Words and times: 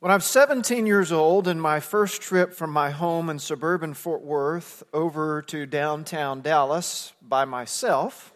When 0.00 0.12
I 0.12 0.14
was 0.14 0.26
17 0.26 0.86
years 0.86 1.10
old 1.10 1.48
and 1.48 1.60
my 1.60 1.80
first 1.80 2.22
trip 2.22 2.54
from 2.54 2.70
my 2.70 2.90
home 2.90 3.28
in 3.28 3.40
suburban 3.40 3.94
Fort 3.94 4.22
Worth 4.22 4.84
over 4.94 5.42
to 5.42 5.66
downtown 5.66 6.40
Dallas 6.40 7.12
by 7.20 7.44
myself, 7.44 8.32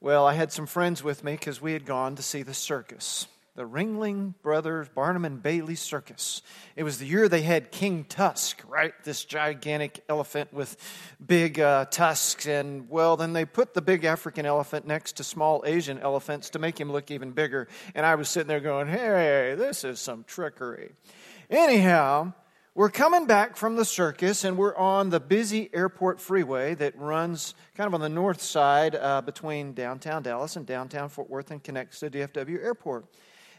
well, 0.00 0.26
I 0.26 0.32
had 0.32 0.50
some 0.50 0.64
friends 0.64 1.04
with 1.04 1.22
me 1.22 1.32
because 1.32 1.60
we 1.60 1.74
had 1.74 1.84
gone 1.84 2.16
to 2.16 2.22
see 2.22 2.42
the 2.42 2.54
circus 2.54 3.26
the 3.58 3.64
Ringling 3.64 4.34
Brothers 4.40 4.88
Barnum 4.88 5.24
and 5.24 5.42
Bailey 5.42 5.74
Circus. 5.74 6.42
It 6.76 6.84
was 6.84 6.98
the 6.98 7.06
year 7.06 7.28
they 7.28 7.42
had 7.42 7.72
King 7.72 8.04
Tusk, 8.04 8.62
right? 8.68 8.92
This 9.02 9.24
gigantic 9.24 10.04
elephant 10.08 10.52
with 10.52 10.76
big 11.26 11.58
uh, 11.58 11.86
tusks. 11.86 12.46
And, 12.46 12.88
well, 12.88 13.16
then 13.16 13.32
they 13.32 13.44
put 13.44 13.74
the 13.74 13.82
big 13.82 14.04
African 14.04 14.46
elephant 14.46 14.86
next 14.86 15.16
to 15.16 15.24
small 15.24 15.64
Asian 15.66 15.98
elephants 15.98 16.50
to 16.50 16.60
make 16.60 16.78
him 16.78 16.92
look 16.92 17.10
even 17.10 17.32
bigger. 17.32 17.66
And 17.96 18.06
I 18.06 18.14
was 18.14 18.28
sitting 18.28 18.46
there 18.46 18.60
going, 18.60 18.86
hey, 18.86 19.56
this 19.58 19.82
is 19.82 19.98
some 19.98 20.22
trickery. 20.22 20.92
Anyhow, 21.50 22.34
we're 22.76 22.90
coming 22.90 23.26
back 23.26 23.56
from 23.56 23.74
the 23.74 23.84
circus 23.84 24.44
and 24.44 24.56
we're 24.56 24.76
on 24.76 25.10
the 25.10 25.18
busy 25.18 25.68
airport 25.74 26.20
freeway 26.20 26.76
that 26.76 26.96
runs 26.96 27.54
kind 27.74 27.88
of 27.88 27.94
on 27.94 28.00
the 28.00 28.08
north 28.08 28.40
side 28.40 28.94
uh, 28.94 29.20
between 29.20 29.72
downtown 29.72 30.22
Dallas 30.22 30.54
and 30.54 30.64
downtown 30.64 31.08
Fort 31.08 31.28
Worth 31.28 31.50
and 31.50 31.60
connects 31.60 31.98
to 31.98 32.08
DFW 32.08 32.62
Airport. 32.62 33.06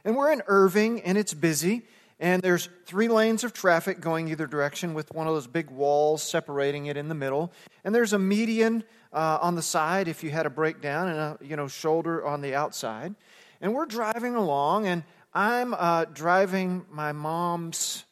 And 0.06 0.16
we're 0.16 0.32
in 0.32 0.42
Irving, 0.48 1.02
and 1.02 1.18
it's 1.18 1.34
busy. 1.34 1.84
And 2.20 2.42
there's 2.42 2.68
three 2.86 3.08
lanes 3.08 3.44
of 3.44 3.54
traffic 3.54 4.02
going 4.02 4.28
either 4.28 4.46
direction 4.46 4.94
with 4.94 5.14
one 5.14 5.28
of 5.28 5.34
those 5.34 5.48
big 5.48 5.70
walls 5.70 6.22
separating 6.22 6.88
it 6.88 6.98
in 6.98 7.08
the 7.08 7.16
middle. 7.16 7.52
And 7.84 7.96
there's 7.96 8.12
a 8.12 8.20
median 8.20 8.84
uh, 9.14 9.40
on 9.42 9.56
the 9.56 9.62
side 9.62 10.08
if 10.08 10.24
you 10.24 10.30
had 10.30 10.46
a 10.46 10.50
breakdown 10.50 11.08
and 11.08 11.18
a 11.18 11.38
you 11.42 11.56
know, 11.56 11.68
shoulder 11.68 12.26
on 12.26 12.42
the 12.42 12.56
outside. 12.56 13.16
And 13.62 13.74
we're 13.74 13.86
driving 13.86 14.36
along, 14.36 14.88
and 14.88 15.04
I'm 15.34 15.74
uh, 15.74 16.06
driving 16.06 16.86
my 16.92 17.14
mom's 17.14 18.04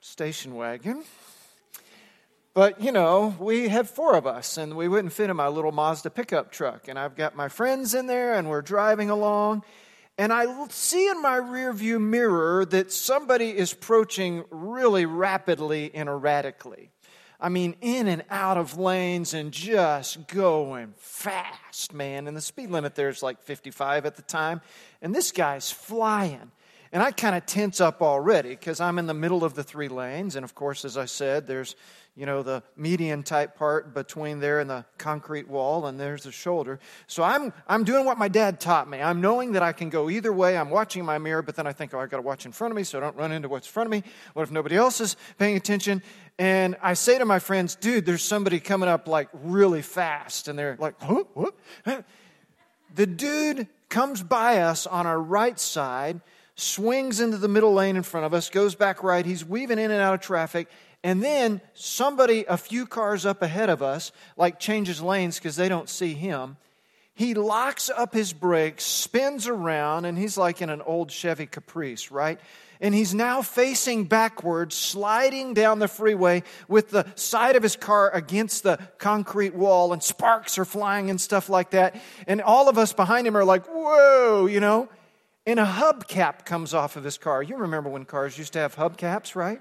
station 0.00 0.54
wagon. 0.54 1.04
But, 2.54 2.80
you 2.80 2.90
know, 2.90 3.36
we 3.38 3.68
had 3.68 3.88
four 3.88 4.16
of 4.16 4.26
us, 4.26 4.56
and 4.56 4.76
we 4.76 4.88
wouldn't 4.88 5.12
fit 5.12 5.30
in 5.30 5.36
my 5.36 5.46
little 5.46 5.70
Mazda 5.70 6.10
pickup 6.10 6.50
truck. 6.50 6.88
And 6.88 6.98
I've 6.98 7.14
got 7.14 7.36
my 7.36 7.48
friends 7.48 7.94
in 7.94 8.08
there, 8.08 8.34
and 8.34 8.48
we're 8.48 8.62
driving 8.62 9.10
along 9.10 9.62
and 10.18 10.32
I 10.32 10.66
see 10.68 11.08
in 11.08 11.22
my 11.22 11.38
rearview 11.38 12.00
mirror 12.00 12.64
that 12.66 12.92
somebody 12.92 13.56
is 13.56 13.72
approaching 13.72 14.44
really 14.50 15.06
rapidly 15.06 15.92
and 15.94 16.08
erratically. 16.08 16.90
I 17.40 17.50
mean, 17.50 17.76
in 17.80 18.08
and 18.08 18.24
out 18.28 18.58
of 18.58 18.76
lanes 18.76 19.32
and 19.32 19.52
just 19.52 20.26
going 20.26 20.94
fast, 20.96 21.94
man. 21.94 22.26
And 22.26 22.36
the 22.36 22.40
speed 22.40 22.70
limit 22.70 22.96
there 22.96 23.08
is 23.08 23.22
like 23.22 23.40
55 23.42 24.06
at 24.06 24.16
the 24.16 24.22
time. 24.22 24.60
And 25.00 25.14
this 25.14 25.30
guy's 25.30 25.70
flying. 25.70 26.50
And 26.92 27.02
I 27.02 27.10
kind 27.10 27.36
of 27.36 27.46
tense 27.46 27.80
up 27.80 28.02
already 28.02 28.50
because 28.50 28.80
I'm 28.80 28.98
in 28.98 29.06
the 29.06 29.14
middle 29.14 29.44
of 29.44 29.54
the 29.54 29.62
three 29.62 29.88
lanes. 29.88 30.36
And 30.36 30.44
of 30.44 30.54
course, 30.54 30.84
as 30.84 30.96
I 30.96 31.04
said, 31.04 31.46
there's 31.46 31.76
you 32.18 32.26
know, 32.26 32.42
the 32.42 32.64
median 32.76 33.22
type 33.22 33.56
part 33.56 33.94
between 33.94 34.40
there 34.40 34.58
and 34.58 34.68
the 34.68 34.84
concrete 34.98 35.46
wall, 35.46 35.86
and 35.86 36.00
there's 36.00 36.24
the 36.24 36.32
shoulder. 36.32 36.80
So 37.06 37.22
I'm, 37.22 37.52
I'm 37.68 37.84
doing 37.84 38.04
what 38.04 38.18
my 38.18 38.26
dad 38.26 38.58
taught 38.58 38.90
me. 38.90 39.00
I'm 39.00 39.20
knowing 39.20 39.52
that 39.52 39.62
I 39.62 39.70
can 39.70 39.88
go 39.88 40.10
either 40.10 40.32
way. 40.32 40.58
I'm 40.58 40.68
watching 40.68 41.04
my 41.04 41.18
mirror, 41.18 41.42
but 41.42 41.54
then 41.54 41.68
I 41.68 41.72
think, 41.72 41.94
oh, 41.94 42.00
I've 42.00 42.10
got 42.10 42.16
to 42.16 42.24
watch 42.24 42.44
in 42.44 42.50
front 42.50 42.72
of 42.72 42.76
me 42.76 42.82
so 42.82 42.98
I 42.98 43.02
don't 43.02 43.16
run 43.16 43.30
into 43.30 43.48
what's 43.48 43.68
in 43.68 43.72
front 43.72 43.86
of 43.86 43.92
me. 43.92 44.02
What 44.32 44.42
if 44.42 44.50
nobody 44.50 44.74
else 44.74 45.00
is 45.00 45.16
paying 45.38 45.56
attention? 45.56 46.02
And 46.40 46.74
I 46.82 46.94
say 46.94 47.18
to 47.18 47.24
my 47.24 47.38
friends, 47.38 47.76
dude, 47.76 48.04
there's 48.04 48.24
somebody 48.24 48.58
coming 48.58 48.88
up 48.88 49.06
like 49.06 49.28
really 49.32 49.82
fast. 49.82 50.48
And 50.48 50.58
they're 50.58 50.76
like, 50.78 51.00
huh? 51.00 51.22
What? 51.34 51.54
The 52.94 53.06
dude 53.06 53.68
comes 53.90 54.22
by 54.22 54.62
us 54.62 54.86
on 54.86 55.06
our 55.06 55.20
right 55.20 55.60
side, 55.60 56.22
swings 56.58 57.20
into 57.20 57.38
the 57.38 57.48
middle 57.48 57.72
lane 57.72 57.96
in 57.96 58.02
front 58.02 58.26
of 58.26 58.34
us, 58.34 58.50
goes 58.50 58.74
back 58.74 59.02
right. 59.02 59.24
He's 59.24 59.44
weaving 59.44 59.78
in 59.78 59.90
and 59.90 60.00
out 60.00 60.14
of 60.14 60.20
traffic 60.20 60.68
and 61.04 61.22
then 61.22 61.60
somebody 61.74 62.44
a 62.48 62.56
few 62.56 62.86
cars 62.86 63.24
up 63.24 63.42
ahead 63.42 63.70
of 63.70 63.82
us, 63.82 64.10
like 64.36 64.58
changes 64.58 65.00
lanes 65.00 65.38
because 65.38 65.56
they 65.56 65.68
don't 65.68 65.88
see 65.88 66.14
him. 66.14 66.56
He 67.14 67.34
locks 67.34 67.90
up 67.90 68.14
his 68.14 68.32
brakes, 68.32 68.84
spins 68.84 69.48
around, 69.48 70.04
and 70.04 70.16
he's 70.16 70.38
like 70.38 70.62
in 70.62 70.70
an 70.70 70.80
old 70.82 71.10
Chevy 71.10 71.46
Caprice, 71.46 72.12
right? 72.12 72.38
And 72.80 72.94
he's 72.94 73.12
now 73.12 73.42
facing 73.42 74.04
backwards, 74.04 74.76
sliding 74.76 75.52
down 75.52 75.80
the 75.80 75.88
freeway 75.88 76.44
with 76.68 76.90
the 76.90 77.06
side 77.16 77.56
of 77.56 77.64
his 77.64 77.74
car 77.74 78.10
against 78.12 78.62
the 78.62 78.78
concrete 78.98 79.54
wall, 79.54 79.92
and 79.92 80.00
sparks 80.00 80.58
are 80.58 80.64
flying 80.64 81.10
and 81.10 81.20
stuff 81.20 81.48
like 81.48 81.70
that. 81.70 82.00
And 82.28 82.40
all 82.40 82.68
of 82.68 82.78
us 82.78 82.92
behind 82.92 83.26
him 83.26 83.36
are 83.36 83.44
like, 83.44 83.66
whoa, 83.66 84.46
you 84.46 84.60
know? 84.60 84.88
And 85.48 85.58
a 85.58 85.66
hubcap 85.66 86.44
comes 86.44 86.74
off 86.74 86.96
of 86.96 87.04
his 87.04 87.18
car. 87.18 87.42
You 87.42 87.56
remember 87.56 87.88
when 87.88 88.04
cars 88.04 88.36
used 88.36 88.52
to 88.52 88.58
have 88.60 88.76
hubcaps, 88.76 89.34
right? 89.34 89.60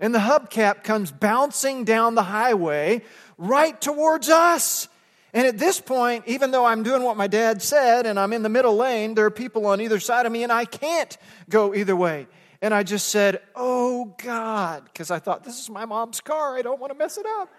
and 0.00 0.14
the 0.14 0.18
hubcap 0.18 0.84
comes 0.84 1.10
bouncing 1.10 1.84
down 1.84 2.14
the 2.14 2.22
highway 2.22 3.02
right 3.36 3.80
towards 3.80 4.28
us. 4.28 4.88
And 5.32 5.46
at 5.46 5.58
this 5.58 5.80
point, 5.80 6.24
even 6.26 6.50
though 6.50 6.64
I'm 6.64 6.82
doing 6.82 7.02
what 7.02 7.16
my 7.16 7.26
dad 7.26 7.60
said 7.62 8.06
and 8.06 8.18
I'm 8.18 8.32
in 8.32 8.42
the 8.42 8.48
middle 8.48 8.76
lane, 8.76 9.14
there 9.14 9.26
are 9.26 9.30
people 9.30 9.66
on 9.66 9.80
either 9.80 10.00
side 10.00 10.26
of 10.26 10.32
me 10.32 10.42
and 10.42 10.52
I 10.52 10.64
can't 10.64 11.16
go 11.48 11.74
either 11.74 11.94
way. 11.94 12.26
And 12.60 12.74
I 12.74 12.82
just 12.82 13.10
said, 13.10 13.40
Oh 13.54 14.16
God, 14.22 14.84
because 14.84 15.10
I 15.10 15.20
thought, 15.20 15.44
this 15.44 15.60
is 15.60 15.70
my 15.70 15.84
mom's 15.84 16.20
car. 16.20 16.56
I 16.56 16.62
don't 16.62 16.80
want 16.80 16.92
to 16.92 16.98
mess 16.98 17.18
it 17.18 17.26
up. 17.26 17.50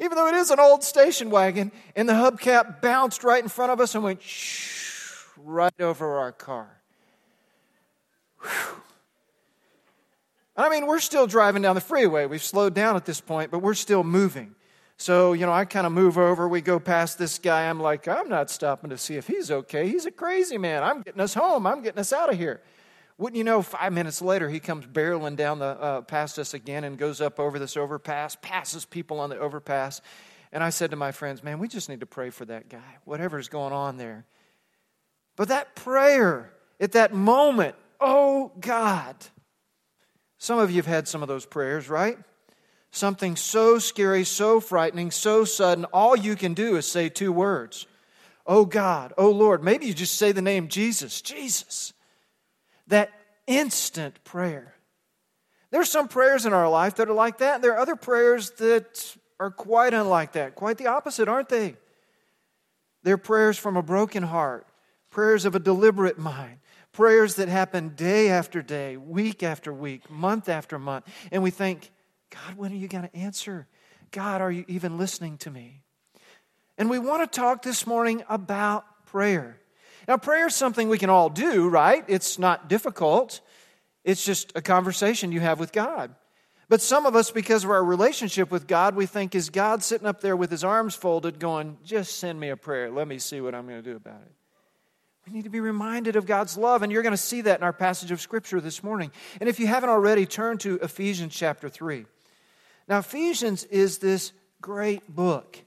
Even 0.00 0.16
though 0.16 0.28
it 0.28 0.34
is 0.34 0.50
an 0.50 0.58
old 0.58 0.82
station 0.82 1.30
wagon. 1.30 1.70
And 1.94 2.08
the 2.08 2.14
hubcap 2.14 2.80
bounced 2.80 3.22
right 3.22 3.42
in 3.42 3.48
front 3.48 3.70
of 3.70 3.80
us 3.80 3.94
and 3.94 4.02
went 4.02 4.22
shh, 4.22 5.26
right 5.36 5.78
over 5.78 6.18
our 6.18 6.32
car. 6.32 6.79
Whew. 8.42 8.82
I 10.56 10.68
mean, 10.68 10.86
we're 10.86 11.00
still 11.00 11.26
driving 11.26 11.62
down 11.62 11.74
the 11.74 11.80
freeway. 11.80 12.26
We've 12.26 12.42
slowed 12.42 12.74
down 12.74 12.96
at 12.96 13.06
this 13.06 13.20
point, 13.20 13.50
but 13.50 13.60
we're 13.60 13.74
still 13.74 14.04
moving. 14.04 14.54
So, 14.98 15.32
you 15.32 15.46
know, 15.46 15.52
I 15.52 15.64
kind 15.64 15.86
of 15.86 15.92
move 15.92 16.18
over. 16.18 16.46
We 16.46 16.60
go 16.60 16.78
past 16.78 17.18
this 17.18 17.38
guy. 17.38 17.70
I'm 17.70 17.80
like, 17.80 18.06
I'm 18.06 18.28
not 18.28 18.50
stopping 18.50 18.90
to 18.90 18.98
see 18.98 19.16
if 19.16 19.26
he's 19.26 19.50
okay. 19.50 19.88
He's 19.88 20.04
a 20.04 20.10
crazy 20.10 20.58
man. 20.58 20.82
I'm 20.82 21.00
getting 21.00 21.22
us 21.22 21.32
home. 21.32 21.66
I'm 21.66 21.82
getting 21.82 22.00
us 22.00 22.12
out 22.12 22.30
of 22.30 22.38
here. 22.38 22.60
Wouldn't 23.16 23.38
you 23.38 23.44
know, 23.44 23.62
five 23.62 23.94
minutes 23.94 24.20
later, 24.20 24.50
he 24.50 24.60
comes 24.60 24.86
barreling 24.86 25.36
down 25.36 25.58
the, 25.58 25.64
uh, 25.64 26.00
past 26.02 26.38
us 26.38 26.52
again 26.52 26.84
and 26.84 26.98
goes 26.98 27.22
up 27.22 27.40
over 27.40 27.58
this 27.58 27.76
overpass, 27.76 28.36
passes 28.42 28.84
people 28.84 29.20
on 29.20 29.30
the 29.30 29.38
overpass. 29.38 30.02
And 30.52 30.62
I 30.62 30.68
said 30.70 30.90
to 30.90 30.96
my 30.96 31.12
friends, 31.12 31.42
man, 31.42 31.58
we 31.58 31.68
just 31.68 31.88
need 31.88 32.00
to 32.00 32.06
pray 32.06 32.28
for 32.28 32.44
that 32.46 32.68
guy, 32.68 32.98
whatever's 33.04 33.48
going 33.48 33.72
on 33.72 33.96
there. 33.96 34.26
But 35.36 35.48
that 35.48 35.74
prayer 35.76 36.52
at 36.78 36.92
that 36.92 37.14
moment, 37.14 37.76
oh 38.00 38.52
God, 38.60 39.16
some 40.38 40.58
of 40.58 40.70
you 40.70 40.76
have 40.76 40.86
had 40.86 41.08
some 41.08 41.22
of 41.22 41.28
those 41.28 41.46
prayers, 41.46 41.88
right? 41.88 42.18
Something 42.90 43.36
so 43.36 43.78
scary, 43.78 44.24
so 44.24 44.60
frightening, 44.60 45.10
so 45.10 45.44
sudden, 45.44 45.84
all 45.86 46.16
you 46.16 46.34
can 46.34 46.54
do 46.54 46.76
is 46.76 46.86
say 46.86 47.08
two 47.08 47.32
words 47.32 47.86
Oh 48.46 48.64
God, 48.64 49.12
oh 49.16 49.30
Lord. 49.30 49.62
Maybe 49.62 49.86
you 49.86 49.94
just 49.94 50.16
say 50.16 50.32
the 50.32 50.42
name 50.42 50.68
Jesus, 50.68 51.22
Jesus. 51.22 51.92
That 52.88 53.12
instant 53.46 54.24
prayer. 54.24 54.74
There's 55.70 55.88
some 55.88 56.08
prayers 56.08 56.46
in 56.46 56.52
our 56.52 56.68
life 56.68 56.96
that 56.96 57.08
are 57.08 57.14
like 57.14 57.38
that. 57.38 57.62
There 57.62 57.74
are 57.74 57.78
other 57.78 57.96
prayers 57.96 58.50
that 58.52 59.16
are 59.38 59.50
quite 59.50 59.94
unlike 59.94 60.32
that, 60.32 60.54
quite 60.56 60.78
the 60.78 60.88
opposite, 60.88 61.28
aren't 61.28 61.48
they? 61.48 61.76
They're 63.02 63.18
prayers 63.18 63.56
from 63.56 63.76
a 63.76 63.82
broken 63.82 64.24
heart, 64.24 64.66
prayers 65.10 65.44
of 65.44 65.54
a 65.54 65.60
deliberate 65.60 66.18
mind, 66.18 66.58
prayers 66.92 67.36
that 67.36 67.48
happen 67.48 67.90
day 67.90 68.30
after 68.30 68.62
day, 68.62 68.96
week 68.96 69.42
after 69.42 69.72
week, 69.72 70.10
month 70.10 70.48
after 70.48 70.78
month. 70.78 71.06
And 71.30 71.42
we 71.42 71.50
think, 71.50 71.90
God, 72.30 72.56
when 72.56 72.72
are 72.72 72.76
you 72.76 72.88
going 72.88 73.08
to 73.08 73.16
answer? 73.16 73.66
God, 74.10 74.40
are 74.40 74.50
you 74.50 74.64
even 74.68 74.98
listening 74.98 75.38
to 75.38 75.50
me? 75.50 75.82
And 76.78 76.90
we 76.90 76.98
want 76.98 77.30
to 77.30 77.40
talk 77.40 77.62
this 77.62 77.86
morning 77.86 78.24
about 78.28 78.84
prayer. 79.06 79.58
Now, 80.08 80.16
prayer 80.16 80.46
is 80.46 80.54
something 80.54 80.88
we 80.88 80.98
can 80.98 81.10
all 81.10 81.28
do, 81.28 81.68
right? 81.68 82.04
It's 82.08 82.38
not 82.38 82.68
difficult, 82.68 83.40
it's 84.02 84.24
just 84.24 84.52
a 84.54 84.62
conversation 84.62 85.30
you 85.30 85.40
have 85.40 85.60
with 85.60 85.72
God. 85.72 86.14
But 86.68 86.80
some 86.80 87.04
of 87.04 87.16
us, 87.16 87.32
because 87.32 87.64
of 87.64 87.70
our 87.70 87.84
relationship 87.84 88.50
with 88.50 88.68
God, 88.68 88.94
we 88.94 89.04
think, 89.04 89.34
is 89.34 89.50
God 89.50 89.82
sitting 89.82 90.06
up 90.06 90.20
there 90.20 90.36
with 90.36 90.52
his 90.52 90.62
arms 90.62 90.94
folded, 90.94 91.40
going, 91.40 91.76
just 91.84 92.18
send 92.18 92.38
me 92.38 92.48
a 92.48 92.56
prayer. 92.56 92.90
Let 92.90 93.08
me 93.08 93.18
see 93.18 93.40
what 93.40 93.54
I'm 93.54 93.66
going 93.66 93.82
to 93.82 93.90
do 93.90 93.96
about 93.96 94.22
it. 94.22 94.32
We 95.30 95.36
need 95.36 95.44
to 95.44 95.48
be 95.48 95.60
reminded 95.60 96.16
of 96.16 96.26
God's 96.26 96.56
love, 96.56 96.82
and 96.82 96.90
you're 96.90 97.04
going 97.04 97.12
to 97.12 97.16
see 97.16 97.42
that 97.42 97.60
in 97.60 97.62
our 97.62 97.72
passage 97.72 98.10
of 98.10 98.20
Scripture 98.20 98.60
this 98.60 98.82
morning. 98.82 99.12
And 99.38 99.48
if 99.48 99.60
you 99.60 99.68
haven't 99.68 99.88
already, 99.88 100.26
turn 100.26 100.58
to 100.58 100.80
Ephesians 100.82 101.32
chapter 101.32 101.68
3. 101.68 102.04
Now, 102.88 102.98
Ephesians 102.98 103.62
is 103.62 103.98
this 103.98 104.32
great 104.60 105.14
book. 105.14 105.60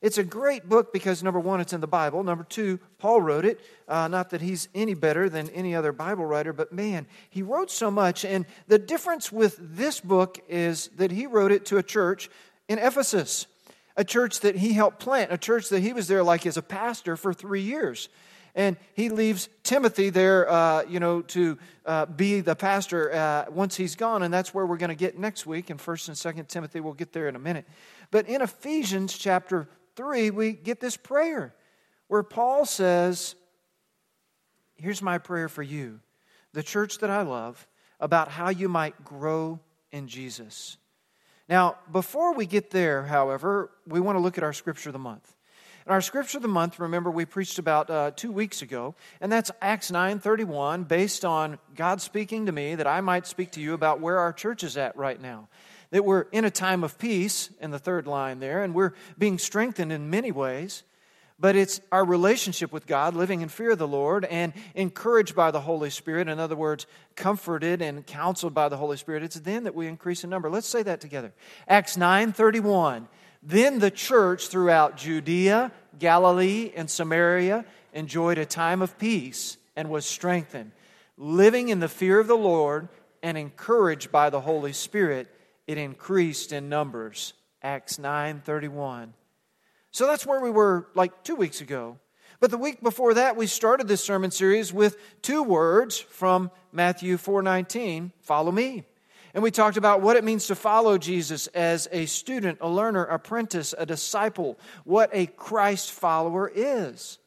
It's 0.00 0.16
a 0.16 0.22
great 0.22 0.68
book 0.68 0.92
because, 0.92 1.24
number 1.24 1.40
one, 1.40 1.60
it's 1.60 1.72
in 1.72 1.80
the 1.80 1.88
Bible. 1.88 2.22
Number 2.22 2.44
two, 2.44 2.78
Paul 2.98 3.20
wrote 3.20 3.44
it. 3.44 3.60
Uh, 3.88 4.06
not 4.06 4.30
that 4.30 4.42
he's 4.42 4.68
any 4.76 4.94
better 4.94 5.28
than 5.28 5.50
any 5.50 5.74
other 5.74 5.90
Bible 5.90 6.24
writer, 6.24 6.52
but 6.52 6.72
man, 6.72 7.06
he 7.30 7.42
wrote 7.42 7.72
so 7.72 7.90
much. 7.90 8.24
And 8.24 8.46
the 8.68 8.78
difference 8.78 9.32
with 9.32 9.58
this 9.58 9.98
book 9.98 10.38
is 10.48 10.86
that 10.98 11.10
he 11.10 11.26
wrote 11.26 11.50
it 11.50 11.66
to 11.66 11.78
a 11.78 11.82
church 11.82 12.30
in 12.68 12.78
Ephesus, 12.78 13.48
a 13.96 14.04
church 14.04 14.38
that 14.40 14.54
he 14.54 14.72
helped 14.72 15.00
plant, 15.00 15.32
a 15.32 15.38
church 15.38 15.68
that 15.70 15.80
he 15.80 15.92
was 15.92 16.06
there 16.06 16.22
like 16.22 16.46
as 16.46 16.56
a 16.56 16.62
pastor 16.62 17.16
for 17.16 17.34
three 17.34 17.62
years 17.62 18.08
and 18.54 18.76
he 18.94 19.08
leaves 19.08 19.48
Timothy 19.62 20.10
there, 20.10 20.50
uh, 20.50 20.82
you 20.84 21.00
know, 21.00 21.22
to 21.22 21.58
uh, 21.86 22.06
be 22.06 22.40
the 22.40 22.56
pastor 22.56 23.12
uh, 23.12 23.44
once 23.50 23.76
he's 23.76 23.96
gone, 23.96 24.22
and 24.22 24.32
that's 24.32 24.52
where 24.52 24.66
we're 24.66 24.76
going 24.76 24.90
to 24.90 24.94
get 24.94 25.18
next 25.18 25.46
week 25.46 25.70
in 25.70 25.78
1st 25.78 26.08
and 26.08 26.36
2nd 26.36 26.48
Timothy. 26.48 26.80
We'll 26.80 26.94
get 26.94 27.12
there 27.12 27.28
in 27.28 27.36
a 27.36 27.40
minute. 27.40 27.66
But 28.10 28.28
in 28.28 28.42
Ephesians 28.42 29.16
chapter 29.16 29.68
3, 29.96 30.30
we 30.30 30.52
get 30.52 30.80
this 30.80 30.96
prayer 30.96 31.54
where 32.08 32.22
Paul 32.22 32.66
says, 32.66 33.34
Here's 34.76 35.02
my 35.02 35.18
prayer 35.18 35.48
for 35.48 35.62
you, 35.62 36.00
the 36.54 36.62
church 36.62 36.98
that 36.98 37.10
I 37.10 37.22
love, 37.22 37.68
about 38.00 38.28
how 38.28 38.48
you 38.48 38.68
might 38.68 39.04
grow 39.04 39.60
in 39.92 40.08
Jesus. 40.08 40.78
Now, 41.50 41.76
before 41.92 42.34
we 42.34 42.46
get 42.46 42.70
there, 42.70 43.02
however, 43.02 43.72
we 43.86 44.00
want 44.00 44.16
to 44.16 44.20
look 44.20 44.38
at 44.38 44.44
our 44.44 44.52
scripture 44.52 44.88
of 44.88 44.94
the 44.94 44.98
month. 44.98 45.36
Our 45.90 46.00
scripture 46.00 46.38
of 46.38 46.42
the 46.42 46.46
month, 46.46 46.78
remember, 46.78 47.10
we 47.10 47.24
preached 47.24 47.58
about 47.58 47.90
uh, 47.90 48.12
two 48.14 48.30
weeks 48.30 48.62
ago, 48.62 48.94
and 49.20 49.32
that's 49.32 49.50
Acts 49.60 49.90
9:31, 49.90 50.86
based 50.86 51.24
on 51.24 51.58
God 51.74 52.00
speaking 52.00 52.46
to 52.46 52.52
me 52.52 52.76
that 52.76 52.86
I 52.86 53.00
might 53.00 53.26
speak 53.26 53.50
to 53.52 53.60
you 53.60 53.74
about 53.74 53.98
where 53.98 54.20
our 54.20 54.32
church 54.32 54.62
is 54.62 54.76
at 54.76 54.96
right 54.96 55.20
now. 55.20 55.48
That 55.90 56.04
we're 56.04 56.26
in 56.30 56.44
a 56.44 56.50
time 56.50 56.84
of 56.84 56.96
peace 56.96 57.50
in 57.60 57.72
the 57.72 57.80
third 57.80 58.06
line 58.06 58.38
there, 58.38 58.62
and 58.62 58.72
we're 58.72 58.92
being 59.18 59.36
strengthened 59.36 59.90
in 59.90 60.10
many 60.10 60.30
ways 60.30 60.84
but 61.40 61.56
it's 61.56 61.80
our 61.90 62.04
relationship 62.04 62.70
with 62.70 62.86
God, 62.86 63.14
living 63.14 63.40
in 63.40 63.48
fear 63.48 63.70
of 63.70 63.78
the 63.78 63.88
Lord 63.88 64.26
and 64.26 64.52
encouraged 64.74 65.34
by 65.34 65.50
the 65.50 65.62
Holy 65.62 65.88
Spirit. 65.88 66.28
In 66.28 66.38
other 66.38 66.54
words, 66.54 66.86
comforted 67.16 67.80
and 67.80 68.06
counseled 68.06 68.52
by 68.52 68.68
the 68.68 68.76
Holy 68.76 68.98
Spirit. 68.98 69.22
It's 69.22 69.40
then 69.40 69.64
that 69.64 69.74
we 69.74 69.86
increase 69.86 70.22
in 70.22 70.28
number. 70.28 70.50
Let's 70.50 70.66
say 70.66 70.82
that 70.82 71.00
together. 71.00 71.32
Acts 71.66 71.96
9:31. 71.96 73.08
Then 73.42 73.78
the 73.78 73.90
church 73.90 74.48
throughout 74.48 74.96
Judea, 74.96 75.72
Galilee, 75.98 76.72
and 76.76 76.90
Samaria 76.90 77.64
enjoyed 77.92 78.38
a 78.38 78.44
time 78.44 78.82
of 78.82 78.98
peace 78.98 79.56
and 79.76 79.88
was 79.88 80.04
strengthened, 80.04 80.72
living 81.16 81.68
in 81.68 81.80
the 81.80 81.88
fear 81.88 82.20
of 82.20 82.26
the 82.26 82.36
Lord 82.36 82.88
and 83.22 83.38
encouraged 83.38 84.12
by 84.12 84.30
the 84.30 84.40
Holy 84.40 84.72
Spirit. 84.72 85.28
It 85.66 85.78
increased 85.78 86.52
in 86.52 86.68
numbers. 86.68 87.32
Acts 87.62 87.98
9:31. 87.98 89.14
So 89.90 90.06
that's 90.06 90.26
where 90.26 90.40
we 90.40 90.50
were 90.50 90.88
like 90.94 91.24
two 91.24 91.36
weeks 91.36 91.60
ago. 91.60 91.98
But 92.40 92.50
the 92.50 92.58
week 92.58 92.82
before 92.82 93.14
that, 93.14 93.36
we 93.36 93.46
started 93.46 93.86
this 93.86 94.02
sermon 94.02 94.30
series 94.30 94.72
with 94.72 94.96
two 95.20 95.42
words 95.42 95.98
from 95.98 96.50
Matthew 96.72 97.18
4:19, 97.18 98.12
follow 98.20 98.50
me. 98.50 98.86
And 99.32 99.42
we 99.42 99.50
talked 99.50 99.76
about 99.76 100.00
what 100.00 100.16
it 100.16 100.24
means 100.24 100.46
to 100.48 100.54
follow 100.54 100.98
Jesus 100.98 101.46
as 101.48 101.88
a 101.92 102.06
student, 102.06 102.58
a 102.60 102.68
learner, 102.68 103.04
apprentice, 103.04 103.74
a 103.78 103.86
disciple, 103.86 104.58
what 104.84 105.10
a 105.12 105.26
Christ 105.26 105.92
follower 105.92 106.50
is. 106.52 107.18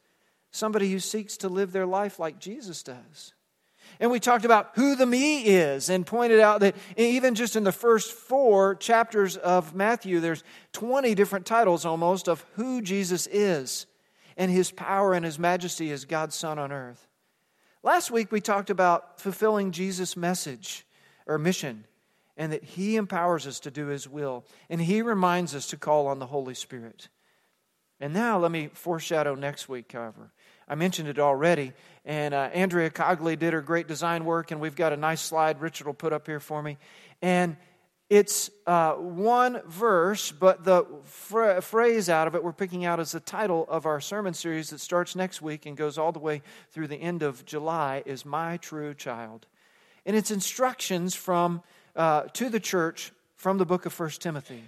Somebody 0.50 0.90
who 0.92 1.00
seeks 1.00 1.38
to 1.38 1.48
live 1.48 1.72
their 1.72 1.86
life 1.86 2.18
like 2.18 2.38
Jesus 2.38 2.82
does. 2.82 3.32
And 4.00 4.10
we 4.10 4.20
talked 4.20 4.44
about 4.44 4.72
who 4.74 4.96
the 4.96 5.06
me 5.06 5.44
is 5.44 5.88
and 5.88 6.06
pointed 6.06 6.40
out 6.40 6.60
that 6.60 6.76
even 6.96 7.34
just 7.34 7.56
in 7.56 7.64
the 7.64 7.72
first 7.72 8.12
four 8.12 8.74
chapters 8.74 9.36
of 9.36 9.74
Matthew, 9.74 10.20
there's 10.20 10.44
20 10.72 11.14
different 11.14 11.46
titles 11.46 11.84
almost 11.84 12.28
of 12.28 12.44
who 12.54 12.82
Jesus 12.82 13.26
is 13.28 13.86
and 14.36 14.50
his 14.50 14.70
power 14.70 15.14
and 15.14 15.24
his 15.24 15.38
majesty 15.38 15.90
as 15.92 16.04
God's 16.04 16.34
Son 16.34 16.58
on 16.58 16.72
earth. 16.72 17.06
Last 17.82 18.10
week, 18.10 18.32
we 18.32 18.40
talked 18.40 18.70
about 18.70 19.20
fulfilling 19.20 19.70
Jesus' 19.70 20.16
message 20.16 20.86
or 21.26 21.38
mission 21.38 21.84
and 22.36 22.52
that 22.52 22.64
he 22.64 22.96
empowers 22.96 23.46
us 23.46 23.60
to 23.60 23.70
do 23.70 23.86
his 23.86 24.08
will. 24.08 24.44
And 24.68 24.80
he 24.80 25.02
reminds 25.02 25.54
us 25.54 25.66
to 25.68 25.76
call 25.76 26.06
on 26.06 26.18
the 26.18 26.26
Holy 26.26 26.54
Spirit. 26.54 27.08
And 28.00 28.12
now, 28.12 28.38
let 28.38 28.50
me 28.50 28.68
foreshadow 28.72 29.34
next 29.34 29.68
week, 29.68 29.92
however. 29.92 30.32
I 30.66 30.74
mentioned 30.74 31.08
it 31.08 31.18
already. 31.18 31.72
And 32.04 32.34
uh, 32.34 32.50
Andrea 32.52 32.90
Cogley 32.90 33.38
did 33.38 33.52
her 33.52 33.62
great 33.62 33.86
design 33.86 34.24
work, 34.24 34.50
and 34.50 34.60
we've 34.60 34.76
got 34.76 34.92
a 34.92 34.96
nice 34.96 35.20
slide 35.20 35.60
Richard 35.60 35.86
will 35.86 35.94
put 35.94 36.12
up 36.12 36.26
here 36.26 36.40
for 36.40 36.62
me. 36.62 36.76
And 37.22 37.56
it's 38.10 38.50
uh, 38.66 38.92
one 38.92 39.62
verse, 39.66 40.30
but 40.30 40.64
the 40.64 40.84
phrase 41.04 42.10
out 42.10 42.26
of 42.26 42.34
it 42.34 42.44
we're 42.44 42.52
picking 42.52 42.84
out 42.84 43.00
as 43.00 43.12
the 43.12 43.20
title 43.20 43.64
of 43.68 43.86
our 43.86 44.00
sermon 44.00 44.34
series 44.34 44.70
that 44.70 44.80
starts 44.80 45.16
next 45.16 45.40
week 45.40 45.64
and 45.64 45.76
goes 45.76 45.96
all 45.96 46.12
the 46.12 46.18
way 46.18 46.42
through 46.70 46.88
the 46.88 46.96
end 46.96 47.22
of 47.22 47.46
July 47.46 48.02
is 48.04 48.26
My 48.26 48.58
True 48.58 48.92
Child. 48.92 49.46
And 50.04 50.14
it's 50.14 50.30
instructions 50.30 51.14
from, 51.14 51.62
uh, 51.96 52.22
to 52.32 52.48
the 52.48 52.60
church 52.60 53.12
from 53.36 53.58
the 53.58 53.66
book 53.66 53.86
of 53.86 53.98
1 53.98 54.10
Timothy. 54.10 54.62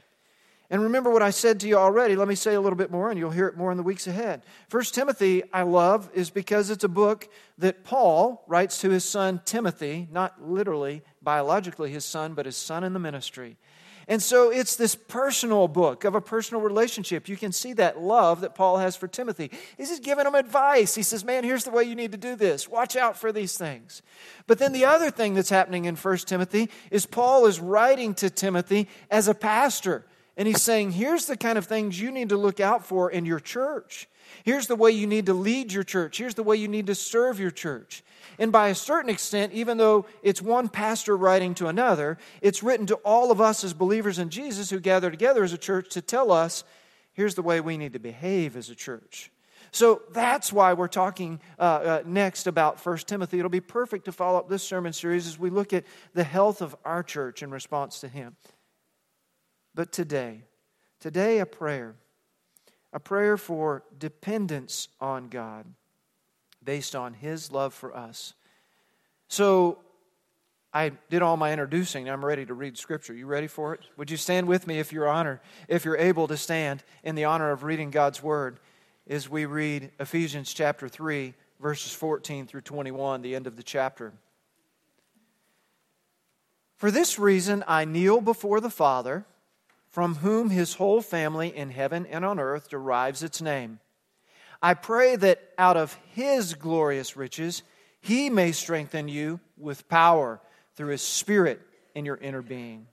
And 0.69 0.83
remember 0.83 1.11
what 1.11 1.23
I 1.23 1.31
said 1.31 1.61
to 1.61 1.69
you 1.69 1.77
already. 1.77 2.17
Let 2.17 2.27
me 2.27 2.35
say 2.35 2.55
a 2.55 2.61
little 2.61 2.77
bit 2.77 2.91
more, 2.91 3.09
and 3.09 3.19
you'll 3.19 3.31
hear 3.31 3.47
it 3.47 3.57
more 3.57 3.71
in 3.71 3.77
the 3.77 3.85
weeks 3.85 4.09
ahead. 4.09 4.43
First 4.69 4.95
Timothy, 4.95 5.45
I 5.53 5.63
love, 5.63 6.11
is 6.13 6.29
because 6.29 6.71
it's 6.71 6.83
a 6.83 6.89
book 6.89 7.29
that 7.59 7.85
Paul 7.85 8.43
writes 8.49 8.81
to 8.81 8.91
his 8.91 9.05
son 9.05 9.41
Timothy, 9.45 10.09
not 10.11 10.43
literally, 10.43 11.03
biologically 11.23 11.91
his 11.91 12.05
son, 12.05 12.35
but 12.35 12.47
his 12.47 12.57
son 12.57 12.83
in 12.83 12.95
the 12.95 12.99
ministry. 12.99 13.57
And 14.09 14.23
so 14.23 14.51
it's 14.51 14.77
this 14.77 14.95
personal 14.95 15.67
book 15.67 16.05
of 16.05 16.15
a 16.15 16.21
personal 16.21 16.63
relationship. 16.63 17.29
You 17.29 17.37
can 17.37 17.51
see 17.51 17.73
that 17.73 18.01
love 18.01 18.43
that 18.43 18.55
Paul 18.55 18.79
has 18.79 18.95
for 18.95 19.09
Timothy. 19.09 19.51
He's 19.77 19.89
just 19.89 20.05
giving 20.05 20.27
him 20.27 20.37
advice. 20.37 20.95
He 20.95 21.03
says, 21.03 21.25
Man, 21.25 21.43
here's 21.43 21.65
the 21.65 21.73
way 21.73 21.83
you 21.85 21.97
need 21.97 22.13
to 22.13 22.19
do 22.19 22.37
this. 22.37 22.69
Watch 22.69 22.95
out 22.95 23.17
for 23.17 23.33
these 23.33 23.59
things. 23.59 24.03
But 24.47 24.59
then 24.59 24.73
the 24.73 24.85
other 24.85 25.11
thing 25.11 25.35
that's 25.35 25.51
happening 25.51 25.87
in 25.87 25.97
1 25.97 26.17
Timothy 26.19 26.71
is 26.93 27.05
Paul 27.05 27.47
is 27.47 27.59
writing 27.59 28.15
to 28.15 28.31
Timothy 28.31 28.89
as 29.11 29.27
a 29.27 29.35
pastor. 29.35 30.07
And 30.37 30.47
he's 30.47 30.63
saying, 30.63 30.93
here's 30.93 31.27
the 31.27 31.37
kind 31.37 31.57
of 31.57 31.67
things 31.67 31.99
you 31.99 32.11
need 32.11 32.29
to 32.29 32.37
look 32.37 32.61
out 32.61 32.85
for 32.85 33.11
in 33.11 33.25
your 33.25 33.41
church. 33.41 34.09
Here's 34.45 34.67
the 34.67 34.77
way 34.77 34.91
you 34.91 35.07
need 35.07 35.27
to 35.27 35.35
lead 35.35 35.73
your 35.73 35.83
church. 35.83 36.19
Here's 36.19 36.35
the 36.35 36.43
way 36.43 36.57
you 36.57 36.69
need 36.69 36.89
to 36.89 36.95
serve 36.95 37.41
your 37.41 37.51
church. 37.51 38.03
And 38.39 38.53
by 38.53 38.69
a 38.69 38.75
certain 38.75 39.09
extent, 39.09 39.53
even 39.55 39.79
though 39.79 40.07
it's 40.23 40.43
one 40.43 40.69
pastor 40.69 41.17
writing 41.17 41.55
to 41.55 41.69
another, 41.69 42.19
it's 42.43 42.63
written 42.63 42.87
to 42.87 42.97
all 42.97 43.31
of 43.31 43.41
us 43.41 43.65
as 43.65 43.73
believers 43.73 44.19
in 44.19 44.29
Jesus 44.29 44.69
who 44.69 44.79
gather 44.79 45.11
together 45.11 45.43
as 45.43 45.53
a 45.53 45.59
church 45.59 45.91
to 45.91 46.03
tell 46.03 46.31
us 46.31 46.65
here's 47.15 47.35
the 47.35 47.43
way 47.43 47.61
we 47.61 47.79
need 47.79 47.95
to 47.95 47.99
behave 47.99 48.57
as 48.57 48.69
a 48.69 48.75
church. 48.75 49.31
So 49.71 50.03
that's 50.13 50.53
why 50.53 50.75
we're 50.75 50.89
talking 50.89 51.41
uh, 51.59 51.63
uh, 51.63 52.03
next 52.07 52.47
about 52.47 52.85
1 52.85 52.99
Timothy. 52.99 53.39
It'll 53.39 53.51
be 53.51 53.61
perfect 53.61 54.05
to 54.07 54.13
follow 54.13 54.39
up 54.39 54.49
this 54.49 54.63
sermon 54.63 54.93
series 54.93 55.27
as 55.27 55.39
we 55.39 55.51
look 55.51 55.73
at 55.73 55.85
the 56.15 56.25
health 56.25 56.63
of 56.63 56.77
our 56.85 57.03
church 57.03 57.43
in 57.43 57.51
response 57.51 58.01
to 58.01 58.09
Him. 58.09 58.37
But 59.77 59.93
today, 59.93 60.41
today 61.01 61.39
a 61.39 61.47
prayer, 61.47 61.97
a 62.95 62.99
prayer 62.99 63.37
for 63.37 63.85
dependence 63.97 64.89
on 65.03 65.29
God 65.29 65.67
based 66.65 66.97
on 66.97 67.13
His 67.13 67.53
love 67.53 67.75
for 67.75 67.95
us. 67.95 68.33
So 69.29 69.79
I 70.73 70.93
did 71.11 71.21
all 71.21 71.37
my 71.37 71.53
introducing. 71.53 72.09
I'm 72.09 72.25
ready 72.25 72.47
to 72.47 72.55
read 72.55 72.79
Scripture. 72.79 73.13
You 73.13 73.27
ready 73.27 73.49
for 73.49 73.75
it? 73.75 73.81
Would 73.99 74.11
you 74.11 74.17
stand 74.17 74.49
with 74.49 74.67
me 74.67 74.79
if 74.79 74.95
you're 74.95 75.09
honored, 75.09 75.41
if 75.69 75.85
you're 75.85 75.99
able 75.99 76.27
to 76.29 76.39
stand 76.39 76.83
in 77.05 77.15
the 77.15 77.27
honor 77.27 77.51
of 77.51 77.63
reading 77.63 77.91
God's 77.91 78.23
Word 78.23 78.59
as 79.07 79.29
we 79.29 79.45
read 79.45 79.91
Ephesians 80.01 80.55
chapter 80.55 80.89
3, 80.89 81.35
verses 81.61 81.93
14 81.93 82.47
through 82.47 82.63
21, 82.63 83.21
the 83.21 83.37
end 83.37 83.47
of 83.47 83.57
the 83.57 83.63
chapter. 83.63 84.15
For 86.79 86.91
this 86.91 87.19
reason, 87.19 87.63
I 87.69 87.85
kneel 87.85 88.23
before 88.23 88.63
the 88.63 88.71
Father 88.71 89.27
from 89.97 90.17
whom 90.17 90.51
his 90.51 90.75
whole 90.75 91.01
family 91.01 91.57
in 91.57 91.71
heaven 91.71 92.05
and 92.05 92.23
on 92.23 92.39
earth 92.39 92.69
derives 92.69 93.23
its 93.23 93.41
name. 93.41 93.81
I 94.61 94.75
pray 94.75 95.17
that 95.17 95.41
out 95.57 95.79
of 95.79 95.99
his 96.13 96.53
glorious 96.53 97.17
riches 97.17 97.63
he 98.03 98.29
may 98.29 98.53
strengthen 98.53 99.09
you 99.09 99.41
with 99.57 99.89
power 99.89 100.39
through 100.75 100.89
his 100.89 101.01
Spirit 101.01 101.63
in 101.95 102.05
your 102.05 102.19
inner 102.19 102.43
being, 102.43 102.89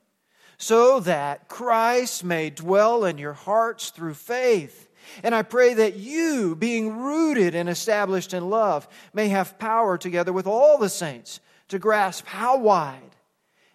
so 0.58 1.02
that 1.02 1.50
Christ 1.50 2.24
may 2.24 2.50
dwell 2.50 3.04
in 3.04 3.18
your 3.18 3.34
hearts 3.34 3.90
through 3.90 4.14
faith. 4.14 4.88
And 5.24 5.36
I 5.36 5.42
pray 5.42 5.74
that 5.74 5.98
you, 5.98 6.56
being 6.56 7.00
rooted 7.00 7.54
and 7.54 7.68
established 7.68 8.34
in 8.34 8.50
love, 8.50 8.88
may 9.14 9.28
have 9.28 9.60
power 9.60 9.98
together 9.98 10.32
with 10.32 10.48
all 10.48 10.78
the 10.78 10.88
saints 10.88 11.42
to 11.68 11.80
grasp 11.80 12.28
how 12.28 12.60
wide 12.60 13.18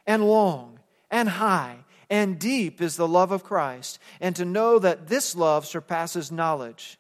and 0.07 0.27
long 0.27 0.79
and 1.11 1.29
high 1.29 1.85
and 2.11 2.39
deep 2.39 2.81
is 2.81 2.97
the 2.97 3.09
love 3.09 3.33
of 3.33 3.45
Christ, 3.45 3.99
and 4.21 4.35
to 4.37 4.45
know 4.45 4.79
that 4.79 5.09
this 5.09 5.37
love 5.37 5.67
surpasses 5.67 6.33
knowledge, 6.33 6.99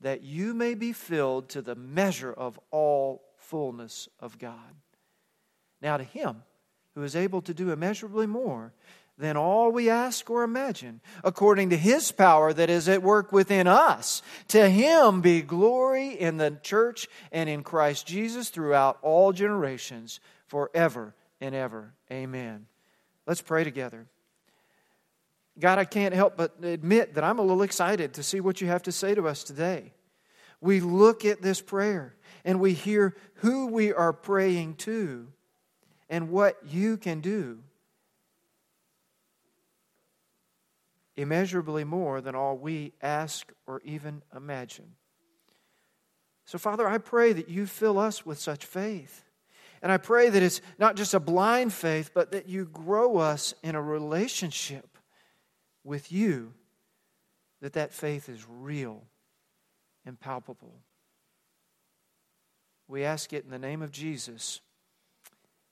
that 0.00 0.22
you 0.22 0.54
may 0.54 0.74
be 0.74 0.92
filled 0.92 1.48
to 1.50 1.62
the 1.62 1.74
measure 1.74 2.32
of 2.32 2.58
all 2.70 3.22
fullness 3.38 4.08
of 4.18 4.38
God. 4.38 4.74
Now, 5.80 5.96
to 5.96 6.04
Him 6.04 6.42
who 6.94 7.02
is 7.02 7.16
able 7.16 7.42
to 7.42 7.54
do 7.54 7.70
immeasurably 7.70 8.26
more 8.26 8.72
than 9.16 9.36
all 9.36 9.70
we 9.70 9.90
ask 9.90 10.28
or 10.30 10.42
imagine, 10.42 11.00
according 11.22 11.70
to 11.70 11.76
His 11.76 12.10
power 12.10 12.52
that 12.52 12.70
is 12.70 12.88
at 12.88 13.02
work 13.02 13.32
within 13.32 13.66
us, 13.66 14.22
to 14.48 14.68
Him 14.68 15.20
be 15.20 15.42
glory 15.42 16.08
in 16.08 16.38
the 16.38 16.58
church 16.62 17.06
and 17.30 17.48
in 17.48 17.62
Christ 17.62 18.06
Jesus 18.06 18.48
throughout 18.48 18.98
all 19.02 19.32
generations, 19.32 20.20
forever 20.46 21.14
and 21.40 21.54
ever. 21.54 21.92
Amen. 22.10 22.66
Let's 23.26 23.42
pray 23.42 23.62
together. 23.62 24.06
God, 25.58 25.78
I 25.78 25.84
can't 25.84 26.14
help 26.14 26.36
but 26.36 26.54
admit 26.62 27.14
that 27.14 27.24
I'm 27.24 27.38
a 27.38 27.42
little 27.42 27.62
excited 27.62 28.14
to 28.14 28.22
see 28.22 28.40
what 28.40 28.60
you 28.60 28.68
have 28.68 28.82
to 28.84 28.92
say 28.92 29.14
to 29.14 29.26
us 29.26 29.44
today. 29.44 29.92
We 30.60 30.80
look 30.80 31.24
at 31.24 31.42
this 31.42 31.60
prayer 31.60 32.14
and 32.44 32.60
we 32.60 32.74
hear 32.74 33.16
who 33.36 33.66
we 33.66 33.92
are 33.92 34.12
praying 34.12 34.76
to 34.76 35.28
and 36.08 36.30
what 36.30 36.56
you 36.66 36.96
can 36.96 37.20
do. 37.20 37.60
Immeasurably 41.16 41.84
more 41.84 42.20
than 42.20 42.34
all 42.34 42.56
we 42.56 42.92
ask 43.02 43.52
or 43.66 43.80
even 43.84 44.22
imagine. 44.34 44.92
So, 46.46 46.58
Father, 46.58 46.88
I 46.88 46.98
pray 46.98 47.32
that 47.32 47.48
you 47.48 47.66
fill 47.66 47.98
us 47.98 48.24
with 48.24 48.38
such 48.38 48.64
faith. 48.64 49.24
And 49.82 49.92
I 49.92 49.98
pray 49.98 50.28
that 50.28 50.42
it's 50.42 50.60
not 50.78 50.96
just 50.96 51.14
a 51.14 51.20
blind 51.20 51.72
faith, 51.72 52.10
but 52.12 52.32
that 52.32 52.48
you 52.48 52.66
grow 52.66 53.18
us 53.18 53.54
in 53.62 53.74
a 53.74 53.82
relationship 53.82 54.98
with 55.90 56.12
you, 56.12 56.52
that 57.60 57.72
that 57.72 57.92
faith 57.92 58.28
is 58.28 58.46
real 58.48 59.02
and 60.06 60.18
palpable. 60.18 60.72
We 62.86 63.04
ask 63.04 63.32
it 63.32 63.44
in 63.44 63.50
the 63.50 63.58
name 63.58 63.82
of 63.82 63.90
Jesus. 63.90 64.60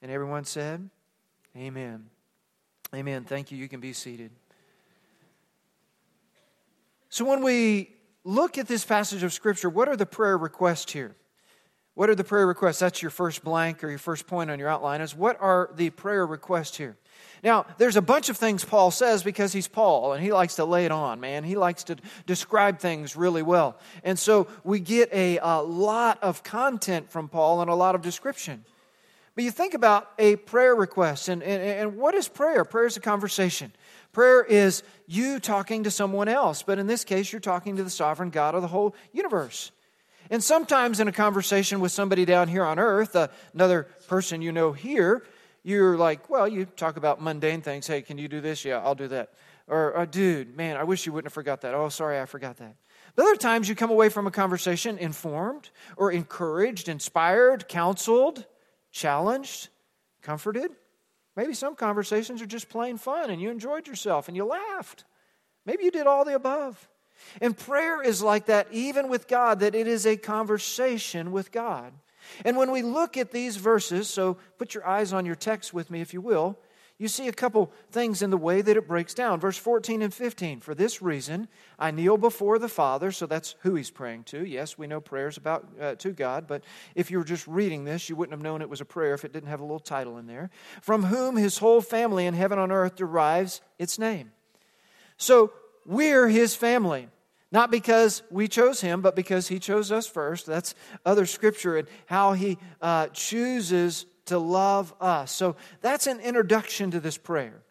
And 0.02 0.10
everyone 0.10 0.44
said, 0.44 0.90
Amen. 1.56 2.06
Amen. 2.92 3.24
Thank 3.24 3.52
you. 3.52 3.58
You 3.58 3.68
can 3.68 3.80
be 3.80 3.92
seated. 3.92 4.32
So, 7.10 7.24
when 7.24 7.42
we 7.42 7.90
look 8.24 8.58
at 8.58 8.66
this 8.66 8.84
passage 8.84 9.22
of 9.22 9.32
Scripture, 9.32 9.70
what 9.70 9.88
are 9.88 9.96
the 9.96 10.06
prayer 10.06 10.36
requests 10.36 10.92
here? 10.92 11.14
What 11.94 12.10
are 12.10 12.14
the 12.14 12.24
prayer 12.24 12.46
requests? 12.46 12.80
That's 12.80 13.02
your 13.02 13.10
first 13.10 13.44
blank 13.44 13.84
or 13.84 13.88
your 13.88 13.98
first 13.98 14.26
point 14.26 14.50
on 14.50 14.58
your 14.58 14.68
outline 14.68 15.00
is 15.00 15.14
what 15.14 15.40
are 15.40 15.70
the 15.74 15.90
prayer 15.90 16.26
requests 16.26 16.76
here? 16.76 16.96
Now, 17.42 17.66
there's 17.78 17.96
a 17.96 18.02
bunch 18.02 18.28
of 18.28 18.36
things 18.36 18.64
Paul 18.64 18.90
says 18.90 19.22
because 19.22 19.52
he's 19.52 19.68
Paul 19.68 20.12
and 20.12 20.22
he 20.22 20.32
likes 20.32 20.56
to 20.56 20.64
lay 20.64 20.84
it 20.84 20.92
on, 20.92 21.20
man. 21.20 21.44
He 21.44 21.56
likes 21.56 21.84
to 21.84 21.96
describe 22.26 22.80
things 22.80 23.16
really 23.16 23.42
well. 23.42 23.78
And 24.02 24.18
so 24.18 24.48
we 24.64 24.80
get 24.80 25.12
a, 25.12 25.38
a 25.38 25.62
lot 25.62 26.22
of 26.22 26.42
content 26.42 27.10
from 27.10 27.28
Paul 27.28 27.60
and 27.60 27.70
a 27.70 27.74
lot 27.74 27.94
of 27.94 28.02
description. 28.02 28.64
But 29.34 29.44
you 29.44 29.52
think 29.52 29.74
about 29.74 30.10
a 30.18 30.34
prayer 30.34 30.74
request, 30.74 31.28
and, 31.28 31.44
and, 31.44 31.62
and 31.62 31.96
what 31.96 32.16
is 32.16 32.26
prayer? 32.26 32.64
Prayer 32.64 32.86
is 32.86 32.96
a 32.96 33.00
conversation. 33.00 33.72
Prayer 34.12 34.42
is 34.42 34.82
you 35.06 35.38
talking 35.38 35.84
to 35.84 35.92
someone 35.92 36.26
else, 36.26 36.64
but 36.64 36.80
in 36.80 36.88
this 36.88 37.04
case, 37.04 37.32
you're 37.32 37.40
talking 37.40 37.76
to 37.76 37.84
the 37.84 37.90
sovereign 37.90 38.30
God 38.30 38.56
of 38.56 38.62
the 38.62 38.68
whole 38.68 38.96
universe. 39.12 39.70
And 40.28 40.42
sometimes 40.42 40.98
in 40.98 41.06
a 41.06 41.12
conversation 41.12 41.78
with 41.78 41.92
somebody 41.92 42.24
down 42.24 42.48
here 42.48 42.64
on 42.64 42.80
earth, 42.80 43.14
uh, 43.14 43.28
another 43.54 43.84
person 44.08 44.42
you 44.42 44.50
know 44.50 44.72
here, 44.72 45.22
you're 45.62 45.96
like, 45.96 46.30
well, 46.30 46.48
you 46.48 46.64
talk 46.64 46.96
about 46.96 47.20
mundane 47.20 47.60
things. 47.60 47.86
Hey, 47.86 48.02
can 48.02 48.18
you 48.18 48.28
do 48.28 48.40
this? 48.40 48.64
Yeah, 48.64 48.78
I'll 48.78 48.94
do 48.94 49.08
that. 49.08 49.34
Or, 49.66 49.96
oh, 49.98 50.06
dude, 50.06 50.56
man, 50.56 50.76
I 50.76 50.84
wish 50.84 51.04
you 51.04 51.12
wouldn't 51.12 51.26
have 51.26 51.34
forgot 51.34 51.60
that. 51.60 51.74
Oh, 51.74 51.88
sorry, 51.88 52.20
I 52.20 52.26
forgot 52.26 52.56
that. 52.56 52.76
But 53.14 53.24
other 53.24 53.36
times 53.36 53.68
you 53.68 53.74
come 53.74 53.90
away 53.90 54.08
from 54.08 54.26
a 54.26 54.30
conversation 54.30 54.96
informed 54.96 55.70
or 55.96 56.10
encouraged, 56.10 56.88
inspired, 56.88 57.68
counseled, 57.68 58.46
challenged, 58.92 59.68
comforted. 60.22 60.70
Maybe 61.36 61.52
some 61.54 61.76
conversations 61.76 62.40
are 62.40 62.46
just 62.46 62.68
plain 62.68 62.96
fun 62.96 63.30
and 63.30 63.40
you 63.40 63.50
enjoyed 63.50 63.86
yourself 63.86 64.28
and 64.28 64.36
you 64.36 64.44
laughed. 64.44 65.04
Maybe 65.66 65.84
you 65.84 65.90
did 65.90 66.06
all 66.06 66.24
the 66.24 66.34
above. 66.34 66.88
And 67.40 67.56
prayer 67.56 68.02
is 68.02 68.22
like 68.22 68.46
that, 68.46 68.68
even 68.72 69.08
with 69.08 69.28
God, 69.28 69.60
that 69.60 69.74
it 69.74 69.86
is 69.86 70.06
a 70.06 70.16
conversation 70.16 71.30
with 71.30 71.52
God. 71.52 71.92
And 72.44 72.56
when 72.56 72.70
we 72.70 72.82
look 72.82 73.16
at 73.16 73.30
these 73.30 73.56
verses, 73.56 74.08
so 74.08 74.36
put 74.58 74.74
your 74.74 74.86
eyes 74.86 75.12
on 75.12 75.26
your 75.26 75.34
text 75.34 75.72
with 75.72 75.90
me, 75.90 76.00
if 76.00 76.12
you 76.12 76.20
will, 76.20 76.58
you 76.98 77.06
see 77.06 77.28
a 77.28 77.32
couple 77.32 77.70
things 77.92 78.22
in 78.22 78.30
the 78.30 78.36
way 78.36 78.60
that 78.60 78.76
it 78.76 78.88
breaks 78.88 79.14
down. 79.14 79.38
Verse 79.38 79.56
14 79.56 80.02
and 80.02 80.12
15. 80.12 80.58
For 80.58 80.74
this 80.74 81.00
reason, 81.00 81.46
I 81.78 81.92
kneel 81.92 82.16
before 82.16 82.58
the 82.58 82.68
Father. 82.68 83.12
So 83.12 83.26
that's 83.26 83.54
who 83.60 83.76
he's 83.76 83.90
praying 83.90 84.24
to. 84.24 84.44
Yes, 84.44 84.76
we 84.76 84.88
know 84.88 85.00
prayers 85.00 85.36
about 85.36 85.68
uh, 85.80 85.94
to 85.96 86.10
God, 86.10 86.48
but 86.48 86.64
if 86.96 87.08
you 87.08 87.18
were 87.18 87.24
just 87.24 87.46
reading 87.46 87.84
this, 87.84 88.08
you 88.08 88.16
wouldn't 88.16 88.32
have 88.32 88.42
known 88.42 88.62
it 88.62 88.68
was 88.68 88.80
a 88.80 88.84
prayer 88.84 89.14
if 89.14 89.24
it 89.24 89.32
didn't 89.32 89.48
have 89.48 89.60
a 89.60 89.64
little 89.64 89.78
title 89.78 90.18
in 90.18 90.26
there. 90.26 90.50
From 90.82 91.04
whom 91.04 91.36
his 91.36 91.58
whole 91.58 91.80
family 91.80 92.26
in 92.26 92.34
heaven 92.34 92.58
and 92.58 92.72
earth 92.72 92.96
derives 92.96 93.60
its 93.78 93.96
name. 93.96 94.32
So 95.16 95.52
we're 95.86 96.28
his 96.28 96.56
family. 96.56 97.08
Not 97.50 97.70
because 97.70 98.22
we 98.30 98.46
chose 98.46 98.80
him, 98.80 99.00
but 99.00 99.16
because 99.16 99.48
he 99.48 99.58
chose 99.58 99.90
us 99.90 100.06
first. 100.06 100.46
That's 100.46 100.74
other 101.04 101.24
scripture 101.24 101.78
and 101.78 101.88
how 102.06 102.34
he 102.34 102.58
uh, 102.82 103.08
chooses 103.08 104.04
to 104.26 104.38
love 104.38 104.94
us. 105.00 105.32
So 105.32 105.56
that's 105.80 106.06
an 106.06 106.20
introduction 106.20 106.90
to 106.90 107.00
this 107.00 107.16
prayer. 107.16 107.62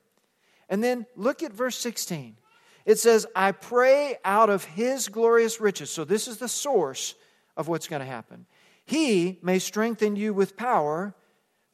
And 0.69 0.83
then 0.83 1.05
look 1.15 1.43
at 1.43 1.53
verse 1.53 1.77
16. 1.77 2.37
It 2.85 2.97
says, 2.97 3.27
I 3.35 3.51
pray 3.51 4.17
out 4.25 4.49
of 4.49 4.63
his 4.63 5.09
glorious 5.09 5.61
riches. 5.61 5.91
So 5.91 6.03
this 6.03 6.27
is 6.27 6.37
the 6.37 6.47
source 6.47 7.15
of 7.55 7.67
what's 7.67 7.87
going 7.87 7.99
to 7.99 8.05
happen. 8.05 8.45
He 8.85 9.37
may 9.41 9.59
strengthen 9.59 10.15
you 10.15 10.33
with 10.33 10.57
power 10.57 11.13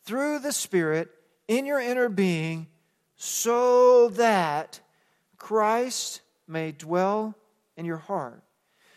through 0.04 0.40
the 0.40 0.52
Spirit 0.52 1.10
in 1.48 1.66
your 1.66 1.80
inner 1.80 2.10
being 2.10 2.68
so 3.16 4.10
that 4.10 4.82
Christ 5.38 6.22
may 6.48 6.72
dwell 6.72 7.36
in 7.78 7.86
your 7.86 7.98
heart. 7.98 8.44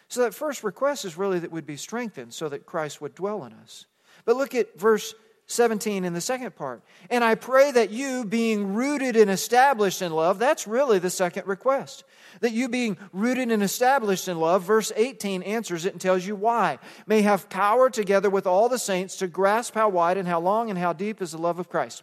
So 0.09 0.23
that 0.23 0.35
first 0.35 0.63
request 0.63 1.05
is 1.05 1.17
really 1.17 1.39
that 1.41 1.51
we'd 1.51 1.67
be 1.67 1.77
strengthened 1.77 2.33
so 2.33 2.49
that 2.49 2.67
Christ 2.67 3.01
would 3.01 3.15
dwell 3.15 3.45
in 3.45 3.53
us. 3.55 3.87
But 4.25 4.37
look 4.37 4.55
at 4.55 4.79
verse 4.79 5.15
17 5.49 6.05
in 6.05 6.13
the 6.13 6.21
second 6.21 6.57
part. 6.57 6.83
And 7.09 7.23
I 7.23 7.37
pray 7.37 7.71
that 7.71 7.91
you, 7.91 8.25
being 8.25 8.75
rooted 8.75 9.15
and 9.17 9.31
established 9.31 10.03
in 10.03 10.13
love, 10.13 10.39
that's 10.39 10.67
really 10.67 10.99
the 10.99 11.11
second 11.11 11.47
request. 11.47 12.05
That 12.41 12.53
you, 12.53 12.69
being 12.69 12.99
rooted 13.13 13.51
and 13.51 13.63
established 13.63 14.27
in 14.27 14.39
love, 14.39 14.65
verse 14.65 14.93
18 14.97 15.43
answers 15.45 15.85
it 15.85 15.93
and 15.93 16.01
tells 16.01 16.27
you 16.27 16.35
why. 16.35 16.79
May 17.07 17.23
have 17.23 17.49
power 17.49 17.91
together 17.91 18.29
with 18.29 18.47
all 18.47 18.69
the 18.69 18.79
saints 18.79 19.17
to 19.19 19.29
grasp 19.29 19.75
how 19.75 19.89
wide 19.89 20.19
and 20.19 20.27
how 20.27 20.41
long 20.41 20.69
and 20.69 20.79
how 20.79 20.93
deep 20.93 21.23
is 21.23 21.33
the 21.33 21.39
love 21.39 21.61
of 21.61 21.69
Christ. 21.69 22.03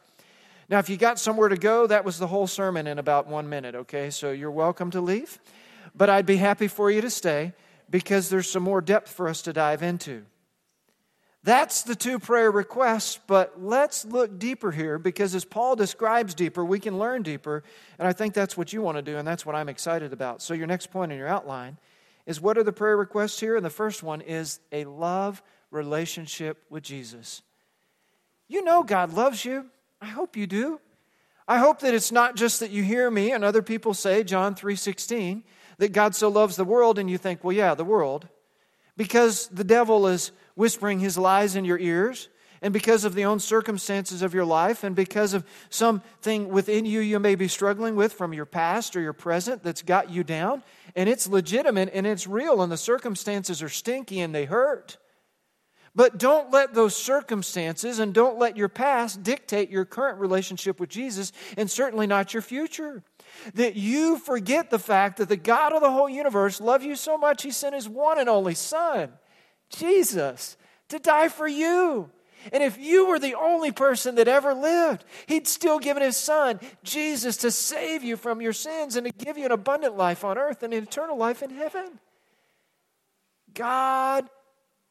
Now, 0.69 0.79
if 0.79 0.89
you 0.89 0.95
got 0.95 1.19
somewhere 1.19 1.49
to 1.49 1.57
go, 1.57 1.85
that 1.87 2.05
was 2.05 2.19
the 2.19 2.27
whole 2.27 2.47
sermon 2.47 2.87
in 2.87 2.97
about 2.97 3.27
one 3.27 3.49
minute, 3.49 3.75
okay? 3.75 4.09
So 4.09 4.31
you're 4.31 4.51
welcome 4.51 4.89
to 4.91 5.01
leave. 5.01 5.39
But 5.95 6.09
I'd 6.09 6.25
be 6.25 6.37
happy 6.37 6.67
for 6.67 6.89
you 6.89 7.01
to 7.01 7.09
stay 7.09 7.53
because 7.89 8.29
there's 8.29 8.49
some 8.49 8.63
more 8.63 8.81
depth 8.81 9.11
for 9.11 9.27
us 9.27 9.41
to 9.43 9.53
dive 9.53 9.83
into. 9.83 10.23
That's 11.43 11.83
the 11.83 11.95
two 11.95 12.19
prayer 12.19 12.49
requests, 12.49 13.19
but 13.27 13.61
let's 13.61 14.05
look 14.05 14.39
deeper 14.39 14.71
here 14.71 14.97
because 14.97 15.35
as 15.35 15.43
Paul 15.43 15.75
describes 15.75 16.33
deeper, 16.33 16.63
we 16.63 16.79
can 16.79 16.97
learn 16.97 17.21
deeper. 17.21 17.63
And 17.99 18.07
I 18.07 18.13
think 18.13 18.33
that's 18.33 18.55
what 18.55 18.71
you 18.71 18.81
want 18.81 18.97
to 18.97 19.01
do, 19.01 19.17
and 19.17 19.27
that's 19.27 19.45
what 19.45 19.53
I'm 19.53 19.67
excited 19.67 20.13
about. 20.13 20.41
So, 20.41 20.53
your 20.53 20.67
next 20.67 20.89
point 20.89 21.11
in 21.11 21.17
your 21.17 21.27
outline 21.27 21.77
is 22.25 22.39
what 22.39 22.57
are 22.57 22.63
the 22.63 22.71
prayer 22.71 22.95
requests 22.95 23.41
here? 23.41 23.57
And 23.57 23.65
the 23.65 23.69
first 23.69 24.03
one 24.03 24.21
is 24.21 24.61
a 24.71 24.85
love 24.85 25.43
relationship 25.69 26.63
with 26.69 26.83
Jesus. 26.83 27.41
You 28.47 28.63
know 28.63 28.83
God 28.83 29.11
loves 29.11 29.43
you. 29.43 29.65
I 30.01 30.05
hope 30.05 30.37
you 30.37 30.47
do. 30.47 30.79
I 31.45 31.57
hope 31.57 31.79
that 31.79 31.93
it's 31.93 32.11
not 32.11 32.37
just 32.37 32.61
that 32.61 32.71
you 32.71 32.83
hear 32.83 33.11
me 33.11 33.31
and 33.31 33.43
other 33.43 33.61
people 33.61 33.93
say 33.93 34.23
John 34.23 34.55
3:16 34.55 35.43
that 35.77 35.93
God 35.93 36.15
so 36.15 36.29
loves 36.29 36.55
the 36.55 36.65
world 36.65 36.99
and 36.99 37.09
you 37.09 37.17
think, 37.17 37.43
"Well, 37.43 37.55
yeah, 37.55 37.73
the 37.73 37.83
world." 37.83 38.27
Because 38.95 39.47
the 39.47 39.63
devil 39.63 40.07
is 40.07 40.31
whispering 40.55 40.99
his 40.99 41.17
lies 41.17 41.55
in 41.55 41.65
your 41.65 41.79
ears, 41.79 42.29
and 42.61 42.71
because 42.71 43.03
of 43.03 43.13
the 43.13 43.25
own 43.25 43.39
circumstances 43.39 44.21
of 44.21 44.33
your 44.33 44.45
life, 44.45 44.83
and 44.83 44.95
because 44.95 45.33
of 45.33 45.45
something 45.69 46.47
within 46.47 46.85
you 46.85 47.01
you 47.01 47.19
may 47.19 47.35
be 47.35 47.47
struggling 47.47 47.95
with 47.95 48.13
from 48.13 48.33
your 48.33 48.45
past 48.45 48.95
or 48.95 49.01
your 49.01 49.13
present 49.13 49.63
that's 49.63 49.81
got 49.81 50.09
you 50.09 50.23
down, 50.23 50.63
and 50.95 51.09
it's 51.09 51.27
legitimate 51.27 51.89
and 51.93 52.07
it's 52.07 52.27
real, 52.27 52.61
and 52.61 52.71
the 52.71 52.77
circumstances 52.77 53.61
are 53.61 53.69
stinky 53.69 54.21
and 54.21 54.33
they 54.33 54.45
hurt. 54.45 54.97
But 55.95 56.17
don't 56.17 56.51
let 56.51 56.73
those 56.73 56.95
circumstances 56.95 57.99
and 57.99 58.13
don't 58.13 58.39
let 58.39 58.57
your 58.57 58.69
past 58.69 59.21
dictate 59.23 59.69
your 59.69 59.85
current 59.85 60.19
relationship 60.19 60.79
with 60.79 60.89
Jesus, 60.89 61.31
and 61.57 61.69
certainly 61.69 62.07
not 62.07 62.33
your 62.33 62.41
future. 62.41 63.03
That 63.55 63.75
you 63.75 64.17
forget 64.17 64.69
the 64.69 64.79
fact 64.79 65.17
that 65.17 65.29
the 65.29 65.37
God 65.37 65.73
of 65.73 65.81
the 65.81 65.91
whole 65.91 66.09
universe 66.09 66.61
loved 66.61 66.83
you 66.83 66.95
so 66.95 67.17
much, 67.17 67.43
he 67.43 67.51
sent 67.51 67.75
his 67.75 67.89
one 67.89 68.19
and 68.19 68.29
only 68.29 68.55
Son 68.55 69.11
Jesus 69.69 70.57
to 70.89 70.99
die 70.99 71.29
for 71.29 71.47
you. 71.47 72.09
And 72.51 72.61
if 72.61 72.77
you 72.77 73.07
were 73.07 73.19
the 73.19 73.35
only 73.35 73.71
person 73.71 74.15
that 74.15 74.27
ever 74.27 74.53
lived, 74.53 75.05
He'd 75.27 75.47
still 75.47 75.79
given 75.79 76.03
His 76.03 76.17
Son, 76.17 76.59
Jesus, 76.83 77.37
to 77.37 77.51
save 77.51 78.03
you 78.03 78.17
from 78.17 78.41
your 78.41 78.53
sins 78.53 78.95
and 78.95 79.07
to 79.07 79.25
give 79.25 79.37
you 79.37 79.45
an 79.45 79.51
abundant 79.51 79.95
life 79.95 80.25
on 80.25 80.37
earth 80.37 80.61
and 80.61 80.73
an 80.73 80.83
eternal 80.83 81.17
life 81.17 81.41
in 81.41 81.51
heaven. 81.51 81.99
God 83.53 84.29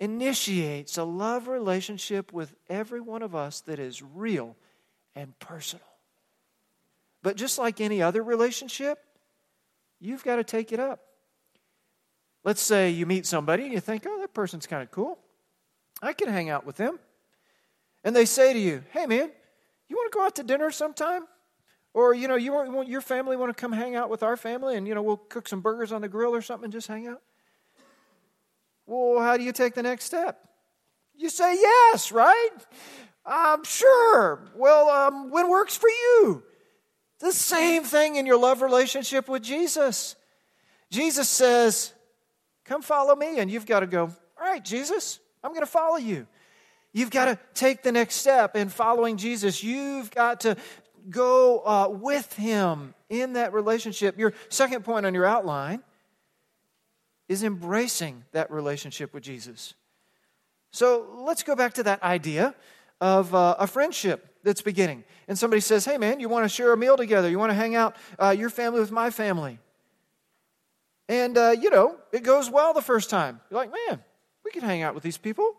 initiates 0.01 0.97
a 0.97 1.05
love 1.05 1.47
relationship 1.47 2.33
with 2.33 2.55
every 2.71 3.01
one 3.01 3.23
of 3.23 3.35
us 3.35 3.61
that 3.63 3.79
is 3.79 4.03
real 4.03 4.57
and 5.15 5.39
personal. 5.39 5.85
But 7.23 7.37
just 7.37 7.59
like 7.59 7.81
any 7.81 8.03
other 8.03 8.23
relationship, 8.23 8.99
you've 10.01 10.25
got 10.25 10.37
to 10.37 10.45
take 10.45 10.73
it 10.73 10.81
up. 10.81 11.01
Let's 12.45 12.61
say 12.61 12.91
you 12.91 13.07
meet 13.07 13.27
somebody 13.27 13.65
and 13.65 13.73
you 13.73 13.81
think, 13.81 14.05
oh, 14.07 14.21
that 14.21 14.35
person's 14.35 14.67
kind 14.67 14.83
of 14.83 14.91
cool. 14.91 15.19
I 16.03 16.13
can 16.13 16.29
hang 16.29 16.51
out 16.51 16.67
with 16.67 16.77
them. 16.77 16.99
And 18.03 18.17
they 18.17 18.25
say 18.25 18.53
to 18.53 18.59
you, 18.59 18.83
hey, 18.91 19.07
man, 19.07 19.31
you 19.89 19.97
want 19.97 20.11
to 20.11 20.19
go 20.19 20.25
out 20.25 20.35
to 20.37 20.43
dinner 20.43 20.73
sometime? 20.73 21.23
Or, 21.95 22.15
you 22.15 22.27
know, 22.27 22.35
you 22.35 22.53
want, 22.53 22.89
your 22.89 23.01
family 23.01 23.37
want 23.37 23.57
to 23.57 23.61
come 23.61 23.71
hang 23.71 23.95
out 23.95 24.11
with 24.11 24.23
our 24.23 24.37
family 24.37 24.77
and, 24.77 24.89
you 24.89 24.95
know, 24.95 25.03
we'll 25.03 25.19
cook 25.19 25.47
some 25.47 25.61
burgers 25.61 25.93
on 25.93 26.01
the 26.01 26.09
grill 26.09 26.35
or 26.35 26.43
something 26.43 26.65
and 26.65 26.73
just 26.73 26.89
hang 26.89 27.07
out? 27.07 27.21
Well, 28.87 29.23
how 29.23 29.37
do 29.37 29.45
you 29.45 29.53
take 29.53 29.75
the 29.75 29.83
next 29.83 30.05
step? 30.05 30.49
You 31.15 31.29
say 31.29 31.55
yes, 31.55 32.11
right? 32.11 32.51
Um, 33.25 33.63
sure. 33.63 34.41
Well, 34.57 34.89
um, 34.89 35.31
when 35.31 35.49
works 35.49 35.77
for 35.77 35.89
you? 35.89 36.43
The 37.23 37.31
same 37.31 37.85
thing 37.85 38.17
in 38.17 38.27
your 38.27 38.37
love 38.37 38.63
relationship 38.63 39.29
with 39.29 39.45
Jesus. 39.45 40.17
Jesus 40.91 41.29
says, 41.29 41.93
Come 42.65 42.83
follow 42.83 43.15
me. 43.15 43.39
And 43.39 43.49
you've 43.49 43.65
got 43.65 43.81
to 43.81 43.87
go, 43.87 44.07
All 44.41 44.45
right, 44.45 44.63
Jesus, 44.63 45.21
I'm 45.45 45.53
going 45.53 45.63
to 45.63 45.71
follow 45.71 45.99
you. 45.99 46.27
You've 46.93 47.13
got 47.13 47.27
to 47.27 47.39
take 47.55 47.85
the 47.85 47.93
next 47.93 48.17
step 48.17 48.57
in 48.57 48.69
following 48.69 49.17
Jesus. 49.17 49.63
You've 49.63 50.11
got 50.11 50.41
to 50.41 50.57
go 51.09 51.61
uh, 51.61 51.89
with 51.91 52.33
him 52.33 52.93
in 53.09 53.35
that 53.35 53.53
relationship. 53.53 54.19
Your 54.19 54.33
second 54.49 54.85
point 54.85 55.07
on 55.07 55.15
your 55.15 55.25
outline 55.25 55.85
is 57.29 57.45
embracing 57.45 58.25
that 58.33 58.51
relationship 58.51 59.15
with 59.15 59.23
Jesus. 59.23 59.75
So 60.73 61.07
let's 61.19 61.45
go 61.45 61.55
back 61.55 61.75
to 61.75 61.85
that 61.85 62.03
idea 62.03 62.57
of 63.01 63.33
uh, 63.33 63.55
a 63.61 63.69
friendship 63.69 64.39
that's 64.43 64.63
beginning. 64.63 65.05
And 65.29 65.39
somebody 65.39 65.61
says, 65.61 65.85
Hey, 65.85 65.99
man, 65.99 66.21
you 66.21 66.29
want 66.29 66.45
to 66.45 66.49
share 66.49 66.73
a 66.73 66.77
meal 66.77 66.97
together? 66.97 67.29
You 67.29 67.39
want 67.39 67.51
to 67.51 67.55
hang 67.55 67.75
out, 67.75 67.97
uh, 68.19 68.31
your 68.31 68.51
family 68.51 68.81
with 68.81 68.91
my 68.91 69.11
family? 69.11 69.59
And, 71.09 71.37
uh, 71.37 71.55
you 71.59 71.71
know, 71.71 71.97
it 72.13 72.23
goes 72.23 72.51
well 72.51 72.73
the 72.75 72.83
first 72.83 73.11
time. 73.11 73.41
You're 73.51 73.61
like, 73.61 73.71
Man, 73.89 74.03
we 74.45 74.51
can 74.51 74.63
hang 74.63 74.83
out 74.83 74.95
with 74.95 75.03
these 75.03 75.19
people. 75.19 75.57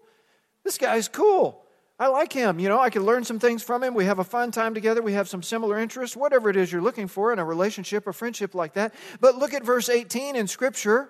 This 0.63 0.77
guy's 0.77 1.07
cool. 1.07 1.63
I 1.99 2.07
like 2.07 2.33
him. 2.33 2.59
You 2.59 2.69
know, 2.69 2.79
I 2.79 2.89
can 2.89 3.03
learn 3.03 3.23
some 3.23 3.39
things 3.39 3.61
from 3.61 3.83
him. 3.83 3.93
We 3.93 4.05
have 4.05 4.19
a 4.19 4.23
fun 4.23 4.51
time 4.51 4.73
together. 4.73 5.01
We 5.01 5.13
have 5.13 5.29
some 5.29 5.43
similar 5.43 5.77
interests, 5.77 6.17
whatever 6.17 6.49
it 6.49 6.55
is 6.55 6.71
you're 6.71 6.81
looking 6.81 7.07
for 7.07 7.31
in 7.31 7.39
a 7.39 7.45
relationship 7.45 8.07
or 8.07 8.13
friendship 8.13 8.55
like 8.55 8.73
that. 8.73 8.93
But 9.19 9.37
look 9.37 9.53
at 9.53 9.63
verse 9.63 9.89
18 9.89 10.35
in 10.35 10.47
Scripture. 10.47 11.09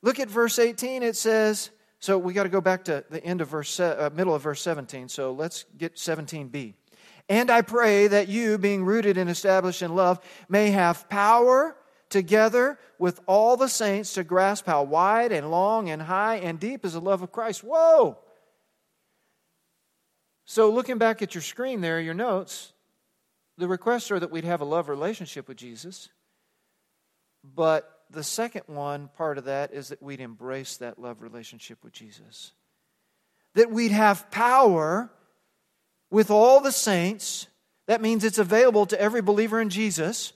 Look 0.00 0.20
at 0.20 0.30
verse 0.30 0.58
18. 0.58 1.02
It 1.02 1.16
says, 1.16 1.70
so 1.98 2.16
we 2.16 2.32
got 2.32 2.44
to 2.44 2.48
go 2.48 2.60
back 2.60 2.84
to 2.84 3.04
the 3.10 3.22
end 3.24 3.40
of 3.40 3.48
verse, 3.48 3.80
uh, 3.80 4.10
middle 4.14 4.34
of 4.34 4.42
verse 4.42 4.62
17. 4.62 5.08
So 5.08 5.32
let's 5.32 5.64
get 5.76 5.96
17b. 5.96 6.74
And 7.28 7.50
I 7.50 7.62
pray 7.62 8.06
that 8.06 8.28
you, 8.28 8.56
being 8.56 8.84
rooted 8.84 9.18
and 9.18 9.28
established 9.28 9.82
in 9.82 9.94
love, 9.94 10.18
may 10.48 10.70
have 10.70 11.08
power 11.08 11.76
together 12.08 12.78
with 12.98 13.20
all 13.26 13.56
the 13.56 13.68
saints 13.68 14.14
to 14.14 14.24
grasp 14.24 14.66
how 14.66 14.82
wide 14.82 15.30
and 15.30 15.50
long 15.50 15.90
and 15.90 16.02
high 16.02 16.36
and 16.36 16.58
deep 16.58 16.84
is 16.84 16.94
the 16.94 17.00
love 17.00 17.22
of 17.22 17.32
Christ. 17.32 17.62
Whoa! 17.62 18.18
So, 20.46 20.70
looking 20.70 20.96
back 20.96 21.20
at 21.20 21.34
your 21.34 21.42
screen 21.42 21.82
there, 21.82 22.00
your 22.00 22.14
notes, 22.14 22.72
the 23.58 23.68
requests 23.68 24.10
are 24.10 24.18
that 24.18 24.30
we'd 24.30 24.44
have 24.44 24.62
a 24.62 24.64
love 24.64 24.88
relationship 24.88 25.46
with 25.48 25.58
Jesus. 25.58 26.08
But 27.44 28.04
the 28.10 28.24
second 28.24 28.62
one 28.66 29.10
part 29.16 29.36
of 29.36 29.44
that 29.44 29.74
is 29.74 29.88
that 29.88 30.02
we'd 30.02 30.20
embrace 30.20 30.78
that 30.78 30.98
love 30.98 31.20
relationship 31.20 31.84
with 31.84 31.92
Jesus. 31.92 32.52
That 33.54 33.70
we'd 33.70 33.92
have 33.92 34.30
power 34.30 35.10
with 36.10 36.30
all 36.30 36.60
the 36.60 36.72
saints. 36.72 37.46
That 37.86 38.00
means 38.00 38.24
it's 38.24 38.38
available 38.38 38.86
to 38.86 39.00
every 39.00 39.22
believer 39.22 39.60
in 39.60 39.70
Jesus 39.70 40.32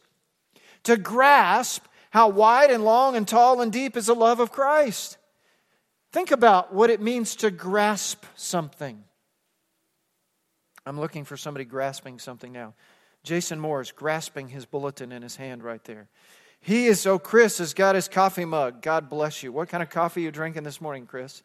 to 0.85 0.97
grasp 0.97 1.85
how 2.11 2.29
wide 2.29 2.71
and 2.71 2.85
long 2.85 3.17
and 3.17 3.27
tall 3.27 3.61
and 3.61 3.73
deep 3.73 3.97
is 3.97 4.07
the 4.07 4.15
love 4.15 4.41
of 4.41 4.53
Christ. 4.53 5.17
Think 6.13 6.31
about 6.31 6.75
what 6.75 6.91
it 6.91 7.01
means 7.01 7.37
to 7.37 7.51
grasp 7.51 8.25
something. 8.35 9.03
I'm 10.85 11.01
looking 11.01 11.25
for 11.25 11.37
somebody 11.37 11.65
grasping 11.65 12.19
something 12.19 12.53
now. 12.53 12.75
Jason 13.23 13.61
Moore 13.61 13.81
is 13.81 13.93
grasping 13.93 14.49
his 14.49 14.67
bulletin 14.67 15.13
in 15.13 15.23
his 15.23 15.37
hand 15.37 15.63
right 15.63 15.83
there. 15.85 16.09
He 16.61 16.87
is, 16.87 17.07
oh, 17.07 17.19
Chris 17.19 17.59
has 17.59 17.73
got 17.73 17.95
his 17.95 18.09
coffee 18.09 18.45
mug. 18.45 18.83
God 18.83 19.09
bless 19.09 19.43
you. 19.43 19.53
What 19.53 19.69
kind 19.69 19.83
of 19.83 19.91
coffee 19.91 20.23
you 20.23 20.31
drinking 20.31 20.65
this 20.65 20.81
morning, 20.81 21.07
Chris? 21.07 21.43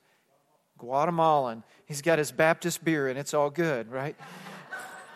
Guatemalan. 0.77 1.63
He's 1.85 2.01
got 2.01 2.19
his 2.19 2.31
Baptist 2.31 2.83
beer, 2.83 3.07
and 3.07 3.17
it's 3.17 3.33
all 3.33 3.49
good, 3.49 3.91
right? 3.91 4.15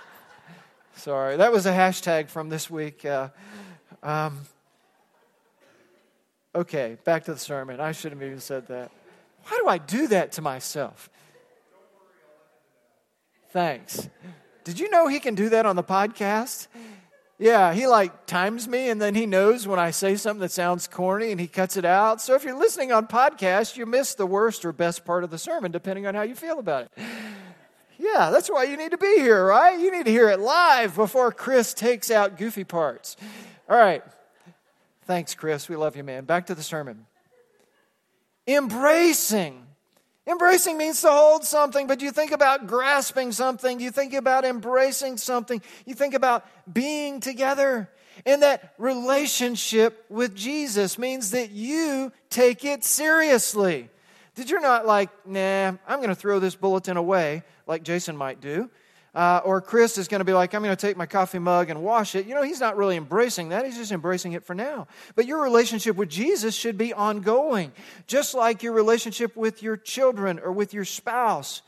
Sorry, 0.95 1.37
that 1.37 1.51
was 1.51 1.65
a 1.65 1.71
hashtag 1.71 2.29
from 2.29 2.49
this 2.49 2.69
week. 2.69 3.05
Uh, 3.05 3.29
um, 4.03 4.39
okay, 6.55 6.97
back 7.03 7.25
to 7.25 7.33
the 7.33 7.39
sermon. 7.39 7.79
I 7.79 7.91
shouldn't 7.91 8.21
have 8.21 8.27
even 8.27 8.41
said 8.41 8.67
that. 8.67 8.91
Why 9.45 9.57
do 9.61 9.67
I 9.67 9.77
do 9.77 10.07
that 10.07 10.33
to 10.33 10.41
myself? 10.41 11.09
Thanks. 13.51 14.09
Did 14.63 14.79
you 14.79 14.89
know 14.89 15.07
he 15.07 15.19
can 15.19 15.35
do 15.35 15.49
that 15.49 15.65
on 15.65 15.75
the 15.75 15.83
podcast? 15.83 16.67
Yeah, 17.41 17.73
he 17.73 17.87
like 17.87 18.27
times 18.27 18.67
me 18.67 18.91
and 18.91 19.01
then 19.01 19.15
he 19.15 19.25
knows 19.25 19.67
when 19.67 19.79
I 19.79 19.89
say 19.89 20.15
something 20.15 20.41
that 20.41 20.51
sounds 20.51 20.87
corny 20.87 21.31
and 21.31 21.41
he 21.41 21.47
cuts 21.47 21.75
it 21.75 21.85
out. 21.85 22.21
So 22.21 22.35
if 22.35 22.43
you're 22.43 22.55
listening 22.55 22.91
on 22.91 23.07
podcast, 23.07 23.77
you 23.77 23.87
miss 23.87 24.13
the 24.13 24.27
worst 24.27 24.63
or 24.63 24.71
best 24.71 25.05
part 25.05 25.23
of 25.23 25.31
the 25.31 25.39
sermon 25.39 25.71
depending 25.71 26.05
on 26.05 26.13
how 26.13 26.21
you 26.21 26.35
feel 26.35 26.59
about 26.59 26.83
it. 26.83 26.91
Yeah, 27.97 28.29
that's 28.29 28.47
why 28.47 28.65
you 28.65 28.77
need 28.77 28.91
to 28.91 28.97
be 28.99 29.15
here, 29.17 29.43
right? 29.43 29.79
You 29.79 29.91
need 29.91 30.05
to 30.05 30.11
hear 30.11 30.29
it 30.29 30.39
live 30.39 30.95
before 30.95 31.31
Chris 31.31 31.73
takes 31.73 32.11
out 32.11 32.37
goofy 32.37 32.63
parts. 32.63 33.17
All 33.67 33.75
right. 33.75 34.03
Thanks, 35.05 35.33
Chris. 35.33 35.67
We 35.67 35.75
love 35.75 35.95
you, 35.95 36.03
man. 36.03 36.25
Back 36.25 36.45
to 36.45 36.53
the 36.53 36.61
sermon. 36.61 37.07
Embracing 38.45 39.65
Embracing 40.27 40.77
means 40.77 41.01
to 41.01 41.09
hold 41.09 41.43
something, 41.43 41.87
but 41.87 42.01
you 42.01 42.11
think 42.11 42.31
about 42.31 42.67
grasping 42.67 43.31
something, 43.31 43.79
you 43.79 43.89
think 43.89 44.13
about 44.13 44.45
embracing 44.45 45.17
something, 45.17 45.61
you 45.85 45.95
think 45.95 46.13
about 46.13 46.45
being 46.71 47.19
together. 47.19 47.89
And 48.25 48.43
that 48.43 48.73
relationship 48.77 50.05
with 50.09 50.35
Jesus 50.35 50.99
means 50.99 51.31
that 51.31 51.49
you 51.49 52.11
take 52.29 52.63
it 52.63 52.83
seriously. 52.83 53.89
Did 54.35 54.49
you're 54.49 54.61
not 54.61 54.85
like, 54.85 55.09
nah, 55.25 55.73
I'm 55.87 55.97
going 55.97 56.09
to 56.09 56.15
throw 56.15 56.39
this 56.39 56.55
bulletin 56.55 56.97
away 56.97 57.43
like 57.65 57.83
Jason 57.83 58.15
might 58.15 58.39
do? 58.39 58.69
Uh, 59.13 59.41
or 59.43 59.59
Chris 59.59 59.97
is 59.97 60.07
going 60.07 60.19
to 60.19 60.25
be 60.25 60.31
like, 60.31 60.53
I'm 60.53 60.63
going 60.63 60.75
to 60.75 60.81
take 60.81 60.95
my 60.95 61.05
coffee 61.05 61.39
mug 61.39 61.69
and 61.69 61.83
wash 61.83 62.15
it. 62.15 62.25
You 62.25 62.33
know, 62.33 62.43
he's 62.43 62.61
not 62.61 62.77
really 62.77 62.95
embracing 62.95 63.49
that. 63.49 63.65
He's 63.65 63.75
just 63.75 63.91
embracing 63.91 64.33
it 64.33 64.45
for 64.45 64.55
now. 64.55 64.87
But 65.15 65.25
your 65.25 65.41
relationship 65.41 65.97
with 65.97 66.09
Jesus 66.09 66.55
should 66.55 66.77
be 66.77 66.93
ongoing, 66.93 67.73
just 68.07 68.33
like 68.33 68.63
your 68.63 68.71
relationship 68.71 69.35
with 69.35 69.61
your 69.61 69.75
children 69.75 70.39
or 70.39 70.53
with 70.53 70.73
your 70.73 70.85
spouse. 70.85 71.61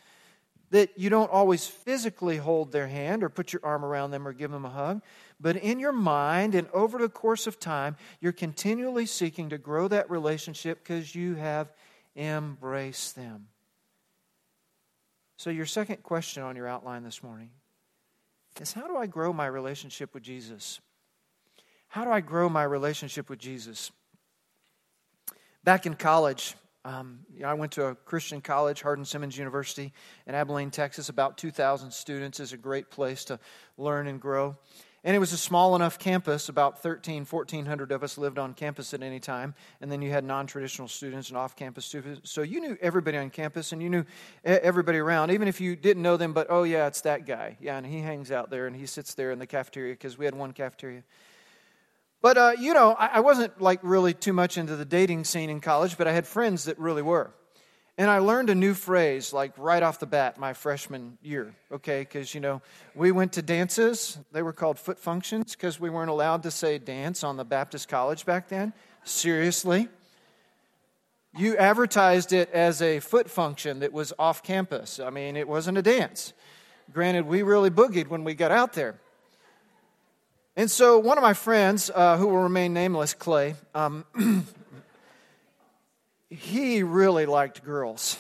That 0.69 0.97
you 0.97 1.11
don't 1.11 1.29
always 1.29 1.67
physically 1.67 2.37
hold 2.37 2.71
their 2.71 2.87
hand 2.87 3.23
or 3.23 3.29
put 3.29 3.53
your 3.53 3.63
arm 3.63 3.85
around 3.85 4.09
them 4.09 4.27
or 4.27 4.33
give 4.33 4.49
them 4.49 4.65
a 4.65 4.69
hug, 4.69 5.03
but 5.39 5.55
in 5.57 5.79
your 5.79 5.91
mind 5.91 6.55
and 6.55 6.67
over 6.69 6.97
the 6.97 7.09
course 7.09 7.45
of 7.45 7.59
time, 7.59 7.95
you're 8.21 8.31
continually 8.31 9.05
seeking 9.05 9.49
to 9.49 9.59
grow 9.59 9.87
that 9.89 10.09
relationship 10.09 10.79
because 10.81 11.13
you 11.13 11.35
have 11.35 11.71
embraced 12.15 13.15
them. 13.15 13.49
So, 15.43 15.49
your 15.49 15.65
second 15.65 16.03
question 16.03 16.41
on 16.41 16.55
your 16.55 16.69
outline 16.69 17.03
this 17.03 17.21
morning 17.21 17.49
is 18.61 18.71
how 18.71 18.87
do 18.87 18.95
I 18.95 19.07
grow 19.07 19.33
my 19.33 19.45
relationship 19.45 20.13
with 20.13 20.23
Jesus? 20.23 20.79
How 21.89 22.05
do 22.05 22.11
I 22.11 22.21
grow 22.21 22.47
my 22.47 22.63
relationship 22.63 23.29
with 23.29 23.39
Jesus? 23.39 23.91
Back 25.65 25.85
in 25.85 25.95
college, 25.95 26.55
um, 26.85 27.25
I 27.45 27.55
went 27.55 27.73
to 27.73 27.87
a 27.87 27.95
Christian 27.95 28.39
college, 28.39 28.81
Hardin 28.81 29.03
Simmons 29.03 29.37
University 29.37 29.91
in 30.27 30.33
Abilene, 30.33 30.71
Texas. 30.71 31.09
About 31.09 31.37
2,000 31.37 31.91
students 31.91 32.39
is 32.39 32.53
a 32.53 32.57
great 32.57 32.89
place 32.89 33.25
to 33.25 33.37
learn 33.77 34.07
and 34.07 34.21
grow. 34.21 34.55
And 35.05 35.13
it 35.15 35.19
was 35.19 35.33
a 35.33 35.37
small 35.37 35.75
enough 35.75 35.99
campus, 35.99 36.47
about 36.47 36.81
13, 36.81 37.25
1400 37.25 37.91
of 37.91 38.03
us 38.03 38.17
lived 38.17 38.39
on 38.39 38.53
campus 38.53 38.93
at 38.93 39.03
any 39.03 39.19
time. 39.19 39.53
And 39.81 39.91
then 39.91 40.01
you 40.01 40.09
had 40.11 40.23
non 40.23 40.47
traditional 40.47 40.87
students 40.87 41.27
and 41.27 41.37
off 41.37 41.57
campus 41.57 41.85
students. 41.85 42.31
So 42.31 42.41
you 42.41 42.61
knew 42.61 42.77
everybody 42.79 43.17
on 43.17 43.29
campus 43.29 43.73
and 43.73 43.83
you 43.83 43.89
knew 43.89 44.05
everybody 44.45 44.99
around, 44.99 45.31
even 45.31 45.49
if 45.49 45.59
you 45.59 45.75
didn't 45.75 46.03
know 46.03 46.15
them, 46.15 46.31
but 46.31 46.47
oh, 46.49 46.63
yeah, 46.63 46.87
it's 46.87 47.01
that 47.01 47.25
guy. 47.25 47.57
Yeah, 47.59 47.77
and 47.77 47.85
he 47.85 47.99
hangs 47.99 48.31
out 48.31 48.49
there 48.49 48.65
and 48.65 48.73
he 48.75 48.85
sits 48.85 49.13
there 49.13 49.31
in 49.31 49.39
the 49.39 49.47
cafeteria 49.47 49.93
because 49.93 50.17
we 50.17 50.23
had 50.23 50.35
one 50.35 50.53
cafeteria. 50.53 51.03
But, 52.21 52.37
uh, 52.37 52.53
you 52.57 52.73
know, 52.73 52.93
I, 52.97 53.07
I 53.07 53.19
wasn't 53.19 53.59
like 53.59 53.81
really 53.83 54.13
too 54.13 54.31
much 54.31 54.57
into 54.57 54.77
the 54.77 54.85
dating 54.85 55.25
scene 55.25 55.49
in 55.49 55.59
college, 55.59 55.97
but 55.97 56.07
I 56.07 56.13
had 56.13 56.25
friends 56.25 56.63
that 56.65 56.79
really 56.79 57.01
were. 57.01 57.33
And 57.97 58.09
I 58.09 58.19
learned 58.19 58.49
a 58.49 58.55
new 58.55 58.73
phrase 58.73 59.33
like 59.33 59.53
right 59.57 59.83
off 59.83 59.99
the 59.99 60.07
bat 60.07 60.39
my 60.39 60.53
freshman 60.53 61.17
year, 61.21 61.53
okay? 61.71 61.99
Because, 62.01 62.33
you 62.33 62.41
know, 62.41 62.61
we 62.95 63.11
went 63.11 63.33
to 63.33 63.43
dances. 63.43 64.17
They 64.31 64.41
were 64.41 64.53
called 64.53 64.79
foot 64.79 64.97
functions 64.97 65.55
because 65.55 65.79
we 65.79 65.91
weren't 65.91 66.09
allowed 66.09 66.43
to 66.43 66.51
say 66.51 66.79
dance 66.79 67.23
on 67.23 67.37
the 67.37 67.45
Baptist 67.45 67.87
college 67.89 68.25
back 68.25 68.49
then. 68.49 68.73
Seriously. 69.03 69.89
You 71.37 71.55
advertised 71.57 72.33
it 72.33 72.49
as 72.51 72.81
a 72.81 72.99
foot 72.99 73.29
function 73.29 73.79
that 73.79 73.93
was 73.93 74.11
off 74.17 74.41
campus. 74.41 74.99
I 74.99 75.11
mean, 75.11 75.35
it 75.35 75.47
wasn't 75.47 75.77
a 75.77 75.81
dance. 75.83 76.33
Granted, 76.91 77.27
we 77.27 77.43
really 77.43 77.69
boogied 77.69 78.07
when 78.07 78.23
we 78.23 78.33
got 78.33 78.51
out 78.51 78.73
there. 78.73 78.99
And 80.55 80.69
so, 80.69 80.99
one 80.99 81.17
of 81.17 81.23
my 81.23 81.33
friends, 81.33 81.89
uh, 81.93 82.17
who 82.17 82.27
will 82.27 82.43
remain 82.43 82.73
nameless, 82.73 83.15
Clay, 83.15 83.55
um, 83.73 84.05
he 86.33 86.83
really 86.83 87.25
liked 87.25 87.63
girls. 87.63 88.17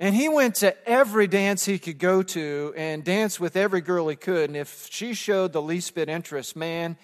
And 0.00 0.14
he 0.14 0.28
went 0.28 0.56
to 0.56 0.88
every 0.88 1.26
dance 1.26 1.64
he 1.64 1.78
could 1.78 1.98
go 1.98 2.22
to 2.22 2.74
and 2.76 3.04
danced 3.04 3.40
with 3.40 3.56
every 3.56 3.80
girl 3.80 4.08
he 4.08 4.16
could. 4.16 4.50
And 4.50 4.56
if 4.56 4.88
she 4.90 5.14
showed 5.14 5.52
the 5.52 5.62
least 5.62 5.94
bit 5.94 6.08
interest, 6.08 6.56
man, 6.56 6.96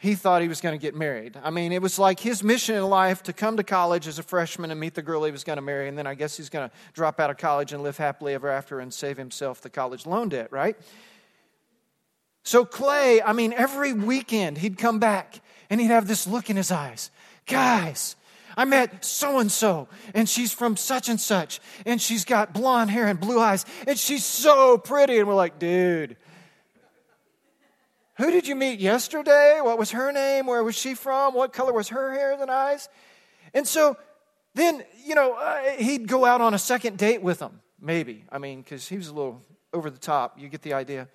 he 0.00 0.14
thought 0.14 0.42
he 0.42 0.48
was 0.48 0.60
going 0.60 0.76
to 0.76 0.82
get 0.82 0.94
married. 0.94 1.38
I 1.42 1.50
mean, 1.50 1.72
it 1.72 1.82
was 1.82 1.98
like 1.98 2.18
his 2.18 2.42
mission 2.42 2.74
in 2.74 2.84
life 2.84 3.22
to 3.24 3.32
come 3.32 3.56
to 3.58 3.62
college 3.62 4.08
as 4.08 4.18
a 4.18 4.22
freshman 4.22 4.70
and 4.70 4.80
meet 4.80 4.94
the 4.94 5.02
girl 5.02 5.24
he 5.24 5.30
was 5.30 5.44
going 5.44 5.56
to 5.56 5.62
marry, 5.62 5.88
and 5.88 5.96
then 5.96 6.06
I 6.06 6.14
guess 6.14 6.36
he's 6.36 6.48
going 6.48 6.68
to 6.68 6.74
drop 6.92 7.20
out 7.20 7.30
of 7.30 7.36
college 7.36 7.72
and 7.72 7.82
live 7.82 7.98
happily 7.98 8.34
ever 8.34 8.48
after 8.48 8.80
and 8.80 8.92
save 8.92 9.16
himself 9.16 9.60
the 9.60 9.70
college 9.70 10.06
loan 10.06 10.28
debt, 10.28 10.50
right? 10.50 10.76
So, 12.44 12.64
Clay, 12.64 13.22
I 13.22 13.32
mean, 13.32 13.52
every 13.52 13.92
weekend 13.92 14.58
he'd 14.58 14.78
come 14.78 14.98
back 14.98 15.40
and 15.70 15.80
he'd 15.80 15.88
have 15.88 16.08
this 16.08 16.26
look 16.26 16.50
in 16.50 16.56
his 16.56 16.72
eyes. 16.72 17.10
Guys, 17.46 18.16
I 18.56 18.64
met 18.64 19.04
so 19.04 19.38
and 19.38 19.50
so, 19.50 19.88
and 20.14 20.28
she's 20.28 20.52
from 20.52 20.76
such 20.76 21.08
and 21.08 21.20
such, 21.20 21.60
and 21.86 22.00
she's 22.00 22.24
got 22.24 22.52
blonde 22.52 22.90
hair 22.90 23.06
and 23.06 23.18
blue 23.18 23.38
eyes, 23.38 23.64
and 23.86 23.98
she's 23.98 24.24
so 24.24 24.78
pretty. 24.78 25.18
And 25.18 25.28
we're 25.28 25.34
like, 25.34 25.58
dude, 25.58 26.16
who 28.16 28.30
did 28.30 28.46
you 28.46 28.54
meet 28.54 28.78
yesterday? 28.80 29.60
What 29.62 29.78
was 29.78 29.90
her 29.92 30.12
name? 30.12 30.46
Where 30.46 30.62
was 30.62 30.76
she 30.76 30.94
from? 30.94 31.34
What 31.34 31.52
color 31.52 31.72
was 31.72 31.88
her 31.88 32.12
hair 32.12 32.32
and 32.32 32.50
eyes? 32.50 32.88
And 33.54 33.66
so 33.66 33.96
then, 34.54 34.84
you 35.04 35.14
know, 35.14 35.34
uh, 35.34 35.70
he'd 35.78 36.06
go 36.06 36.24
out 36.24 36.40
on 36.40 36.54
a 36.54 36.58
second 36.58 36.98
date 36.98 37.22
with 37.22 37.38
them, 37.38 37.60
maybe. 37.80 38.24
I 38.30 38.38
mean, 38.38 38.60
because 38.60 38.88
he 38.88 38.96
was 38.96 39.08
a 39.08 39.14
little 39.14 39.42
over 39.72 39.88
the 39.88 39.98
top. 39.98 40.38
You 40.38 40.48
get 40.48 40.62
the 40.62 40.74
idea. 40.74 41.08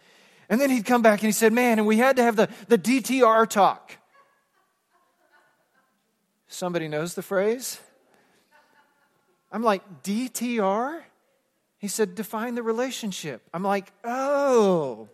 And 0.50 0.60
then 0.60 0.69
he'd 0.69 0.86
come 0.86 1.02
back 1.02 1.19
and 1.19 1.28
he 1.28 1.32
said, 1.32 1.54
Man, 1.54 1.78
and 1.78 1.88
we 1.88 1.97
had 1.97 2.15
to 2.15 2.23
have 2.23 2.36
the, 2.36 2.50
the 2.67 2.78
DTR 2.78 3.47
talk. 3.47 3.97
Somebody 6.48 6.88
knows 6.88 7.16
the 7.16 7.22
phrase? 7.22 7.80
I'm 9.52 9.64
like, 9.64 10.04
DTR? 10.04 11.02
He 11.80 11.88
said, 11.88 12.16
define 12.16 12.56
the 12.56 12.64
relationship. 12.64 13.42
I'm 13.54 13.64
like, 13.64 13.92
oh, 14.04 15.10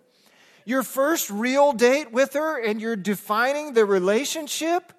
your 0.65 0.84
first 0.84 1.30
real 1.30 1.74
date 1.74 2.12
with 2.12 2.34
her 2.34 2.62
and 2.62 2.82
you're 2.82 2.96
defining 2.96 3.74
the 3.74 3.86
relationship? 3.86 4.93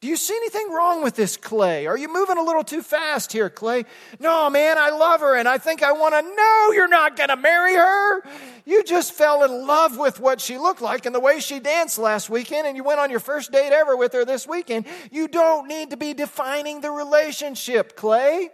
Do 0.00 0.06
you 0.06 0.14
see 0.14 0.36
anything 0.36 0.70
wrong 0.70 1.02
with 1.02 1.16
this, 1.16 1.36
Clay? 1.36 1.88
Are 1.88 1.98
you 1.98 2.12
moving 2.12 2.38
a 2.38 2.42
little 2.42 2.62
too 2.62 2.82
fast 2.82 3.32
here, 3.32 3.50
Clay? 3.50 3.84
No, 4.20 4.48
man, 4.48 4.78
I 4.78 4.90
love 4.90 5.20
her 5.20 5.34
and 5.34 5.48
I 5.48 5.58
think 5.58 5.82
I 5.82 5.90
want 5.90 6.14
to 6.14 6.22
know 6.22 6.72
you're 6.72 6.86
not 6.86 7.16
going 7.16 7.30
to 7.30 7.36
marry 7.36 7.74
her. 7.74 8.22
You 8.64 8.84
just 8.84 9.12
fell 9.12 9.42
in 9.42 9.66
love 9.66 9.98
with 9.98 10.20
what 10.20 10.40
she 10.40 10.56
looked 10.56 10.80
like 10.80 11.04
and 11.04 11.12
the 11.12 11.20
way 11.20 11.40
she 11.40 11.58
danced 11.58 11.98
last 11.98 12.30
weekend 12.30 12.68
and 12.68 12.76
you 12.76 12.84
went 12.84 13.00
on 13.00 13.10
your 13.10 13.18
first 13.18 13.50
date 13.50 13.72
ever 13.72 13.96
with 13.96 14.12
her 14.12 14.24
this 14.24 14.46
weekend. 14.46 14.86
You 15.10 15.26
don't 15.26 15.66
need 15.66 15.90
to 15.90 15.96
be 15.96 16.14
defining 16.14 16.80
the 16.80 16.92
relationship, 16.92 17.96
Clay. 17.96 18.50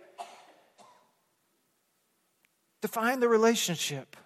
Define 2.81 3.21
the 3.21 3.29
relationship. 3.29 4.17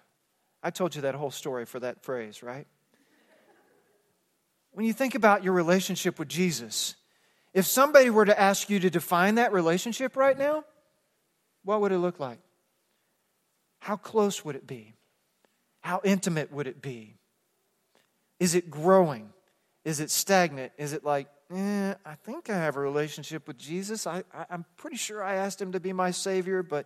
I 0.63 0.69
told 0.69 0.95
you 0.95 1.01
that 1.01 1.15
whole 1.15 1.31
story 1.31 1.65
for 1.65 1.81
that 1.81 2.01
phrase, 2.01 2.41
right? 2.41 2.67
When 4.71 4.85
you 4.85 4.93
think 4.93 5.15
about 5.15 5.43
your 5.43 5.51
relationship 5.51 6.17
with 6.17 6.29
Jesus, 6.29 6.95
if 7.53 7.65
somebody 7.65 8.09
were 8.09 8.25
to 8.25 8.39
ask 8.39 8.69
you 8.69 8.79
to 8.79 8.89
define 8.89 9.35
that 9.35 9.51
relationship 9.53 10.15
right 10.15 10.37
now, 10.37 10.63
what 11.63 11.81
would 11.81 11.91
it 11.91 11.97
look 11.97 12.19
like? 12.19 12.39
How 13.79 13.95
close 13.95 14.45
would 14.45 14.55
it 14.55 14.67
be? 14.67 14.93
How 15.81 16.01
intimate 16.03 16.51
would 16.51 16.67
it 16.67 16.81
be? 16.81 17.15
Is 18.39 18.55
it 18.55 18.69
growing? 18.69 19.29
Is 19.85 19.99
it 19.99 20.11
stagnant? 20.11 20.71
Is 20.77 20.93
it 20.93 21.03
like, 21.03 21.27
eh, 21.53 21.93
I 22.05 22.15
think 22.23 22.49
I 22.49 22.55
have 22.55 22.75
a 22.75 22.79
relationship 22.79 23.47
with 23.47 23.57
Jesus. 23.57 24.05
I, 24.05 24.23
I, 24.33 24.45
I'm 24.49 24.65
pretty 24.77 24.97
sure 24.97 25.23
I 25.23 25.35
asked 25.35 25.61
him 25.61 25.71
to 25.71 25.79
be 25.79 25.93
my 25.93 26.11
Savior, 26.11 26.61
but 26.61 26.85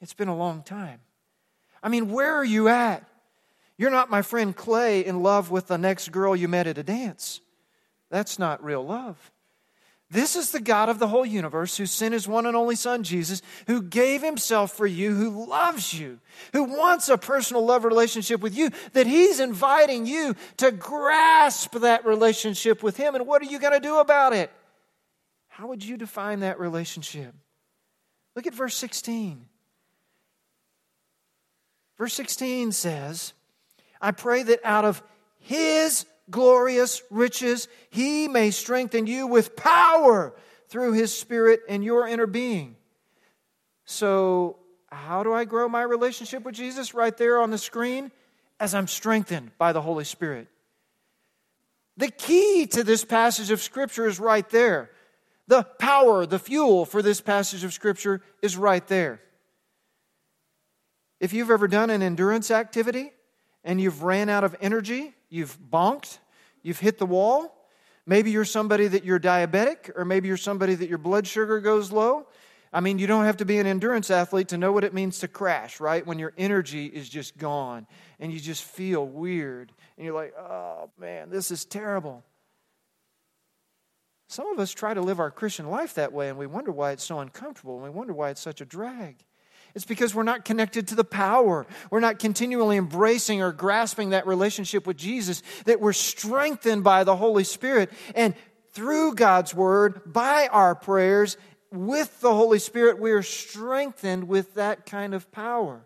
it's 0.00 0.14
been 0.14 0.28
a 0.28 0.36
long 0.36 0.62
time. 0.62 1.00
I 1.82 1.88
mean, 1.88 2.10
where 2.10 2.34
are 2.34 2.44
you 2.44 2.68
at? 2.68 3.04
You're 3.76 3.90
not 3.90 4.10
my 4.10 4.22
friend 4.22 4.54
Clay 4.54 5.04
in 5.04 5.22
love 5.22 5.50
with 5.50 5.66
the 5.66 5.78
next 5.78 6.12
girl 6.12 6.36
you 6.36 6.46
met 6.46 6.66
at 6.66 6.78
a 6.78 6.82
dance. 6.82 7.40
That's 8.10 8.38
not 8.38 8.62
real 8.62 8.84
love. 8.84 9.32
This 10.10 10.36
is 10.36 10.50
the 10.50 10.60
God 10.60 10.88
of 10.88 10.98
the 10.98 11.08
whole 11.08 11.26
universe 11.26 11.76
who 11.76 11.86
sent 11.86 12.12
his 12.12 12.28
one 12.28 12.46
and 12.46 12.54
only 12.54 12.76
Son, 12.76 13.02
Jesus, 13.02 13.42
who 13.66 13.82
gave 13.82 14.22
himself 14.22 14.72
for 14.72 14.86
you, 14.86 15.14
who 15.14 15.46
loves 15.46 15.92
you, 15.92 16.20
who 16.52 16.64
wants 16.64 17.08
a 17.08 17.18
personal 17.18 17.64
love 17.64 17.84
relationship 17.84 18.40
with 18.40 18.56
you, 18.56 18.70
that 18.92 19.06
he's 19.06 19.40
inviting 19.40 20.06
you 20.06 20.36
to 20.58 20.70
grasp 20.70 21.72
that 21.80 22.04
relationship 22.04 22.82
with 22.82 22.96
him. 22.96 23.14
And 23.14 23.26
what 23.26 23.42
are 23.42 23.46
you 23.46 23.58
going 23.58 23.72
to 23.72 23.80
do 23.80 23.98
about 23.98 24.32
it? 24.32 24.52
How 25.48 25.68
would 25.68 25.84
you 25.84 25.96
define 25.96 26.40
that 26.40 26.60
relationship? 26.60 27.34
Look 28.36 28.46
at 28.46 28.54
verse 28.54 28.76
16. 28.76 29.46
Verse 31.96 32.12
16 32.14 32.72
says, 32.72 33.32
I 34.00 34.10
pray 34.10 34.42
that 34.42 34.60
out 34.64 34.84
of 34.84 35.02
his 35.38 36.06
glorious 36.30 37.02
riches, 37.10 37.68
he 37.90 38.28
may 38.28 38.50
strengthen 38.50 39.06
you 39.06 39.26
with 39.26 39.56
power 39.56 40.34
through 40.68 40.92
his 40.92 41.16
spirit 41.16 41.60
in 41.68 41.82
your 41.82 42.06
inner 42.06 42.26
being. 42.26 42.76
So, 43.84 44.58
how 44.90 45.22
do 45.22 45.32
I 45.32 45.44
grow 45.44 45.68
my 45.68 45.82
relationship 45.82 46.44
with 46.44 46.54
Jesus? 46.54 46.94
Right 46.94 47.16
there 47.16 47.40
on 47.40 47.50
the 47.50 47.58
screen, 47.58 48.10
as 48.60 48.74
I'm 48.74 48.86
strengthened 48.86 49.50
by 49.58 49.72
the 49.72 49.82
Holy 49.82 50.04
Spirit. 50.04 50.48
The 51.96 52.10
key 52.10 52.66
to 52.72 52.82
this 52.82 53.04
passage 53.04 53.50
of 53.50 53.60
Scripture 53.60 54.06
is 54.06 54.18
right 54.18 54.48
there. 54.50 54.90
The 55.46 55.62
power, 55.62 56.26
the 56.26 56.38
fuel 56.38 56.86
for 56.86 57.02
this 57.02 57.20
passage 57.20 57.64
of 57.64 57.72
Scripture 57.72 58.22
is 58.40 58.56
right 58.56 58.86
there. 58.86 59.20
If 61.20 61.32
you've 61.32 61.50
ever 61.50 61.68
done 61.68 61.90
an 61.90 62.02
endurance 62.02 62.50
activity, 62.50 63.12
and 63.64 63.80
you've 63.80 64.02
ran 64.02 64.28
out 64.28 64.44
of 64.44 64.54
energy, 64.60 65.14
you've 65.28 65.58
bonked, 65.70 66.18
you've 66.62 66.80
hit 66.80 66.98
the 66.98 67.06
wall. 67.06 67.66
Maybe 68.06 68.30
you're 68.30 68.44
somebody 68.44 68.86
that 68.86 69.04
you're 69.04 69.18
diabetic, 69.18 69.90
or 69.96 70.04
maybe 70.04 70.28
you're 70.28 70.36
somebody 70.36 70.74
that 70.74 70.88
your 70.88 70.98
blood 70.98 71.26
sugar 71.26 71.60
goes 71.60 71.90
low. 71.90 72.26
I 72.74 72.80
mean, 72.80 72.98
you 72.98 73.06
don't 73.06 73.24
have 73.24 73.36
to 73.36 73.44
be 73.44 73.58
an 73.58 73.66
endurance 73.68 74.10
athlete 74.10 74.48
to 74.48 74.58
know 74.58 74.72
what 74.72 74.82
it 74.82 74.92
means 74.92 75.20
to 75.20 75.28
crash, 75.28 75.78
right? 75.78 76.04
When 76.04 76.18
your 76.18 76.32
energy 76.36 76.86
is 76.86 77.08
just 77.08 77.38
gone 77.38 77.86
and 78.18 78.32
you 78.32 78.40
just 78.40 78.64
feel 78.64 79.06
weird 79.06 79.72
and 79.96 80.04
you're 80.04 80.14
like, 80.14 80.34
oh 80.36 80.90
man, 80.98 81.30
this 81.30 81.52
is 81.52 81.64
terrible. 81.64 82.24
Some 84.28 84.48
of 84.48 84.58
us 84.58 84.72
try 84.72 84.92
to 84.92 85.00
live 85.00 85.20
our 85.20 85.30
Christian 85.30 85.70
life 85.70 85.94
that 85.94 86.12
way 86.12 86.28
and 86.28 86.36
we 86.36 86.48
wonder 86.48 86.72
why 86.72 86.90
it's 86.90 87.04
so 87.04 87.20
uncomfortable 87.20 87.76
and 87.76 87.84
we 87.84 87.90
wonder 87.90 88.12
why 88.12 88.30
it's 88.30 88.40
such 88.40 88.60
a 88.60 88.64
drag. 88.64 89.24
It's 89.74 89.84
because 89.84 90.14
we're 90.14 90.22
not 90.22 90.44
connected 90.44 90.88
to 90.88 90.94
the 90.94 91.04
power. 91.04 91.66
We're 91.90 92.00
not 92.00 92.18
continually 92.18 92.76
embracing 92.76 93.42
or 93.42 93.52
grasping 93.52 94.10
that 94.10 94.26
relationship 94.26 94.86
with 94.86 94.96
Jesus, 94.96 95.42
that 95.64 95.80
we're 95.80 95.92
strengthened 95.92 96.84
by 96.84 97.04
the 97.04 97.16
Holy 97.16 97.44
Spirit. 97.44 97.92
And 98.14 98.34
through 98.72 99.14
God's 99.14 99.52
Word, 99.52 100.12
by 100.12 100.48
our 100.48 100.74
prayers, 100.74 101.36
with 101.72 102.20
the 102.20 102.32
Holy 102.32 102.60
Spirit, 102.60 103.00
we 103.00 103.10
are 103.10 103.22
strengthened 103.22 104.28
with 104.28 104.54
that 104.54 104.86
kind 104.86 105.12
of 105.12 105.30
power. 105.32 105.84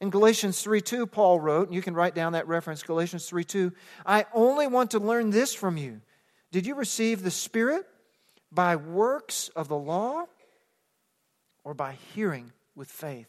In 0.00 0.10
Galatians 0.10 0.60
3 0.60 0.82
2, 0.82 1.06
Paul 1.06 1.40
wrote, 1.40 1.68
and 1.68 1.74
you 1.74 1.80
can 1.80 1.94
write 1.94 2.14
down 2.14 2.34
that 2.34 2.46
reference, 2.46 2.82
Galatians 2.82 3.26
3 3.26 3.42
2, 3.44 3.72
I 4.04 4.26
only 4.34 4.66
want 4.66 4.90
to 4.90 4.98
learn 4.98 5.30
this 5.30 5.54
from 5.54 5.78
you. 5.78 6.02
Did 6.52 6.66
you 6.66 6.74
receive 6.74 7.22
the 7.22 7.30
Spirit 7.30 7.86
by 8.52 8.76
works 8.76 9.48
of 9.56 9.68
the 9.68 9.78
law 9.78 10.26
or 11.64 11.74
by 11.74 11.96
hearing 12.14 12.52
with 12.76 12.88
faith. 12.88 13.28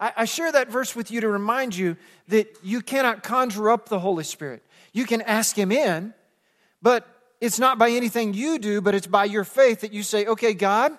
I, 0.00 0.12
I 0.16 0.24
share 0.24 0.50
that 0.50 0.68
verse 0.68 0.96
with 0.96 1.10
you 1.10 1.20
to 1.20 1.28
remind 1.28 1.76
you 1.76 1.96
that 2.28 2.56
you 2.62 2.80
cannot 2.80 3.22
conjure 3.22 3.70
up 3.70 3.88
the 3.88 4.00
Holy 4.00 4.24
Spirit. 4.24 4.64
You 4.92 5.04
can 5.04 5.22
ask 5.22 5.56
Him 5.56 5.70
in, 5.70 6.14
but 6.82 7.06
it's 7.40 7.58
not 7.58 7.78
by 7.78 7.90
anything 7.90 8.34
you 8.34 8.58
do, 8.58 8.80
but 8.80 8.94
it's 8.94 9.06
by 9.06 9.24
your 9.24 9.44
faith 9.44 9.80
that 9.80 9.92
you 9.92 10.02
say, 10.02 10.26
okay, 10.26 10.54
God, 10.54 10.92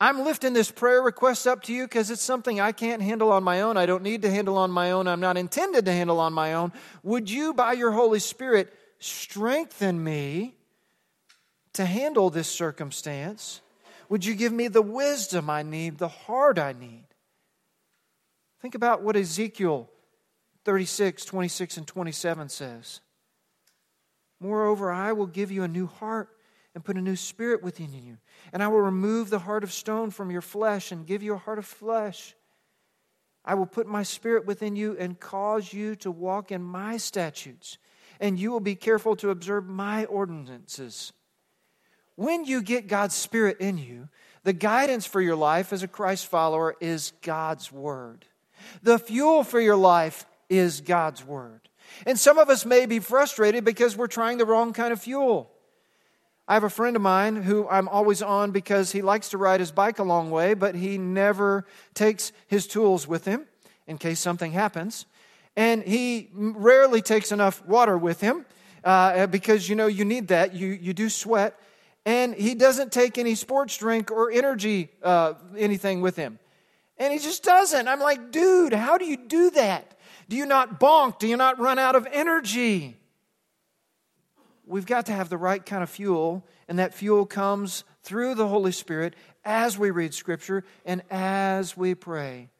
I'm 0.00 0.24
lifting 0.24 0.52
this 0.52 0.70
prayer 0.70 1.02
request 1.02 1.46
up 1.46 1.62
to 1.64 1.72
you 1.72 1.84
because 1.84 2.10
it's 2.10 2.22
something 2.22 2.60
I 2.60 2.70
can't 2.70 3.02
handle 3.02 3.32
on 3.32 3.42
my 3.42 3.62
own. 3.62 3.76
I 3.76 3.86
don't 3.86 4.02
need 4.02 4.22
to 4.22 4.30
handle 4.30 4.56
on 4.56 4.70
my 4.70 4.92
own. 4.92 5.08
I'm 5.08 5.20
not 5.20 5.36
intended 5.36 5.86
to 5.86 5.92
handle 5.92 6.20
on 6.20 6.32
my 6.32 6.54
own. 6.54 6.72
Would 7.02 7.28
you, 7.28 7.52
by 7.52 7.72
your 7.72 7.90
Holy 7.90 8.20
Spirit, 8.20 8.72
strengthen 9.00 10.02
me 10.02 10.54
to 11.72 11.84
handle 11.84 12.30
this 12.30 12.48
circumstance? 12.48 13.60
Would 14.08 14.24
you 14.24 14.34
give 14.34 14.52
me 14.52 14.68
the 14.68 14.82
wisdom 14.82 15.50
I 15.50 15.62
need, 15.62 15.98
the 15.98 16.08
heart 16.08 16.58
I 16.58 16.72
need? 16.72 17.04
Think 18.60 18.74
about 18.74 19.02
what 19.02 19.16
Ezekiel 19.16 19.88
36, 20.64 21.24
26, 21.24 21.76
and 21.76 21.86
27 21.86 22.48
says. 22.48 23.00
Moreover, 24.40 24.90
I 24.90 25.12
will 25.12 25.26
give 25.26 25.50
you 25.50 25.62
a 25.62 25.68
new 25.68 25.86
heart 25.86 26.28
and 26.74 26.84
put 26.84 26.96
a 26.96 27.02
new 27.02 27.16
spirit 27.16 27.62
within 27.62 27.92
you. 27.92 28.18
And 28.52 28.62
I 28.62 28.68
will 28.68 28.80
remove 28.80 29.30
the 29.30 29.40
heart 29.40 29.64
of 29.64 29.72
stone 29.72 30.10
from 30.10 30.30
your 30.30 30.42
flesh 30.42 30.92
and 30.92 31.06
give 31.06 31.22
you 31.22 31.34
a 31.34 31.38
heart 31.38 31.58
of 31.58 31.66
flesh. 31.66 32.34
I 33.44 33.54
will 33.54 33.66
put 33.66 33.86
my 33.86 34.02
spirit 34.02 34.46
within 34.46 34.76
you 34.76 34.96
and 34.98 35.18
cause 35.18 35.72
you 35.72 35.96
to 35.96 36.10
walk 36.10 36.52
in 36.52 36.62
my 36.62 36.98
statutes, 36.98 37.78
and 38.20 38.38
you 38.38 38.50
will 38.50 38.60
be 38.60 38.74
careful 38.74 39.16
to 39.16 39.30
observe 39.30 39.66
my 39.66 40.04
ordinances. 40.04 41.12
When 42.18 42.46
you 42.46 42.62
get 42.62 42.88
God's 42.88 43.14
Spirit 43.14 43.58
in 43.60 43.78
you, 43.78 44.08
the 44.42 44.52
guidance 44.52 45.06
for 45.06 45.20
your 45.20 45.36
life 45.36 45.72
as 45.72 45.84
a 45.84 45.88
Christ 45.88 46.26
follower 46.26 46.74
is 46.80 47.12
God's 47.22 47.70
Word. 47.70 48.24
The 48.82 48.98
fuel 48.98 49.44
for 49.44 49.60
your 49.60 49.76
life 49.76 50.26
is 50.48 50.80
God's 50.80 51.24
Word. 51.24 51.60
And 52.06 52.18
some 52.18 52.36
of 52.36 52.50
us 52.50 52.66
may 52.66 52.86
be 52.86 52.98
frustrated 52.98 53.64
because 53.64 53.96
we're 53.96 54.08
trying 54.08 54.38
the 54.38 54.46
wrong 54.46 54.72
kind 54.72 54.92
of 54.92 55.00
fuel. 55.00 55.52
I 56.48 56.54
have 56.54 56.64
a 56.64 56.70
friend 56.70 56.96
of 56.96 57.02
mine 57.02 57.36
who 57.36 57.68
I'm 57.68 57.88
always 57.88 58.20
on 58.20 58.50
because 58.50 58.90
he 58.90 59.00
likes 59.00 59.28
to 59.28 59.38
ride 59.38 59.60
his 59.60 59.70
bike 59.70 60.00
a 60.00 60.02
long 60.02 60.32
way, 60.32 60.54
but 60.54 60.74
he 60.74 60.98
never 60.98 61.66
takes 61.94 62.32
his 62.48 62.66
tools 62.66 63.06
with 63.06 63.26
him 63.26 63.46
in 63.86 63.96
case 63.96 64.18
something 64.18 64.50
happens. 64.50 65.06
And 65.54 65.84
he 65.84 66.30
rarely 66.34 67.00
takes 67.00 67.30
enough 67.30 67.64
water 67.64 67.96
with 67.96 68.20
him 68.20 68.44
uh, 68.82 69.28
because, 69.28 69.68
you 69.68 69.76
know, 69.76 69.86
you 69.86 70.04
need 70.04 70.26
that. 70.28 70.52
You, 70.52 70.66
you 70.66 70.92
do 70.92 71.08
sweat. 71.08 71.56
And 72.04 72.34
he 72.34 72.54
doesn't 72.54 72.92
take 72.92 73.18
any 73.18 73.34
sports 73.34 73.76
drink 73.76 74.10
or 74.10 74.30
energy, 74.30 74.90
uh, 75.02 75.34
anything 75.56 76.00
with 76.00 76.16
him. 76.16 76.38
And 76.96 77.12
he 77.12 77.18
just 77.18 77.42
doesn't. 77.42 77.86
I'm 77.86 78.00
like, 78.00 78.32
dude, 78.32 78.72
how 78.72 78.98
do 78.98 79.04
you 79.04 79.16
do 79.16 79.50
that? 79.50 79.98
Do 80.28 80.36
you 80.36 80.46
not 80.46 80.80
bonk? 80.80 81.18
Do 81.18 81.28
you 81.28 81.36
not 81.36 81.58
run 81.58 81.78
out 81.78 81.96
of 81.96 82.06
energy? 82.10 82.98
we've 84.68 84.86
got 84.86 85.06
to 85.06 85.12
have 85.12 85.28
the 85.28 85.38
right 85.38 85.64
kind 85.64 85.82
of 85.82 85.90
fuel, 85.90 86.44
and 86.68 86.78
that 86.78 86.94
fuel 86.94 87.26
comes 87.26 87.84
through 88.02 88.34
the 88.34 88.46
Holy 88.46 88.72
Spirit 88.72 89.14
as 89.44 89.78
we 89.78 89.90
read 89.90 90.14
Scripture 90.14 90.62
and 90.84 91.02
as 91.10 91.76
we 91.76 91.94
pray. 91.94 92.50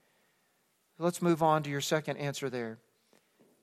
Let's 0.98 1.22
move 1.22 1.42
on 1.42 1.62
to 1.62 1.70
your 1.70 1.83
second 1.83 2.16
answer 2.16 2.51
there. 2.51 2.79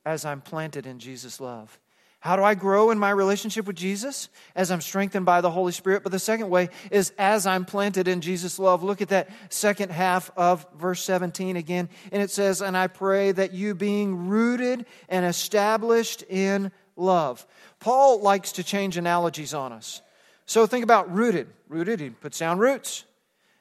As 0.06 0.24
I'm 0.24 0.40
planted 0.40 0.86
in 0.86 1.00
Jesus' 1.00 1.42
love. 1.42 1.80
How 2.26 2.36
do 2.36 2.44
I 2.44 2.56
grow 2.56 2.90
in 2.90 2.98
my 2.98 3.12
relationship 3.12 3.68
with 3.68 3.76
Jesus? 3.76 4.30
As 4.56 4.72
I'm 4.72 4.82
strengthened 4.82 5.28
by 5.28 5.42
the 5.42 5.52
Holy 5.52 5.72
Spirit. 5.72 6.02
But 6.02 6.12
the 6.12 6.18
second 6.18 6.50
way 6.50 6.70
is 6.90 7.14
as 7.20 7.46
I'm 7.46 7.66
planted 7.66 8.08
in 8.08 8.20
Jesus' 8.20 8.58
love. 8.58 8.82
Look 8.82 9.04
at 9.04 9.10
that 9.10 9.30
second 9.50 9.92
half 9.92 10.32
of 10.36 10.66
verse 10.76 11.04
17 11.04 11.56
again. 11.56 11.88
And 12.12 12.24
it 12.24 12.32
says, 12.32 12.64
And 12.64 12.76
I 12.76 12.88
pray 12.88 13.32
that 13.32 13.54
you 13.54 13.76
being 13.76 14.28
rooted 14.28 14.88
and 15.08 15.24
established 15.24 16.24
in 16.24 16.72
love. 16.96 17.46
Paul 17.80 18.24
likes 18.24 18.54
to 18.54 18.64
change 18.64 18.98
analogies 18.98 19.54
on 19.54 19.72
us. 19.72 20.02
So 20.48 20.66
think 20.66 20.84
about 20.84 21.14
rooted. 21.14 21.46
Rooted, 21.70 22.00
he 22.00 22.10
puts 22.10 22.40
down 22.40 22.58
roots. 22.58 23.06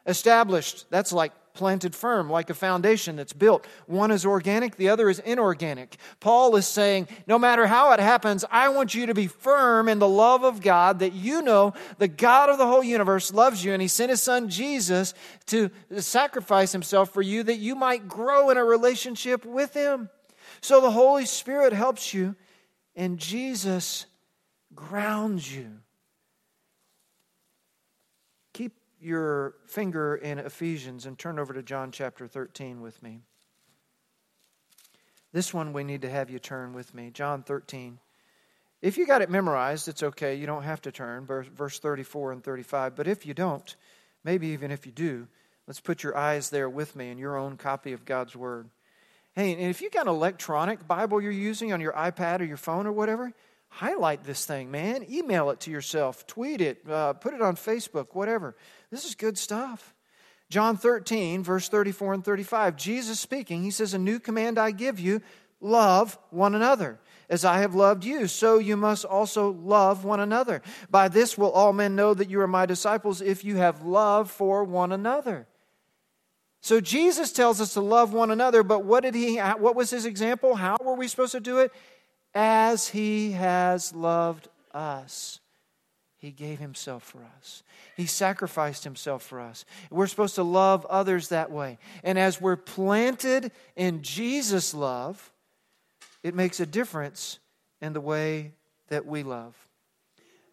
Established, 0.07 0.87
that's 0.88 1.12
like 1.12 1.33
planted 1.54 1.94
firm, 1.94 2.28
like 2.28 2.50
a 2.50 2.54
foundation 2.54 3.16
that's 3.16 3.32
built. 3.32 3.66
One 3.86 4.10
is 4.10 4.26
organic, 4.26 4.76
the 4.76 4.88
other 4.88 5.08
is 5.08 5.20
inorganic. 5.20 5.96
Paul 6.20 6.56
is 6.56 6.66
saying, 6.66 7.08
no 7.26 7.38
matter 7.38 7.66
how 7.66 7.92
it 7.92 8.00
happens, 8.00 8.44
I 8.50 8.68
want 8.68 8.94
you 8.94 9.06
to 9.06 9.14
be 9.14 9.28
firm 9.28 9.88
in 9.88 10.00
the 10.00 10.08
love 10.08 10.42
of 10.42 10.60
God, 10.60 10.98
that 10.98 11.12
you 11.12 11.42
know 11.42 11.72
the 11.98 12.08
God 12.08 12.50
of 12.50 12.58
the 12.58 12.66
whole 12.66 12.82
universe 12.82 13.32
loves 13.32 13.64
you, 13.64 13.72
and 13.72 13.80
he 13.80 13.88
sent 13.88 14.10
his 14.10 14.20
son 14.20 14.48
Jesus 14.48 15.14
to 15.46 15.70
sacrifice 15.98 16.72
himself 16.72 17.10
for 17.12 17.22
you 17.22 17.44
that 17.44 17.58
you 17.58 17.76
might 17.76 18.08
grow 18.08 18.50
in 18.50 18.56
a 18.56 18.64
relationship 18.64 19.46
with 19.46 19.74
him. 19.74 20.10
So 20.60 20.80
the 20.80 20.90
Holy 20.90 21.24
Spirit 21.24 21.72
helps 21.72 22.12
you 22.12 22.34
and 22.96 23.18
Jesus 23.18 24.06
grounds 24.74 25.54
you. 25.54 25.84
Your 29.04 29.54
finger 29.66 30.16
in 30.16 30.38
Ephesians 30.38 31.06
and 31.06 31.18
turn 31.18 31.38
over 31.38 31.52
to 31.52 31.62
John 31.62 31.92
chapter 31.92 32.26
13 32.26 32.80
with 32.80 33.02
me. 33.02 33.20
This 35.32 35.52
one 35.52 35.72
we 35.72 35.84
need 35.84 36.02
to 36.02 36.10
have 36.10 36.30
you 36.30 36.38
turn 36.38 36.72
with 36.72 36.94
me. 36.94 37.10
John 37.12 37.42
13. 37.42 37.98
If 38.80 38.98
you 38.98 39.06
got 39.06 39.22
it 39.22 39.30
memorized, 39.30 39.88
it's 39.88 40.02
okay. 40.02 40.36
You 40.36 40.46
don't 40.46 40.62
have 40.62 40.82
to 40.82 40.92
turn, 40.92 41.26
verse 41.26 41.78
34 41.78 42.32
and 42.32 42.44
35. 42.44 42.94
But 42.94 43.08
if 43.08 43.26
you 43.26 43.34
don't, 43.34 43.74
maybe 44.22 44.48
even 44.48 44.70
if 44.70 44.86
you 44.86 44.92
do, 44.92 45.26
let's 45.66 45.80
put 45.80 46.02
your 46.02 46.16
eyes 46.16 46.50
there 46.50 46.68
with 46.68 46.94
me 46.94 47.10
in 47.10 47.18
your 47.18 47.36
own 47.36 47.56
copy 47.56 47.92
of 47.94 48.04
God's 48.04 48.36
Word. 48.36 48.68
Hey, 49.34 49.52
and 49.54 49.62
if 49.62 49.82
you 49.82 49.90
got 49.90 50.06
an 50.06 50.14
electronic 50.14 50.86
Bible 50.86 51.20
you're 51.20 51.32
using 51.32 51.72
on 51.72 51.80
your 51.80 51.94
iPad 51.94 52.40
or 52.40 52.44
your 52.44 52.56
phone 52.56 52.86
or 52.86 52.92
whatever, 52.92 53.32
highlight 53.74 54.22
this 54.22 54.44
thing, 54.44 54.70
man. 54.70 55.04
Email 55.10 55.50
it 55.50 55.58
to 55.60 55.70
yourself, 55.70 56.26
tweet 56.28 56.60
it, 56.60 56.88
uh, 56.88 57.14
put 57.14 57.34
it 57.34 57.42
on 57.42 57.56
Facebook, 57.56 58.08
whatever. 58.12 58.54
This 58.94 59.04
is 59.04 59.16
good 59.16 59.37
stuff. 59.37 59.92
John 60.50 60.76
13, 60.76 61.42
verse 61.42 61.68
34 61.68 62.14
and 62.14 62.24
35. 62.24 62.76
Jesus 62.76 63.18
speaking, 63.18 63.64
he 63.64 63.72
says, 63.72 63.92
A 63.92 63.98
new 63.98 64.20
command 64.20 64.57
I 64.57 64.70
give 64.70 65.00
you 65.00 65.20
love 65.61 66.16
one 66.30 66.54
another. 66.54 67.00
As 67.28 67.44
I 67.44 67.59
have 67.59 67.74
loved 67.74 68.04
you, 68.04 68.28
so 68.28 68.59
you 68.59 68.76
must 68.76 69.04
also 69.04 69.50
love 69.50 70.04
one 70.04 70.20
another. 70.20 70.62
By 70.90 71.09
this 71.09 71.37
will 71.37 71.50
all 71.50 71.72
men 71.72 71.96
know 71.96 72.14
that 72.14 72.30
you 72.30 72.40
are 72.40 72.46
my 72.46 72.66
disciples 72.66 73.20
if 73.20 73.44
you 73.44 73.57
have 73.57 73.83
love 73.83 74.30
for 74.30 74.62
one 74.62 74.92
another. 74.92 75.48
So 76.61 76.80
Jesus 76.80 77.33
tells 77.33 77.61
us 77.61 77.74
to 77.74 77.80
love 77.80 78.12
one 78.12 78.30
another, 78.30 78.62
but 78.62 78.85
what 78.85 79.02
did 79.02 79.16
he 79.16 79.38
what 79.38 79.74
was 79.74 79.90
his 79.90 80.07
example? 80.07 80.54
How 80.54 80.76
were 80.80 80.94
we 80.94 81.09
supposed 81.09 81.33
to 81.33 81.40
do 81.40 81.59
it? 81.59 81.72
As 82.33 82.87
he 82.87 83.33
has 83.33 83.92
loved 83.92 84.46
us. 84.72 85.40
He 86.24 86.30
gave 86.30 86.58
himself 86.58 87.02
for 87.02 87.20
us. 87.38 87.62
He 87.98 88.06
sacrificed 88.06 88.82
himself 88.82 89.22
for 89.22 89.40
us. 89.40 89.66
We're 89.90 90.06
supposed 90.06 90.37
to 90.37 90.42
love 90.42 90.87
others 90.87 91.28
that 91.28 91.50
way. 91.50 91.76
And 92.02 92.18
as 92.18 92.40
we're 92.40 92.56
planted 92.56 93.52
in 93.76 94.00
Jesus' 94.00 94.72
love, 94.72 95.34
it 96.22 96.34
makes 96.34 96.60
a 96.60 96.66
difference 96.66 97.40
in 97.82 97.92
the 97.92 98.00
way 98.00 98.52
that 98.88 99.04
we 99.04 99.22
love. 99.22 99.54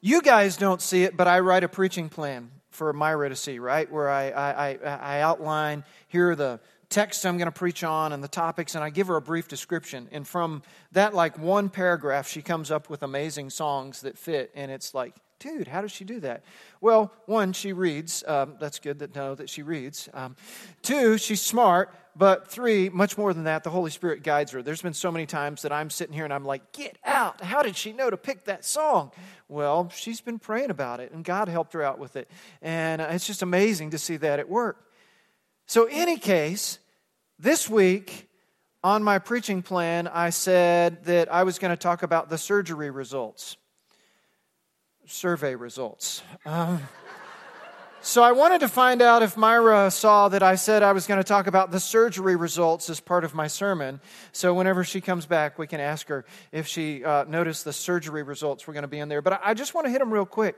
You 0.01 0.21
guys 0.21 0.57
don't 0.57 0.81
see 0.81 1.03
it, 1.03 1.15
but 1.15 1.29
I 1.29 1.39
write 1.39 1.63
a 1.63 1.69
preaching 1.69 2.10
plan 2.10 2.51
for 2.69 2.91
Myra 2.91 3.29
to 3.29 3.36
see, 3.38 3.57
right? 3.57 3.89
Where 3.89 4.10
I, 4.10 4.29
I, 4.29 4.77
I 4.84 5.21
outline 5.21 5.86
here 6.10 6.31
are 6.31 6.36
the 6.36 6.60
texts 6.89 7.23
I'm 7.23 7.38
going 7.38 7.45
to 7.45 7.51
preach 7.57 7.86
on 7.86 8.12
and 8.12 8.21
the 8.21 8.27
topics, 8.27 8.75
and 8.75 8.84
I 8.84 8.89
give 8.89 9.07
her 9.07 9.15
a 9.15 9.21
brief 9.21 9.47
description. 9.47 10.10
And 10.12 10.27
from 10.27 10.63
that, 10.91 11.13
like 11.13 11.39
one 11.39 11.69
paragraph, 11.69 12.27
she 12.27 12.41
comes 12.41 12.71
up 12.71 12.89
with 12.89 13.03
amazing 13.03 13.51
songs 13.51 14.01
that 14.01 14.17
fit. 14.17 14.51
And 14.53 14.69
it's 14.69 14.93
like, 14.93 15.15
dude, 15.41 15.67
how 15.67 15.82
does 15.82 15.91
she 15.91 16.06
do 16.06 16.19
that? 16.21 16.43
Well, 16.80 17.12
one, 17.25 17.51
she 17.51 17.73
reads. 17.73 18.23
Um, 18.25 18.56
that's 18.60 18.80
good 18.80 18.99
to 18.99 19.08
know 19.08 19.36
that 19.36 19.49
she 19.49 19.63
reads. 19.63 20.08
Um, 20.13 20.36
two, 20.82 21.17
she's 21.17 21.41
smart. 21.41 21.93
But 22.15 22.49
three, 22.49 22.89
much 22.89 23.17
more 23.17 23.34
than 23.34 23.45
that, 23.45 23.63
the 23.63 23.69
Holy 23.69 23.89
Spirit 23.89 24.21
guides 24.21 24.51
her. 24.51 24.62
There's 24.62 24.82
been 24.82 24.93
so 24.93 25.12
many 25.12 25.25
times 25.25 25.62
that 25.62 25.71
I'm 25.71 25.89
sitting 25.89 26.13
here 26.13 26.25
and 26.25 26.34
I'm 26.34 26.43
like, 26.43 26.73
get 26.73 26.97
out. 27.06 27.41
How 27.41 27.62
did 27.63 27.77
she 27.77 27.93
know 27.93 28.10
to 28.10 28.17
pick 28.17 28.45
that 28.45 28.65
song? 28.65 29.12
Well, 29.47 29.89
she's 29.95 30.19
been 30.19 30.38
praying 30.38 30.71
about 30.71 30.99
it 30.99 31.13
and 31.13 31.23
God 31.23 31.47
helped 31.47 31.73
her 31.73 31.82
out 31.82 31.99
with 31.99 32.17
it. 32.17 32.30
And 32.62 33.01
uh, 33.01 33.08
it's 33.12 33.25
just 33.25 33.41
amazing 33.41 33.91
to 33.91 33.97
see 33.97 34.17
that 34.17 34.39
at 34.39 34.49
work. 34.49 34.86
So, 35.67 35.88
any 35.89 36.17
case, 36.17 36.80
this 37.39 37.69
week 37.69 38.27
on 38.84 39.04
my 39.04 39.19
preaching 39.19 39.62
plan, 39.62 40.08
I 40.08 40.32
said 40.32 41.06
that 41.06 41.32
I 41.32 41.43
was 41.43 41.60
going 41.60 41.71
to 41.71 41.82
talk 41.82 42.04
about 42.04 42.30
the 42.30 42.38
surgery 42.38 42.89
results, 42.89 43.56
survey 45.12 45.56
results. 45.56 46.24
Um, 46.45 46.82
so 48.04 48.24
I 48.24 48.32
wanted 48.32 48.62
to 48.62 48.67
find 48.67 49.02
out 49.02 49.21
if 49.21 49.38
Myra 49.38 49.91
saw 49.91 50.30
that 50.30 50.41
I 50.41 50.56
said 50.56 50.82
I 50.82 50.91
was 50.93 51.06
going 51.06 51.19
to 51.19 51.24
talk 51.24 51.45
about 51.45 51.69
the 51.69 51.80
surgery 51.80 52.36
results 52.36 52.89
as 52.89 53.00
part 53.00 53.24
of 53.24 53.36
my 53.36 53.45
sermon. 53.45 54.02
So 54.32 54.56
whenever 54.56 54.84
she 54.84 55.02
comes 55.02 55.28
back, 55.28 55.60
we 55.60 55.67
can 55.67 55.80
ask 55.80 56.08
her 56.08 56.26
if 56.52 56.65
she 56.65 57.04
uh, 57.04 57.26
noticed 57.26 57.63
the 57.63 57.74
surgery 57.74 58.24
results 58.24 58.65
were 58.65 58.74
going 58.74 58.84
to 58.84 58.88
be 58.88 58.97
in 58.97 59.08
there. 59.08 59.21
But 59.21 59.41
I 59.43 59.54
just 59.54 59.76
want 59.76 59.86
to 59.86 59.91
hit 59.91 60.00
them 60.00 60.12
real 60.12 60.26
quick. 60.26 60.56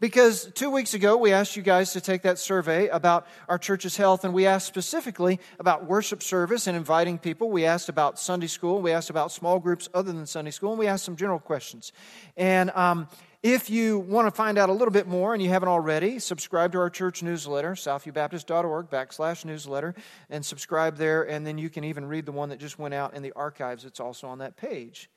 Because 0.00 0.48
two 0.54 0.70
weeks 0.70 0.94
ago, 0.94 1.16
we 1.16 1.32
asked 1.32 1.56
you 1.56 1.62
guys 1.62 1.92
to 1.94 2.00
take 2.00 2.22
that 2.22 2.38
survey 2.38 2.86
about 2.86 3.26
our 3.48 3.58
church's 3.58 3.96
health, 3.96 4.24
and 4.24 4.32
we 4.32 4.46
asked 4.46 4.68
specifically 4.68 5.40
about 5.58 5.86
worship 5.86 6.22
service 6.22 6.68
and 6.68 6.76
inviting 6.76 7.18
people. 7.18 7.50
We 7.50 7.64
asked 7.64 7.88
about 7.88 8.16
Sunday 8.16 8.46
school. 8.46 8.80
We 8.80 8.92
asked 8.92 9.10
about 9.10 9.32
small 9.32 9.58
groups 9.58 9.88
other 9.92 10.12
than 10.12 10.24
Sunday 10.24 10.52
school, 10.52 10.70
and 10.70 10.78
we 10.78 10.86
asked 10.86 11.04
some 11.04 11.16
general 11.16 11.40
questions. 11.40 11.92
And 12.36 12.70
um, 12.70 13.08
if 13.42 13.70
you 13.70 14.00
want 14.00 14.26
to 14.26 14.32
find 14.32 14.58
out 14.58 14.68
a 14.68 14.72
little 14.72 14.90
bit 14.90 15.06
more 15.06 15.32
and 15.32 15.42
you 15.42 15.48
haven't 15.48 15.68
already, 15.68 16.18
subscribe 16.18 16.72
to 16.72 16.78
our 16.78 16.90
church 16.90 17.22
newsletter, 17.22 17.72
southviewbaptist.org 17.72 18.90
backslash 18.90 19.44
newsletter, 19.44 19.94
and 20.28 20.44
subscribe 20.44 20.96
there. 20.96 21.22
And 21.22 21.46
then 21.46 21.56
you 21.56 21.70
can 21.70 21.84
even 21.84 22.06
read 22.06 22.26
the 22.26 22.32
one 22.32 22.48
that 22.48 22.58
just 22.58 22.78
went 22.78 22.94
out 22.94 23.14
in 23.14 23.22
the 23.22 23.32
archives. 23.36 23.84
It's 23.84 24.00
also 24.00 24.26
on 24.26 24.38
that 24.38 24.56
page. 24.56 25.08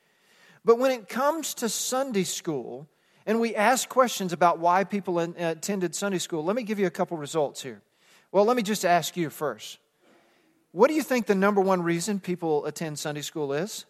But 0.64 0.78
when 0.78 0.92
it 0.92 1.10
comes 1.10 1.56
to 1.56 1.70
Sunday 1.70 2.24
school, 2.24 2.88
and 3.26 3.40
we 3.40 3.56
ask 3.56 3.90
questions 3.90 4.34
about 4.34 4.60
why 4.60 4.84
people 4.84 5.18
attended 5.18 5.96
Sunday 5.96 6.20
school, 6.20 6.44
let 6.44 6.56
me 6.56 6.64
give 6.64 6.78
you 6.78 6.86
a 6.86 6.92
couple 6.92 7.18
results 7.18 7.64
here. 7.64 7.82
Well, 8.32 8.46
let 8.46 8.56
me 8.56 8.64
just 8.64 8.86
ask 8.86 9.18
you 9.18 9.30
first. 9.30 9.80
What 10.72 10.88
do 10.88 10.94
you 10.94 11.04
think 11.04 11.26
the 11.26 11.36
number 11.36 11.60
one 11.60 11.82
reason 11.82 12.20
people 12.20 12.66
attend 12.66 12.98
Sunday 12.98 13.22
school 13.22 13.52
is? 13.52 13.86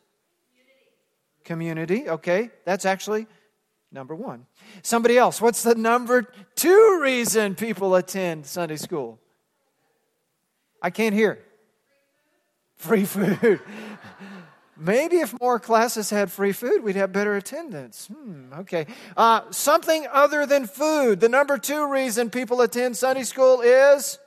Community. 1.43 1.99
Community, 1.99 2.09
okay. 2.09 2.51
That's 2.65 2.85
actually 2.85 3.27
number 3.91 4.15
one. 4.15 4.45
Somebody 4.81 5.17
else, 5.17 5.41
what's 5.41 5.63
the 5.63 5.75
number 5.75 6.27
two 6.55 6.99
reason 7.01 7.55
people 7.55 7.95
attend 7.95 8.45
Sunday 8.45 8.77
school? 8.77 9.19
I 10.81 10.89
can't 10.89 11.13
hear. 11.13 11.39
Free 12.77 13.05
food. 13.05 13.59
Maybe 14.77 15.17
if 15.17 15.39
more 15.39 15.59
classes 15.59 16.09
had 16.09 16.31
free 16.31 16.53
food, 16.53 16.83
we'd 16.83 16.95
have 16.95 17.13
better 17.13 17.35
attendance. 17.35 18.07
Hmm, 18.07 18.51
okay. 18.61 18.87
Uh, 19.15 19.41
something 19.51 20.07
other 20.11 20.47
than 20.47 20.65
food. 20.65 21.19
The 21.19 21.29
number 21.29 21.59
two 21.59 21.87
reason 21.87 22.31
people 22.31 22.61
attend 22.61 22.97
Sunday 22.97 23.21
school 23.23 23.61
is 23.61 24.17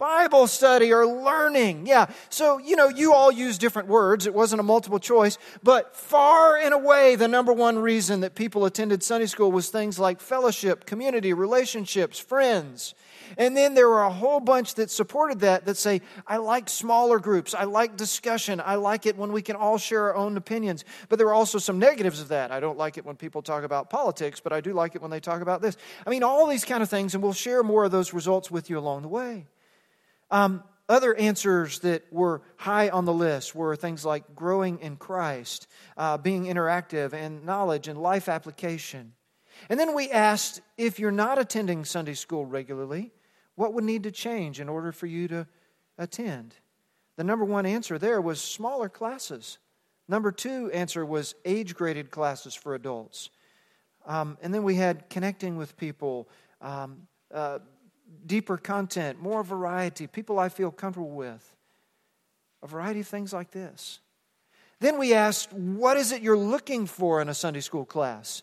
Bible 0.00 0.46
study 0.46 0.94
or 0.94 1.06
learning. 1.06 1.86
Yeah. 1.86 2.06
So, 2.30 2.56
you 2.56 2.74
know, 2.74 2.88
you 2.88 3.12
all 3.12 3.30
use 3.30 3.58
different 3.58 3.86
words. 3.86 4.26
It 4.26 4.32
wasn't 4.32 4.60
a 4.60 4.62
multiple 4.62 4.98
choice, 4.98 5.36
but 5.62 5.94
far 5.94 6.56
and 6.56 6.72
away, 6.72 7.16
the 7.16 7.28
number 7.28 7.52
one 7.52 7.78
reason 7.78 8.20
that 8.20 8.34
people 8.34 8.64
attended 8.64 9.02
Sunday 9.02 9.26
school 9.26 9.52
was 9.52 9.68
things 9.68 9.98
like 9.98 10.22
fellowship, 10.22 10.86
community, 10.86 11.34
relationships, 11.34 12.18
friends. 12.18 12.94
And 13.36 13.54
then 13.54 13.74
there 13.74 13.90
were 13.90 14.02
a 14.02 14.10
whole 14.10 14.40
bunch 14.40 14.74
that 14.76 14.90
supported 14.90 15.40
that 15.40 15.66
that 15.66 15.76
say, 15.76 16.00
I 16.26 16.38
like 16.38 16.70
smaller 16.70 17.18
groups. 17.18 17.52
I 17.52 17.64
like 17.64 17.98
discussion. 17.98 18.58
I 18.64 18.76
like 18.76 19.04
it 19.04 19.18
when 19.18 19.32
we 19.32 19.42
can 19.42 19.54
all 19.54 19.76
share 19.76 20.04
our 20.04 20.16
own 20.16 20.38
opinions. 20.38 20.82
But 21.10 21.18
there 21.18 21.26
were 21.26 21.34
also 21.34 21.58
some 21.58 21.78
negatives 21.78 22.22
of 22.22 22.28
that. 22.28 22.50
I 22.50 22.58
don't 22.58 22.78
like 22.78 22.96
it 22.96 23.04
when 23.04 23.16
people 23.16 23.42
talk 23.42 23.64
about 23.64 23.90
politics, 23.90 24.40
but 24.40 24.54
I 24.54 24.62
do 24.62 24.72
like 24.72 24.94
it 24.94 25.02
when 25.02 25.10
they 25.10 25.20
talk 25.20 25.42
about 25.42 25.60
this. 25.60 25.76
I 26.06 26.10
mean, 26.10 26.22
all 26.22 26.46
these 26.46 26.64
kind 26.64 26.82
of 26.82 26.88
things, 26.88 27.12
and 27.12 27.22
we'll 27.22 27.34
share 27.34 27.62
more 27.62 27.84
of 27.84 27.90
those 27.92 28.14
results 28.14 28.50
with 28.50 28.70
you 28.70 28.78
along 28.78 29.02
the 29.02 29.08
way. 29.08 29.46
Um, 30.30 30.62
other 30.88 31.14
answers 31.14 31.78
that 31.80 32.12
were 32.12 32.42
high 32.56 32.88
on 32.88 33.04
the 33.04 33.12
list 33.12 33.54
were 33.54 33.76
things 33.76 34.04
like 34.04 34.34
growing 34.34 34.80
in 34.80 34.96
Christ, 34.96 35.68
uh, 35.96 36.18
being 36.18 36.46
interactive, 36.46 37.12
and 37.12 37.44
knowledge 37.44 37.86
and 37.86 38.00
life 38.00 38.28
application. 38.28 39.12
And 39.68 39.78
then 39.78 39.94
we 39.94 40.10
asked 40.10 40.60
if 40.76 40.98
you're 40.98 41.12
not 41.12 41.38
attending 41.38 41.84
Sunday 41.84 42.14
school 42.14 42.44
regularly, 42.44 43.12
what 43.54 43.74
would 43.74 43.84
need 43.84 44.02
to 44.04 44.10
change 44.10 44.58
in 44.58 44.68
order 44.68 44.90
for 44.90 45.06
you 45.06 45.28
to 45.28 45.46
attend? 45.98 46.56
The 47.16 47.24
number 47.24 47.44
one 47.44 47.66
answer 47.66 47.98
there 47.98 48.20
was 48.20 48.40
smaller 48.40 48.88
classes. 48.88 49.58
Number 50.08 50.32
two 50.32 50.70
answer 50.72 51.04
was 51.04 51.34
age 51.44 51.74
graded 51.74 52.10
classes 52.10 52.54
for 52.54 52.74
adults. 52.74 53.30
Um, 54.06 54.38
and 54.42 54.52
then 54.52 54.64
we 54.64 54.76
had 54.76 55.08
connecting 55.10 55.56
with 55.56 55.76
people, 55.76 56.28
um, 56.60 57.06
uh, 57.32 57.58
deeper 58.26 58.56
content, 58.56 59.20
more 59.20 59.42
variety, 59.42 60.06
people 60.06 60.38
I 60.38 60.48
feel 60.48 60.70
comfortable 60.70 61.10
with, 61.10 61.56
a 62.62 62.66
variety 62.66 63.00
of 63.00 63.08
things 63.08 63.32
like 63.32 63.50
this. 63.50 64.00
Then 64.80 64.98
we 64.98 65.14
asked, 65.14 65.52
what 65.52 65.96
is 65.96 66.12
it 66.12 66.22
you're 66.22 66.36
looking 66.36 66.86
for 66.86 67.20
in 67.20 67.28
a 67.28 67.34
Sunday 67.34 67.60
school 67.60 67.84
class? 67.84 68.42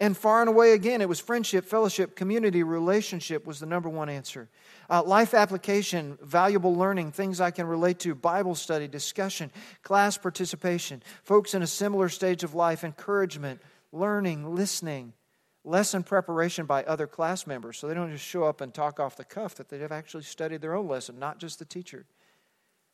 And 0.00 0.16
far 0.16 0.40
and 0.40 0.48
away 0.48 0.72
again, 0.72 1.00
it 1.00 1.08
was 1.08 1.18
friendship, 1.18 1.64
fellowship, 1.64 2.14
community, 2.14 2.62
relationship 2.62 3.46
was 3.46 3.58
the 3.58 3.66
number 3.66 3.88
one 3.88 4.08
answer. 4.08 4.48
Uh, 4.88 5.02
life 5.02 5.34
application, 5.34 6.18
valuable 6.22 6.74
learning, 6.74 7.10
things 7.10 7.40
I 7.40 7.50
can 7.50 7.66
relate 7.66 7.98
to, 8.00 8.14
Bible 8.14 8.54
study, 8.54 8.86
discussion, 8.86 9.50
class 9.82 10.16
participation, 10.16 11.02
folks 11.24 11.52
in 11.52 11.62
a 11.62 11.66
similar 11.66 12.08
stage 12.08 12.44
of 12.44 12.54
life, 12.54 12.84
encouragement, 12.84 13.60
learning, 13.90 14.54
listening, 14.54 15.14
lesson 15.64 16.02
preparation 16.02 16.66
by 16.66 16.84
other 16.84 17.06
class 17.06 17.46
members. 17.46 17.78
So 17.78 17.88
they 17.88 17.94
don't 17.94 18.10
just 18.10 18.24
show 18.24 18.44
up 18.44 18.60
and 18.60 18.72
talk 18.72 19.00
off 19.00 19.16
the 19.16 19.24
cuff, 19.24 19.54
that 19.56 19.68
they 19.68 19.78
have 19.78 19.92
actually 19.92 20.22
studied 20.22 20.60
their 20.60 20.74
own 20.74 20.88
lesson, 20.88 21.18
not 21.18 21.38
just 21.38 21.58
the 21.58 21.64
teacher. 21.64 22.06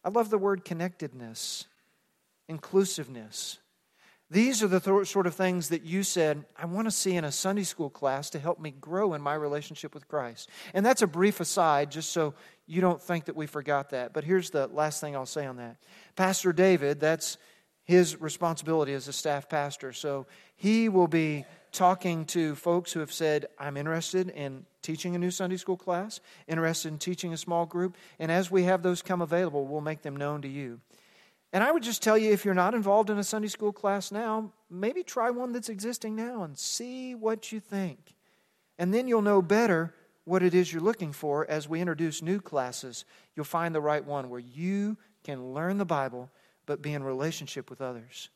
I 0.04 0.10
love 0.10 0.30
the 0.30 0.38
word 0.38 0.64
connectedness, 0.64 1.66
inclusiveness. 2.48 3.58
These 4.30 4.62
are 4.62 4.68
the 4.68 4.80
th- 4.80 5.06
sort 5.06 5.26
of 5.26 5.34
things 5.34 5.68
that 5.68 5.84
you 5.84 6.02
said, 6.02 6.44
I 6.56 6.66
want 6.66 6.86
to 6.86 6.90
see 6.90 7.14
in 7.14 7.24
a 7.24 7.32
Sunday 7.32 7.62
school 7.62 7.90
class 7.90 8.30
to 8.30 8.38
help 8.38 8.58
me 8.58 8.72
grow 8.72 9.14
in 9.14 9.22
my 9.22 9.34
relationship 9.34 9.94
with 9.94 10.08
Christ. 10.08 10.48
And 10.72 10.84
that's 10.84 11.02
a 11.02 11.06
brief 11.06 11.40
aside, 11.40 11.90
just 11.90 12.10
so 12.10 12.34
you 12.66 12.80
don't 12.80 13.00
think 13.00 13.26
that 13.26 13.36
we 13.36 13.46
forgot 13.46 13.90
that. 13.90 14.12
But 14.12 14.24
here's 14.24 14.50
the 14.50 14.66
last 14.68 15.00
thing 15.00 15.14
I'll 15.14 15.26
say 15.26 15.46
on 15.46 15.56
that 15.56 15.76
Pastor 16.16 16.52
David, 16.52 17.00
that's 17.00 17.36
his 17.84 18.20
responsibility 18.20 18.94
as 18.94 19.08
a 19.08 19.12
staff 19.12 19.48
pastor. 19.48 19.92
So 19.92 20.26
he 20.56 20.88
will 20.88 21.06
be 21.06 21.44
talking 21.74 22.24
to 22.26 22.54
folks 22.54 22.92
who 22.92 23.00
have 23.00 23.12
said, 23.12 23.46
I'm 23.58 23.76
interested 23.76 24.30
in 24.30 24.64
teaching 24.80 25.14
a 25.14 25.18
new 25.18 25.30
Sunday 25.30 25.56
school 25.56 25.76
class, 25.76 26.20
interested 26.48 26.88
in 26.88 26.98
teaching 26.98 27.32
a 27.32 27.36
small 27.36 27.66
group. 27.66 27.96
And 28.18 28.30
as 28.30 28.50
we 28.50 28.62
have 28.62 28.82
those 28.82 29.02
come 29.02 29.20
available, 29.20 29.66
we'll 29.66 29.80
make 29.80 30.02
them 30.02 30.16
known 30.16 30.40
to 30.42 30.48
you. 30.48 30.80
And 31.52 31.62
I 31.62 31.70
would 31.70 31.82
just 31.82 32.02
tell 32.02 32.16
you 32.16 32.32
if 32.32 32.44
you're 32.44 32.54
not 32.54 32.74
involved 32.74 33.10
in 33.10 33.18
a 33.18 33.24
Sunday 33.24 33.48
school 33.48 33.72
class 33.72 34.10
now, 34.10 34.52
maybe 34.70 35.02
try 35.02 35.30
one 35.30 35.52
that's 35.52 35.68
existing 35.68 36.16
now 36.16 36.42
and 36.42 36.58
see 36.58 37.14
what 37.14 37.52
you 37.52 37.60
think. 37.60 38.14
And 38.78 38.92
then 38.92 39.06
you'll 39.06 39.22
know 39.22 39.42
better 39.42 39.94
what 40.24 40.42
it 40.42 40.54
is 40.54 40.72
you're 40.72 40.82
looking 40.82 41.12
for 41.12 41.48
as 41.48 41.68
we 41.68 41.80
introduce 41.80 42.22
new 42.22 42.40
classes. 42.40 43.04
You'll 43.36 43.44
find 43.44 43.74
the 43.74 43.80
right 43.80 44.04
one 44.04 44.30
where 44.30 44.40
you 44.40 44.96
can 45.22 45.52
learn 45.52 45.78
the 45.78 45.84
Bible 45.84 46.30
but 46.66 46.82
be 46.82 46.92
in 46.92 47.02
relationship 47.02 47.68
with 47.68 47.80
others 47.80 48.30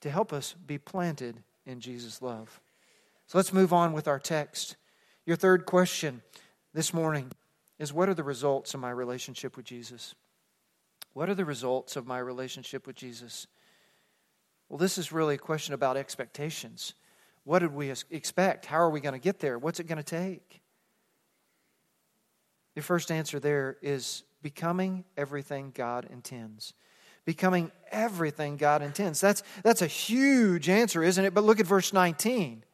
to 0.00 0.10
help 0.10 0.32
us 0.32 0.54
be 0.66 0.78
planted 0.78 1.42
in 1.70 1.80
Jesus' 1.80 2.20
love. 2.20 2.60
So 3.26 3.38
let's 3.38 3.52
move 3.52 3.72
on 3.72 3.92
with 3.92 4.08
our 4.08 4.18
text. 4.18 4.76
Your 5.24 5.36
third 5.36 5.64
question 5.64 6.22
this 6.74 6.92
morning 6.92 7.30
is 7.78 7.92
What 7.92 8.08
are 8.08 8.14
the 8.14 8.24
results 8.24 8.74
of 8.74 8.80
my 8.80 8.90
relationship 8.90 9.56
with 9.56 9.64
Jesus? 9.64 10.14
What 11.12 11.28
are 11.28 11.34
the 11.34 11.44
results 11.44 11.96
of 11.96 12.06
my 12.06 12.18
relationship 12.18 12.86
with 12.86 12.96
Jesus? 12.96 13.46
Well, 14.68 14.78
this 14.78 14.98
is 14.98 15.12
really 15.12 15.34
a 15.36 15.38
question 15.38 15.74
about 15.74 15.96
expectations. 15.96 16.94
What 17.44 17.60
did 17.60 17.74
we 17.74 17.92
expect? 18.10 18.66
How 18.66 18.78
are 18.78 18.90
we 18.90 19.00
going 19.00 19.14
to 19.14 19.18
get 19.18 19.40
there? 19.40 19.58
What's 19.58 19.80
it 19.80 19.88
going 19.88 19.98
to 19.98 20.04
take? 20.04 20.60
The 22.76 22.82
first 22.82 23.10
answer 23.10 23.40
there 23.40 23.76
is 23.82 24.22
becoming 24.42 25.04
everything 25.16 25.72
God 25.74 26.06
intends. 26.10 26.74
Becoming 27.24 27.70
everything 27.90 28.56
God 28.56 28.82
intends. 28.82 29.20
That's, 29.20 29.42
that's 29.62 29.82
a 29.82 29.86
huge 29.86 30.68
answer, 30.68 31.02
isn't 31.02 31.24
it? 31.24 31.34
But 31.34 31.44
look 31.44 31.60
at 31.60 31.66
verse 31.66 31.92
19. 31.92 32.64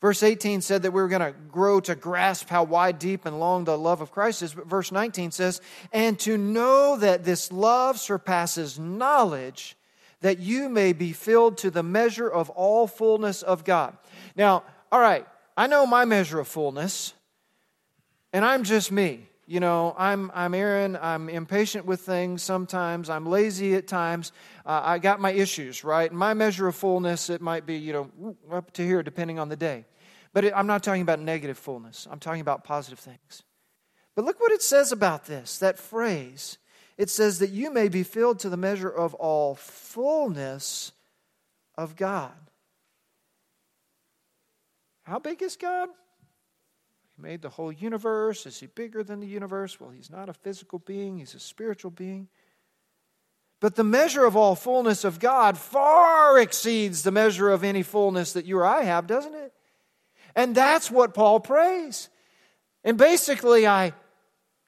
Verse 0.00 0.22
18 0.22 0.60
said 0.60 0.82
that 0.82 0.92
we 0.92 1.02
were 1.02 1.08
going 1.08 1.22
to 1.22 1.38
grow 1.48 1.80
to 1.80 1.96
grasp 1.96 2.48
how 2.48 2.62
wide, 2.62 3.00
deep, 3.00 3.26
and 3.26 3.40
long 3.40 3.64
the 3.64 3.76
love 3.76 4.00
of 4.00 4.12
Christ 4.12 4.42
is. 4.42 4.54
But 4.54 4.68
verse 4.68 4.92
19 4.92 5.32
says, 5.32 5.60
and 5.92 6.18
to 6.20 6.38
know 6.38 6.96
that 6.98 7.24
this 7.24 7.50
love 7.50 7.98
surpasses 7.98 8.78
knowledge, 8.78 9.76
that 10.20 10.38
you 10.38 10.68
may 10.68 10.92
be 10.92 11.12
filled 11.12 11.58
to 11.58 11.70
the 11.70 11.82
measure 11.82 12.28
of 12.28 12.48
all 12.50 12.86
fullness 12.86 13.42
of 13.42 13.64
God. 13.64 13.96
Now, 14.36 14.62
all 14.92 15.00
right, 15.00 15.26
I 15.56 15.66
know 15.66 15.84
my 15.84 16.04
measure 16.04 16.38
of 16.38 16.46
fullness, 16.46 17.12
and 18.32 18.44
I'm 18.44 18.62
just 18.62 18.92
me. 18.92 19.28
You 19.48 19.60
know, 19.60 19.94
I'm, 19.96 20.30
I'm 20.34 20.52
Aaron. 20.52 20.98
I'm 21.00 21.30
impatient 21.30 21.86
with 21.86 22.02
things 22.02 22.42
sometimes. 22.42 23.08
I'm 23.08 23.24
lazy 23.24 23.76
at 23.76 23.86
times. 23.86 24.30
Uh, 24.66 24.82
I 24.84 24.98
got 24.98 25.20
my 25.20 25.30
issues, 25.30 25.82
right? 25.82 26.12
My 26.12 26.34
measure 26.34 26.68
of 26.68 26.74
fullness, 26.74 27.30
it 27.30 27.40
might 27.40 27.64
be, 27.64 27.76
you 27.76 27.94
know, 27.94 28.36
up 28.52 28.70
to 28.74 28.84
here, 28.84 29.02
depending 29.02 29.38
on 29.38 29.48
the 29.48 29.56
day. 29.56 29.86
But 30.34 30.44
it, 30.44 30.52
I'm 30.54 30.66
not 30.66 30.82
talking 30.82 31.00
about 31.00 31.18
negative 31.20 31.56
fullness, 31.56 32.06
I'm 32.10 32.20
talking 32.20 32.42
about 32.42 32.62
positive 32.62 32.98
things. 32.98 33.42
But 34.14 34.26
look 34.26 34.38
what 34.38 34.52
it 34.52 34.60
says 34.60 34.92
about 34.92 35.24
this 35.24 35.58
that 35.60 35.78
phrase. 35.78 36.58
It 36.98 37.08
says 37.08 37.38
that 37.38 37.48
you 37.48 37.72
may 37.72 37.88
be 37.88 38.02
filled 38.02 38.40
to 38.40 38.50
the 38.50 38.56
measure 38.58 38.90
of 38.90 39.14
all 39.14 39.54
fullness 39.54 40.92
of 41.74 41.96
God. 41.96 42.34
How 45.04 45.18
big 45.18 45.40
is 45.40 45.56
God? 45.56 45.88
Made 47.20 47.42
the 47.42 47.48
whole 47.48 47.72
universe. 47.72 48.46
Is 48.46 48.60
he 48.60 48.66
bigger 48.66 49.02
than 49.02 49.18
the 49.18 49.26
universe? 49.26 49.80
Well, 49.80 49.90
he's 49.90 50.10
not 50.10 50.28
a 50.28 50.32
physical 50.32 50.78
being, 50.78 51.18
he's 51.18 51.34
a 51.34 51.40
spiritual 51.40 51.90
being. 51.90 52.28
But 53.60 53.74
the 53.74 53.82
measure 53.82 54.24
of 54.24 54.36
all 54.36 54.54
fullness 54.54 55.02
of 55.02 55.18
God 55.18 55.58
far 55.58 56.38
exceeds 56.38 57.02
the 57.02 57.10
measure 57.10 57.50
of 57.50 57.64
any 57.64 57.82
fullness 57.82 58.34
that 58.34 58.44
you 58.44 58.58
or 58.58 58.64
I 58.64 58.84
have, 58.84 59.08
doesn't 59.08 59.34
it? 59.34 59.52
And 60.36 60.54
that's 60.54 60.92
what 60.92 61.12
Paul 61.12 61.40
prays. 61.40 62.08
And 62.84 62.96
basically, 62.96 63.66
I 63.66 63.94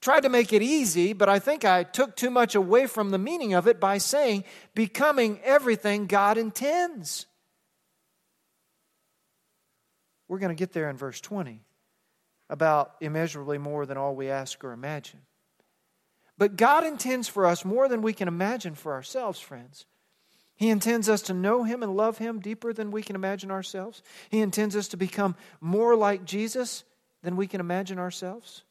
tried 0.00 0.22
to 0.22 0.28
make 0.28 0.52
it 0.52 0.60
easy, 0.60 1.12
but 1.12 1.28
I 1.28 1.38
think 1.38 1.64
I 1.64 1.84
took 1.84 2.16
too 2.16 2.30
much 2.30 2.56
away 2.56 2.88
from 2.88 3.10
the 3.10 3.18
meaning 3.18 3.54
of 3.54 3.68
it 3.68 3.78
by 3.78 3.98
saying 3.98 4.42
becoming 4.74 5.38
everything 5.44 6.06
God 6.06 6.36
intends. 6.36 7.26
We're 10.26 10.40
going 10.40 10.54
to 10.54 10.58
get 10.58 10.72
there 10.72 10.90
in 10.90 10.96
verse 10.96 11.20
20 11.20 11.62
about 12.50 12.96
immeasurably 13.00 13.56
more 13.56 13.86
than 13.86 13.96
all 13.96 14.14
we 14.14 14.28
ask 14.28 14.62
or 14.62 14.72
imagine. 14.72 15.20
But 16.36 16.56
God 16.56 16.84
intends 16.84 17.28
for 17.28 17.46
us 17.46 17.64
more 17.64 17.88
than 17.88 18.02
we 18.02 18.12
can 18.12 18.28
imagine 18.28 18.74
for 18.74 18.92
ourselves, 18.92 19.38
friends. 19.40 19.86
He 20.56 20.68
intends 20.68 21.08
us 21.08 21.22
to 21.22 21.32
know 21.32 21.62
Him 21.64 21.82
and 21.82 21.96
love 21.96 22.18
Him 22.18 22.40
deeper 22.40 22.72
than 22.72 22.90
we 22.90 23.02
can 23.02 23.16
imagine 23.16 23.50
ourselves. 23.50 24.02
He 24.30 24.40
intends 24.40 24.76
us 24.76 24.88
to 24.88 24.96
become 24.96 25.36
more 25.60 25.94
like 25.94 26.24
Jesus 26.24 26.84
than 27.22 27.36
we 27.36 27.46
can 27.46 27.60
imagine 27.60 27.98
ourselves. 27.98 28.64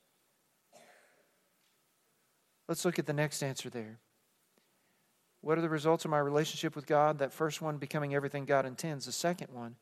Let's 2.67 2.85
look 2.85 2.99
at 2.99 3.07
the 3.07 3.13
next 3.13 3.41
answer 3.41 3.69
there. 3.69 3.99
What 5.41 5.57
are 5.57 5.61
the 5.61 5.69
results 5.69 6.05
of 6.05 6.11
my 6.11 6.19
relationship 6.19 6.75
with 6.75 6.85
God? 6.85 7.19
That 7.19 7.33
first 7.33 7.61
one, 7.61 7.77
becoming 7.77 8.13
everything 8.13 8.45
God 8.45 8.65
intends. 8.65 9.05
The 9.05 9.11
second 9.11 9.53
one, 9.53 9.75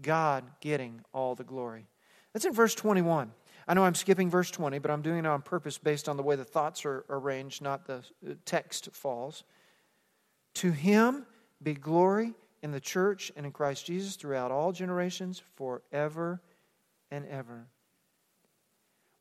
God 0.00 0.44
getting 0.60 1.02
all 1.12 1.34
the 1.34 1.44
glory. 1.44 1.88
That's 2.32 2.44
in 2.44 2.52
verse 2.52 2.74
21. 2.74 3.32
I 3.68 3.74
know 3.74 3.84
I'm 3.84 3.94
skipping 3.94 4.30
verse 4.30 4.50
20, 4.50 4.78
but 4.78 4.90
I'm 4.90 5.02
doing 5.02 5.20
it 5.20 5.26
on 5.26 5.42
purpose 5.42 5.78
based 5.78 6.08
on 6.08 6.16
the 6.16 6.22
way 6.22 6.36
the 6.36 6.44
thoughts 6.44 6.84
are 6.84 7.04
arranged, 7.08 7.62
not 7.62 7.86
the 7.86 8.02
uh, 8.28 8.34
text 8.44 8.88
falls. 8.92 9.44
To 10.54 10.72
him 10.72 11.26
be 11.62 11.74
glory 11.74 12.34
in 12.62 12.72
the 12.72 12.80
church 12.80 13.30
and 13.36 13.46
in 13.46 13.52
Christ 13.52 13.86
Jesus 13.86 14.16
throughout 14.16 14.50
all 14.50 14.72
generations, 14.72 15.42
forever 15.56 16.40
and 17.10 17.26
ever. 17.26 17.66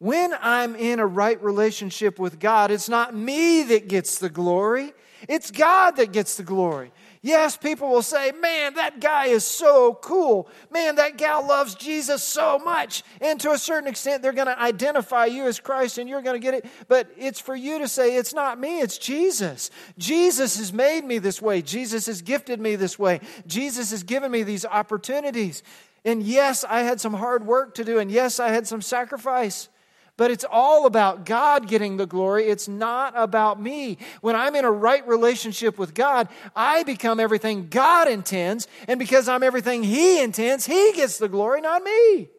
When 0.02 0.34
I'm 0.41 0.76
in 0.76 0.99
a 0.99 1.06
right 1.06 1.39
relationship 1.43 2.18
with 2.18 2.39
God, 2.39 2.72
it's 2.72 2.89
not 2.89 3.16
me 3.16 3.62
that 3.62 3.88
gets 3.88 4.18
the 4.18 4.32
glory, 4.32 4.93
it's 5.30 5.52
God 5.52 5.91
that 5.97 6.12
gets 6.12 6.38
the 6.38 6.43
glory. 6.43 6.91
Yes, 7.22 7.56
people 7.56 7.88
will 7.88 8.02
say, 8.02 8.32
man, 8.32 8.74
that 8.74 8.99
guy 8.99 9.28
is 9.28 9.45
so 9.45 9.93
cool. 9.93 10.49
Man, 10.72 10.95
that 10.95 11.18
gal 11.18 11.47
loves 11.47 11.76
Jesus 11.76 12.24
so 12.24 12.58
much. 12.58 13.04
And 13.22 13.39
to 13.41 13.52
a 13.52 13.60
certain 13.60 13.88
extent, 13.88 14.24
they're 14.24 14.34
going 14.34 14.47
to 14.47 14.60
identify 14.60 15.28
you 15.28 15.45
as 15.45 15.60
Christ 15.60 15.99
and 15.99 16.10
you're 16.10 16.24
going 16.24 16.34
to 16.34 16.43
get 16.43 16.56
it. 16.56 16.66
But 16.88 17.12
it's 17.16 17.39
for 17.39 17.56
you 17.56 17.78
to 17.78 17.88
say, 17.88 18.16
it's 18.16 18.34
not 18.34 18.60
me, 18.60 18.80
it's 18.80 18.97
Jesus. 18.97 19.70
Jesus 19.99 20.58
has 20.58 20.74
made 20.74 21.06
me 21.06 21.20
this 21.20 21.43
way. 21.43 21.62
Jesus 21.62 22.08
has 22.08 22.24
gifted 22.24 22.60
me 22.60 22.76
this 22.76 22.97
way. 22.97 23.20
Jesus 23.45 23.91
has 23.91 24.02
given 24.02 24.32
me 24.32 24.41
these 24.41 24.66
opportunities. 24.66 25.62
And 26.04 26.24
yes, 26.24 26.66
I 26.68 26.80
had 26.80 26.99
some 26.99 27.14
hard 27.14 27.45
work 27.45 27.76
to 27.76 27.84
do. 27.84 27.99
And 27.99 28.10
yes, 28.10 28.39
I 28.39 28.49
had 28.49 28.66
some 28.66 28.82
sacrifice. 28.82 29.70
But 30.18 30.30
it's 30.30 30.45
all 30.49 30.86
about 30.86 31.26
God 31.26 31.68
getting 31.68 31.97
the 31.97 32.05
glory. 32.05 32.47
It's 32.47 32.68
not 32.68 33.14
about 33.16 33.62
me. 33.62 33.97
When 34.22 34.36
I'm 34.36 34.55
in 34.55 34.66
a 34.66 34.72
right 34.72 35.07
relationship 35.07 35.78
with 35.78 35.93
God, 35.93 36.28
I 36.55 36.84
become 36.84 37.20
everything 37.20 37.68
God 37.70 38.07
intends. 38.07 38.68
And 38.88 38.99
because 38.99 39.28
I'm 39.28 39.43
everything 39.43 39.84
He 39.84 40.22
intends, 40.22 40.66
He 40.66 40.91
gets 40.93 41.18
the 41.18 41.30
glory, 41.30 41.62
not 41.62 41.84
me. 41.84 42.30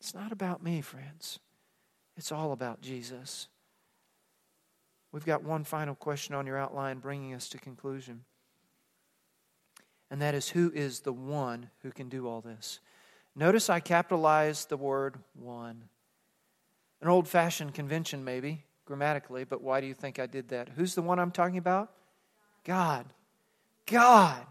It's 0.00 0.14
not 0.14 0.32
about 0.32 0.62
me, 0.62 0.82
friends. 0.82 1.38
It's 2.16 2.30
all 2.30 2.52
about 2.52 2.80
Jesus. 2.82 3.48
We've 5.12 5.24
got 5.24 5.42
one 5.42 5.64
final 5.64 5.94
question 5.94 6.34
on 6.34 6.46
your 6.46 6.58
outline 6.58 6.98
bringing 6.98 7.34
us 7.34 7.48
to 7.50 7.58
conclusion. 7.58 8.24
And 10.10 10.20
that 10.20 10.34
is 10.34 10.50
who 10.50 10.70
is 10.74 11.00
the 11.00 11.12
one 11.12 11.70
who 11.82 11.90
can 11.90 12.08
do 12.08 12.28
all 12.28 12.40
this? 12.40 12.80
Notice 13.36 13.68
I 13.68 13.80
capitalized 13.80 14.68
the 14.68 14.76
word 14.76 15.16
one. 15.34 15.84
An 17.00 17.08
old 17.08 17.28
fashioned 17.28 17.74
convention, 17.74 18.24
maybe, 18.24 18.64
grammatically, 18.86 19.44
but 19.44 19.62
why 19.62 19.80
do 19.80 19.86
you 19.86 19.94
think 19.94 20.18
I 20.18 20.26
did 20.26 20.48
that? 20.48 20.70
Who's 20.76 20.94
the 20.94 21.02
one 21.02 21.18
I'm 21.18 21.32
talking 21.32 21.58
about? 21.58 21.90
God. 22.64 23.06
God. 23.86 24.46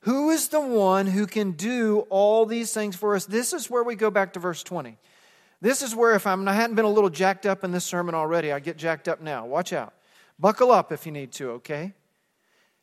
Who 0.00 0.30
is 0.30 0.48
the 0.48 0.60
one 0.60 1.06
who 1.06 1.26
can 1.26 1.52
do 1.52 2.06
all 2.10 2.46
these 2.46 2.72
things 2.72 2.96
for 2.96 3.14
us? 3.14 3.26
This 3.26 3.52
is 3.52 3.70
where 3.70 3.82
we 3.82 3.94
go 3.94 4.10
back 4.10 4.32
to 4.32 4.40
verse 4.40 4.62
20. 4.62 4.96
This 5.60 5.82
is 5.82 5.94
where, 5.94 6.14
if 6.14 6.26
I'm, 6.26 6.46
I 6.48 6.54
hadn't 6.54 6.76
been 6.76 6.84
a 6.84 6.90
little 6.90 7.10
jacked 7.10 7.46
up 7.46 7.64
in 7.64 7.72
this 7.72 7.84
sermon 7.84 8.14
already, 8.14 8.52
I 8.52 8.60
get 8.60 8.76
jacked 8.76 9.08
up 9.08 9.20
now. 9.20 9.46
Watch 9.46 9.72
out. 9.72 9.94
Buckle 10.38 10.70
up 10.70 10.92
if 10.92 11.06
you 11.06 11.12
need 11.12 11.32
to, 11.32 11.50
okay? 11.52 11.92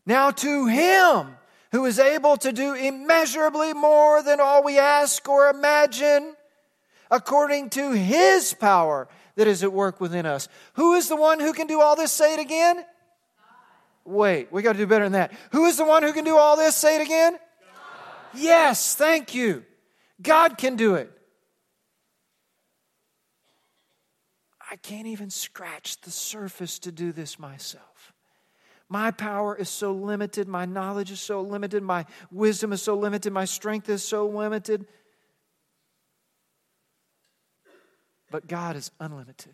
Now, 0.06 0.32
to 0.32 0.66
him 0.68 1.38
who 1.74 1.86
is 1.86 1.98
able 1.98 2.38
to 2.38 2.54
do 2.54 2.76
immeasurably 2.76 3.74
more 3.74 4.22
than 4.22 4.40
all 4.40 4.64
we 4.64 4.78
ask 4.78 5.28
or 5.28 5.50
imagine, 5.50 6.36
according 7.10 7.72
to 7.72 7.92
his 7.92 8.54
power 8.54 9.08
that 9.36 9.48
is 9.48 9.64
at 9.64 9.74
work 9.74 10.00
within 10.00 10.28
us. 10.28 10.48
Who 10.76 10.94
is 10.94 11.10
the 11.10 11.16
one 11.16 11.40
who 11.40 11.52
can 11.52 11.66
do 11.66 11.82
all 11.82 11.96
this? 11.96 12.12
Say 12.12 12.36
it 12.36 12.40
again. 12.40 12.86
Wait, 14.06 14.52
we 14.52 14.62
got 14.62 14.74
to 14.74 14.78
do 14.78 14.86
better 14.86 15.06
than 15.06 15.14
that. 15.14 15.34
Who 15.52 15.66
is 15.66 15.78
the 15.78 15.86
one 15.86 16.04
who 16.04 16.14
can 16.14 16.24
do 16.24 16.38
all 16.38 16.56
this? 16.56 16.76
Say 16.76 16.98
it 16.98 17.02
again. 17.02 17.34
God. 17.34 17.40
Yes, 18.36 18.94
thank 18.94 19.34
you. 19.34 19.66
God 20.22 20.60
can 20.60 20.76
do 20.76 20.94
it. 20.94 21.12
I 24.70 24.76
can't 24.76 25.08
even 25.08 25.32
scratch 25.32 26.02
the 26.02 26.12
surface 26.12 26.78
to 26.80 26.92
do 26.92 27.12
this 27.12 27.40
myself. 27.40 28.13
My 28.90 29.12
power 29.12 29.56
is 29.56 29.70
so 29.70 29.94
limited. 29.94 30.48
My 30.48 30.66
knowledge 30.66 31.12
is 31.12 31.20
so 31.20 31.42
limited. 31.42 31.84
My 31.84 32.06
wisdom 32.32 32.74
is 32.74 32.82
so 32.82 32.96
limited. 32.96 33.34
My 33.34 33.46
strength 33.46 33.90
is 33.90 34.04
so 34.04 34.28
limited. 34.28 34.86
but 38.34 38.48
God 38.48 38.76
is 38.76 38.90
unlimited. 39.00 39.54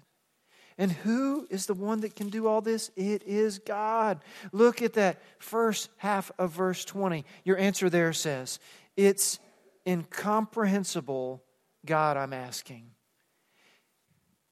And 0.78 0.90
who 0.90 1.46
is 1.50 1.66
the 1.66 1.74
one 1.74 2.00
that 2.00 2.16
can 2.16 2.30
do 2.30 2.48
all 2.48 2.62
this? 2.62 2.90
It 2.96 3.24
is 3.24 3.60
God. 3.60 4.22
Look 4.54 4.82
at 4.82 4.94
that 4.94 5.22
first 5.38 5.90
half 5.98 6.32
of 6.40 6.52
verse 6.52 6.86
20. 6.86 7.26
Your 7.44 7.58
answer 7.58 7.90
there 7.90 8.14
says, 8.14 8.58
It's 8.96 9.38
incomprehensible, 9.86 11.44
God, 11.86 12.16
I'm 12.16 12.32
asking. 12.32 12.92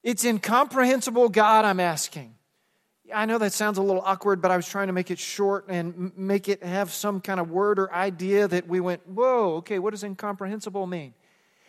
It's 0.02 0.26
incomprehensible, 0.26 1.30
God, 1.30 1.64
I'm 1.64 1.80
asking. 1.80 2.34
I 3.14 3.26
know 3.26 3.38
that 3.38 3.52
sounds 3.52 3.78
a 3.78 3.82
little 3.82 4.02
awkward, 4.02 4.40
but 4.40 4.50
I 4.50 4.56
was 4.56 4.68
trying 4.68 4.88
to 4.88 4.92
make 4.92 5.10
it 5.10 5.18
short 5.18 5.66
and 5.68 6.12
make 6.16 6.48
it 6.48 6.62
have 6.62 6.92
some 6.92 7.20
kind 7.20 7.40
of 7.40 7.50
word 7.50 7.78
or 7.78 7.92
idea 7.92 8.48
that 8.48 8.68
we 8.68 8.80
went, 8.80 9.06
whoa, 9.08 9.56
okay, 9.56 9.78
what 9.78 9.90
does 9.90 10.04
incomprehensible 10.04 10.86
mean? 10.86 11.14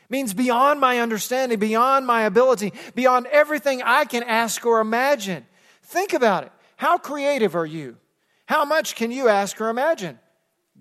means 0.09 0.33
beyond 0.33 0.79
my 0.79 0.99
understanding, 0.99 1.59
beyond 1.59 2.05
my 2.05 2.23
ability, 2.23 2.73
beyond 2.95 3.27
everything 3.27 3.81
I 3.83 4.05
can 4.05 4.23
ask 4.23 4.65
or 4.65 4.79
imagine. 4.79 5.45
Think 5.83 6.13
about 6.13 6.43
it. 6.43 6.51
How 6.75 6.97
creative 6.97 7.55
are 7.55 7.65
you? 7.65 7.97
How 8.45 8.65
much 8.65 8.95
can 8.95 9.11
you 9.11 9.27
ask 9.27 9.61
or 9.61 9.69
imagine? 9.69 10.19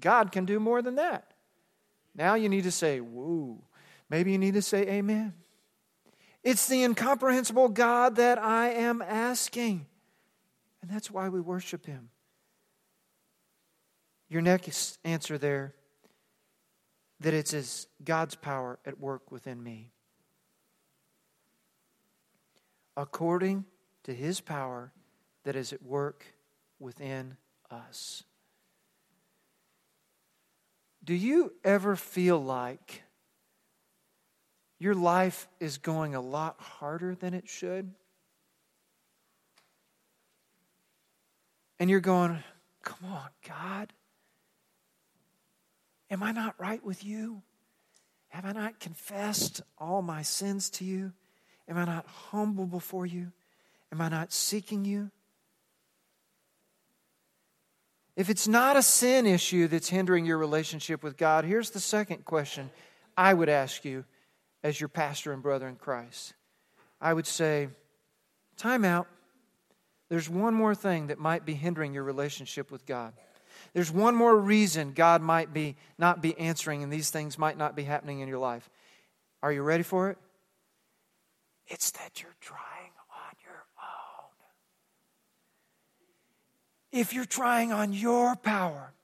God 0.01 0.33
can 0.33 0.47
do 0.47 0.59
more 0.59 0.81
than 0.81 0.95
that. 0.95 1.33
Now 2.15 2.35
you 2.35 2.49
need 2.49 2.65
to 2.65 2.71
say, 2.71 3.01
whoa. 3.01 3.63
Maybe 4.09 4.33
you 4.33 4.39
need 4.39 4.55
to 4.55 4.63
say, 4.63 4.89
amen. 4.89 5.35
It's 6.43 6.67
the 6.67 6.83
incomprehensible 6.83 7.69
God 7.69 8.17
that 8.17 8.39
I 8.39 8.71
am 8.71 9.03
asking. 9.03 9.87
And 10.83 10.91
that's 10.91 11.11
why 11.11 11.29
we 11.29 11.41
worship 11.41 11.87
Him. 11.87 12.11
Your 14.29 14.43
next 14.43 14.99
answer 15.05 15.39
there 15.39 15.75
that 17.21 17.35
it's 17.35 17.55
as 17.55 17.87
God's 18.05 18.35
power 18.35 18.79
at 18.85 19.01
work 19.01 19.33
within 19.33 19.63
me. 19.63 19.91
According 22.97 23.65
to 24.05 24.15
his 24.15 24.41
power 24.41 24.93
that 25.45 25.57
is 25.57 25.73
at 25.73 25.83
work 25.83 26.25
within 26.79 27.37
us. 27.71 28.25
Do 31.05 31.15
you 31.15 31.53
ever 31.65 31.97
feel 31.97 32.43
like 32.43 33.03
your 34.79 34.95
life 34.95 35.49
is 35.59 35.79
going 35.79 36.15
a 36.15 36.21
lot 36.21 36.61
harder 36.61 37.15
than 37.15 37.35
it 37.35 37.49
should? 37.49 37.93
And 41.79 41.89
you're 41.89 42.01
going, 42.01 42.43
come 42.83 43.11
on, 43.11 43.29
God. 43.47 43.93
Am 46.11 46.23
I 46.23 46.33
not 46.33 46.55
right 46.59 46.85
with 46.85 47.05
you? 47.05 47.43
Have 48.29 48.45
I 48.45 48.53
not 48.53 48.81
confessed 48.81 49.63
all 49.79 50.03
my 50.03 50.23
sins 50.23 50.71
to 50.71 50.85
you? 50.85 51.13
Am 51.69 51.77
I 51.77 51.85
not 51.85 52.07
humble 52.07 52.67
before 52.67 53.07
you? 53.07 53.33
Am 53.93 54.01
I 54.01 54.09
not 54.09 54.33
seeking 54.33 54.85
you? 54.85 55.11
If 58.17 58.29
it's 58.29 58.49
not 58.49 58.77
a 58.77 58.83
sin 58.83 59.27
issue 59.27 59.69
that's 59.69 59.89
hindering 59.89 60.27
your 60.27 60.39
relationship 60.39 61.03
with 61.05 61.17
God, 61.17 61.45
here's 61.45 61.71
the 61.71 61.81
second 61.81 62.25
question 62.25 62.71
I 63.17 63.33
would 63.33 63.49
ask 63.49 63.85
you 63.85 64.05
as 64.63 64.81
your 64.81 64.89
pastor 64.89 65.33
and 65.33 65.43
brother 65.43 65.69
in 65.69 65.77
Christ. 65.77 66.35
I 67.01 67.15
would 67.15 67.27
say, 67.27 67.69
time 68.57 68.85
out. 68.85 69.07
There's 70.09 70.29
one 70.29 70.55
more 70.55 70.75
thing 70.75 71.09
that 71.09 71.19
might 71.19 71.45
be 71.45 71.55
hindering 71.55 71.93
your 71.93 72.05
relationship 72.05 72.71
with 72.71 72.87
God. 72.87 73.13
There's 73.75 73.91
one 73.91 74.15
more 74.15 74.37
reason 74.37 74.93
God 74.93 75.21
might 75.21 75.53
be 75.53 75.77
not 75.99 76.23
be 76.23 76.39
answering 76.39 76.83
and 76.83 76.93
these 76.93 77.11
things 77.11 77.39
might 77.39 77.59
not 77.59 77.77
be 77.77 77.85
happening 77.85 78.21
in 78.21 78.29
your 78.29 78.39
life. 78.39 78.71
Are 79.43 79.53
you 79.53 79.63
ready 79.63 79.83
for 79.83 80.11
it? 80.11 80.19
It's 81.67 81.91
that 81.93 82.23
you're 82.23 82.37
trying 82.41 82.93
on 83.11 83.35
your 83.45 83.67
own. 83.79 84.31
If 86.93 87.13
you're 87.13 87.27
trying 87.27 87.73
on 87.73 87.93
your 87.93 88.37
power, 88.37 88.95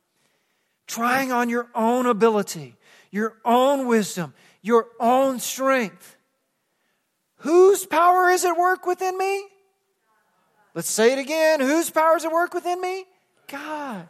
trying 0.86 1.30
on 1.30 1.50
your 1.50 1.68
own 1.74 2.06
ability, 2.06 2.76
your 3.10 3.36
own 3.44 3.86
wisdom, 3.86 4.32
your 4.62 4.88
own 4.98 5.40
strength, 5.40 6.16
whose 7.38 7.84
power 7.84 8.30
is 8.30 8.46
at 8.46 8.56
work 8.56 8.86
within 8.86 9.18
me? 9.18 9.44
Let's 10.74 10.90
say 10.90 11.12
it 11.12 11.18
again. 11.18 11.60
Whose 11.60 11.90
power 11.90 12.16
is 12.16 12.24
at 12.24 12.32
work 12.32 12.52
within 12.52 12.80
me? 12.80 13.04
God. 13.48 14.08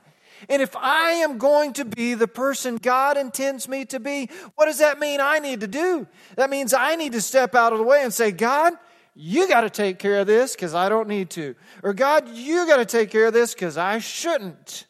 And 0.49 0.61
if 0.61 0.75
I 0.77 1.13
am 1.13 1.39
going 1.39 1.73
to 1.75 1.85
be 1.85 2.15
the 2.15 2.29
person 2.29 2.77
God 2.77 3.17
intends 3.17 3.69
me 3.69 3.85
to 3.87 4.01
be, 4.01 4.29
what 4.57 4.67
does 4.67 4.79
that 4.79 4.99
mean 4.99 5.21
I 5.21 5.39
need 5.39 5.61
to 5.61 5.67
do? 5.67 6.07
That 6.37 6.51
means 6.51 6.75
I 6.75 6.97
need 6.97 7.13
to 7.13 7.21
step 7.21 7.55
out 7.55 7.73
of 7.73 7.79
the 7.79 7.85
way 7.85 8.03
and 8.03 8.13
say, 8.13 8.31
God, 8.31 8.75
you 9.15 9.49
got 9.49 9.63
to 9.63 9.71
take 9.71 9.99
care 9.99 10.21
of 10.21 10.27
this 10.27 10.55
because 10.55 10.75
I 10.75 10.89
don't 10.89 11.09
need 11.09 11.31
to. 11.31 11.55
Or 11.83 11.95
God, 11.95 12.29
you 12.29 12.67
got 12.67 12.79
to 12.79 12.85
take 12.85 13.11
care 13.11 13.27
of 13.27 13.33
this 13.33 13.55
because 13.55 13.77
I 13.77 13.99
shouldn't. 13.99 14.87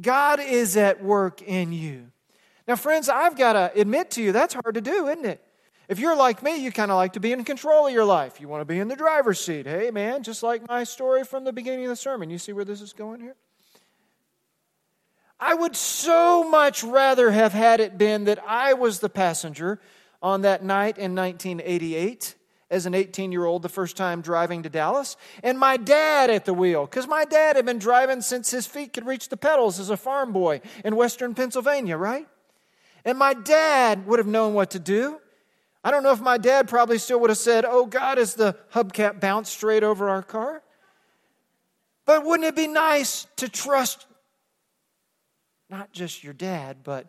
God 0.00 0.40
is 0.40 0.76
at 0.76 1.04
work 1.04 1.42
in 1.42 1.72
you. 1.72 2.06
Now, 2.66 2.76
friends, 2.76 3.08
I've 3.08 3.36
got 3.36 3.52
to 3.52 3.72
admit 3.78 4.12
to 4.12 4.22
you, 4.22 4.32
that's 4.32 4.54
hard 4.54 4.74
to 4.74 4.80
do, 4.80 5.08
isn't 5.08 5.26
it? 5.26 5.44
If 5.92 5.98
you're 5.98 6.16
like 6.16 6.42
me, 6.42 6.56
you 6.56 6.72
kind 6.72 6.90
of 6.90 6.96
like 6.96 7.12
to 7.12 7.20
be 7.20 7.32
in 7.32 7.44
control 7.44 7.86
of 7.86 7.92
your 7.92 8.06
life. 8.06 8.40
You 8.40 8.48
want 8.48 8.62
to 8.62 8.64
be 8.64 8.78
in 8.78 8.88
the 8.88 8.96
driver's 8.96 9.38
seat. 9.38 9.66
Hey, 9.66 9.90
man, 9.90 10.22
just 10.22 10.42
like 10.42 10.66
my 10.66 10.84
story 10.84 11.22
from 11.22 11.44
the 11.44 11.52
beginning 11.52 11.84
of 11.84 11.90
the 11.90 11.96
sermon. 11.96 12.30
You 12.30 12.38
see 12.38 12.54
where 12.54 12.64
this 12.64 12.80
is 12.80 12.94
going 12.94 13.20
here? 13.20 13.36
I 15.38 15.52
would 15.52 15.76
so 15.76 16.48
much 16.48 16.82
rather 16.82 17.30
have 17.30 17.52
had 17.52 17.78
it 17.78 17.98
been 17.98 18.24
that 18.24 18.38
I 18.48 18.72
was 18.72 19.00
the 19.00 19.10
passenger 19.10 19.82
on 20.22 20.40
that 20.40 20.64
night 20.64 20.96
in 20.96 21.14
1988 21.14 22.36
as 22.70 22.86
an 22.86 22.94
18 22.94 23.30
year 23.30 23.44
old 23.44 23.60
the 23.60 23.68
first 23.68 23.94
time 23.94 24.22
driving 24.22 24.62
to 24.62 24.70
Dallas, 24.70 25.18
and 25.42 25.58
my 25.58 25.76
dad 25.76 26.30
at 26.30 26.46
the 26.46 26.54
wheel, 26.54 26.86
because 26.86 27.06
my 27.06 27.26
dad 27.26 27.56
had 27.56 27.66
been 27.66 27.78
driving 27.78 28.22
since 28.22 28.50
his 28.50 28.66
feet 28.66 28.94
could 28.94 29.04
reach 29.04 29.28
the 29.28 29.36
pedals 29.36 29.78
as 29.78 29.90
a 29.90 29.98
farm 29.98 30.32
boy 30.32 30.62
in 30.86 30.96
western 30.96 31.34
Pennsylvania, 31.34 31.98
right? 31.98 32.26
And 33.04 33.18
my 33.18 33.34
dad 33.34 34.06
would 34.06 34.18
have 34.18 34.26
known 34.26 34.54
what 34.54 34.70
to 34.70 34.78
do. 34.78 35.18
I 35.84 35.90
don't 35.90 36.02
know 36.02 36.12
if 36.12 36.20
my 36.20 36.38
dad 36.38 36.68
probably 36.68 36.98
still 36.98 37.20
would 37.20 37.30
have 37.30 37.38
said, 37.38 37.64
Oh 37.66 37.86
God, 37.86 38.18
as 38.18 38.34
the 38.34 38.56
hubcap 38.72 39.20
bounced 39.20 39.52
straight 39.52 39.82
over 39.82 40.08
our 40.08 40.22
car. 40.22 40.62
But 42.04 42.24
wouldn't 42.24 42.48
it 42.48 42.56
be 42.56 42.68
nice 42.68 43.26
to 43.36 43.48
trust 43.48 44.06
not 45.70 45.92
just 45.92 46.22
your 46.22 46.34
dad, 46.34 46.78
but 46.84 47.06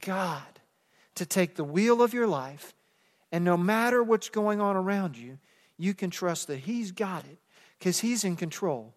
God 0.00 0.42
to 1.14 1.24
take 1.24 1.54
the 1.54 1.64
wheel 1.64 2.02
of 2.02 2.12
your 2.12 2.26
life, 2.26 2.74
and 3.30 3.44
no 3.44 3.56
matter 3.56 4.02
what's 4.02 4.28
going 4.28 4.60
on 4.60 4.76
around 4.76 5.16
you, 5.16 5.38
you 5.78 5.94
can 5.94 6.10
trust 6.10 6.48
that 6.48 6.60
He's 6.60 6.90
got 6.90 7.24
it 7.24 7.38
because 7.78 8.00
He's 8.00 8.24
in 8.24 8.36
control. 8.36 8.94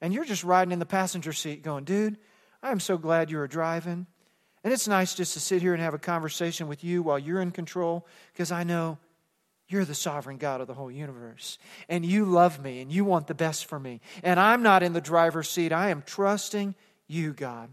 And 0.00 0.12
you're 0.12 0.24
just 0.24 0.44
riding 0.44 0.72
in 0.72 0.78
the 0.78 0.86
passenger 0.86 1.32
seat 1.32 1.62
going, 1.62 1.84
dude, 1.84 2.18
I'm 2.62 2.80
so 2.80 2.98
glad 2.98 3.30
you 3.30 3.38
were 3.38 3.48
driving. 3.48 4.06
And 4.64 4.72
it's 4.72 4.88
nice 4.88 5.14
just 5.14 5.34
to 5.34 5.40
sit 5.40 5.62
here 5.62 5.72
and 5.72 5.82
have 5.82 5.94
a 5.94 5.98
conversation 5.98 6.68
with 6.68 6.82
you 6.82 7.02
while 7.02 7.18
you're 7.18 7.40
in 7.40 7.52
control 7.52 8.06
because 8.32 8.50
I 8.50 8.64
know 8.64 8.98
you're 9.68 9.84
the 9.84 9.94
sovereign 9.94 10.38
God 10.38 10.60
of 10.60 10.66
the 10.66 10.74
whole 10.74 10.90
universe. 10.90 11.58
And 11.88 12.04
you 12.04 12.24
love 12.24 12.62
me 12.62 12.80
and 12.80 12.90
you 12.90 13.04
want 13.04 13.26
the 13.26 13.34
best 13.34 13.66
for 13.66 13.78
me. 13.78 14.00
And 14.22 14.40
I'm 14.40 14.62
not 14.62 14.82
in 14.82 14.94
the 14.94 15.00
driver's 15.00 15.48
seat. 15.48 15.72
I 15.72 15.90
am 15.90 16.02
trusting 16.02 16.74
you, 17.06 17.32
God. 17.32 17.68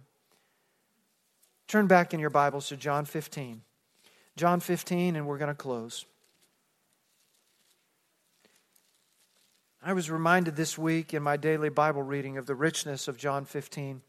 Turn 1.68 1.88
back 1.88 2.14
in 2.14 2.20
your 2.20 2.30
Bibles 2.30 2.68
to 2.70 2.78
John 2.78 3.06
15. 3.06 3.62
John 4.36 4.60
15, 4.60 5.16
and 5.16 5.26
we're 5.26 5.38
going 5.38 5.50
to 5.50 5.56
close. 5.56 6.06
I 9.82 9.94
was 9.94 10.12
reminded 10.12 10.56
this 10.56 10.78
week 10.78 11.14
in 11.14 11.24
my 11.24 11.38
daily 11.38 11.70
Bible 11.70 12.02
reading 12.02 12.38
of 12.38 12.46
the 12.46 12.56
richness 12.56 13.08
of 13.08 13.18
John 13.18 13.46
15 13.46 14.02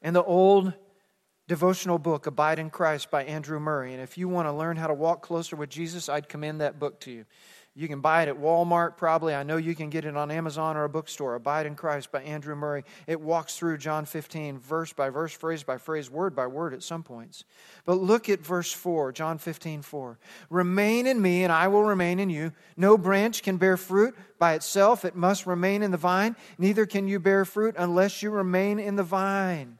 and 0.00 0.16
the 0.16 0.22
old 0.22 0.72
devotional 1.48 1.98
book, 1.98 2.26
Abide 2.26 2.58
in 2.58 2.70
Christ 2.70 3.10
by 3.10 3.24
Andrew 3.24 3.60
Murray. 3.60 3.92
And 3.92 4.02
if 4.02 4.18
you 4.18 4.28
want 4.28 4.48
to 4.48 4.52
learn 4.52 4.76
how 4.76 4.86
to 4.86 4.94
walk 4.94 5.22
closer 5.22 5.56
with 5.56 5.70
Jesus, 5.70 6.08
I'd 6.08 6.28
commend 6.28 6.60
that 6.60 6.78
book 6.78 7.00
to 7.00 7.10
you. 7.10 7.24
You 7.78 7.88
can 7.88 8.00
buy 8.00 8.22
it 8.22 8.28
at 8.30 8.40
Walmart, 8.40 8.96
probably. 8.96 9.34
I 9.34 9.42
know 9.42 9.58
you 9.58 9.74
can 9.74 9.90
get 9.90 10.06
it 10.06 10.16
on 10.16 10.30
Amazon 10.30 10.78
or 10.78 10.84
a 10.84 10.88
bookstore. 10.88 11.34
Abide 11.34 11.66
in 11.66 11.74
Christ 11.74 12.10
by 12.10 12.22
Andrew 12.22 12.56
Murray. 12.56 12.84
It 13.06 13.20
walks 13.20 13.58
through 13.58 13.76
John 13.76 14.06
15, 14.06 14.58
verse 14.58 14.94
by 14.94 15.10
verse, 15.10 15.34
phrase 15.34 15.62
by 15.62 15.76
phrase, 15.76 16.10
word 16.10 16.34
by 16.34 16.46
word 16.46 16.72
at 16.72 16.82
some 16.82 17.02
points. 17.02 17.44
But 17.84 17.98
look 17.98 18.30
at 18.30 18.40
verse 18.40 18.72
4, 18.72 19.12
John 19.12 19.36
15, 19.36 19.82
4. 19.82 20.18
Remain 20.48 21.06
in 21.06 21.20
me, 21.20 21.44
and 21.44 21.52
I 21.52 21.68
will 21.68 21.84
remain 21.84 22.18
in 22.18 22.30
you. 22.30 22.52
No 22.78 22.96
branch 22.96 23.42
can 23.42 23.58
bear 23.58 23.76
fruit 23.76 24.16
by 24.38 24.54
itself, 24.54 25.04
it 25.04 25.14
must 25.14 25.44
remain 25.44 25.82
in 25.82 25.90
the 25.90 25.98
vine. 25.98 26.34
Neither 26.56 26.86
can 26.86 27.06
you 27.08 27.20
bear 27.20 27.44
fruit 27.44 27.74
unless 27.76 28.22
you 28.22 28.30
remain 28.30 28.78
in 28.78 28.96
the 28.96 29.02
vine. 29.02 29.78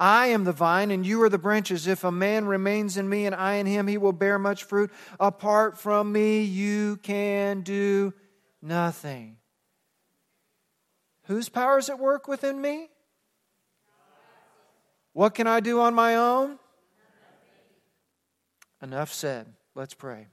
I 0.00 0.28
am 0.28 0.44
the 0.44 0.52
vine, 0.52 0.90
and 0.90 1.04
you 1.04 1.22
are 1.22 1.28
the 1.28 1.36
branches. 1.36 1.86
If 1.86 2.04
a 2.04 2.10
man 2.10 2.46
remains 2.46 2.96
in 2.96 3.06
me 3.06 3.26
and 3.26 3.34
I 3.34 3.56
in 3.56 3.66
him, 3.66 3.86
he 3.86 3.98
will 3.98 4.14
bear 4.14 4.38
much 4.38 4.64
fruit. 4.64 4.90
Apart 5.20 5.76
from 5.76 6.10
me, 6.10 6.40
you 6.40 6.96
can 6.96 7.60
do 7.60 8.14
nothing. 8.62 9.36
Whose 11.24 11.50
power 11.50 11.76
is 11.76 11.90
at 11.90 11.98
work 11.98 12.26
within 12.26 12.60
me? 12.62 12.88
What 15.12 15.34
can 15.34 15.46
I 15.46 15.60
do 15.60 15.80
on 15.80 15.92
my 15.94 16.16
own? 16.16 16.58
Enough 18.80 19.12
said. 19.12 19.52
Let's 19.74 19.92
pray. 19.92 20.28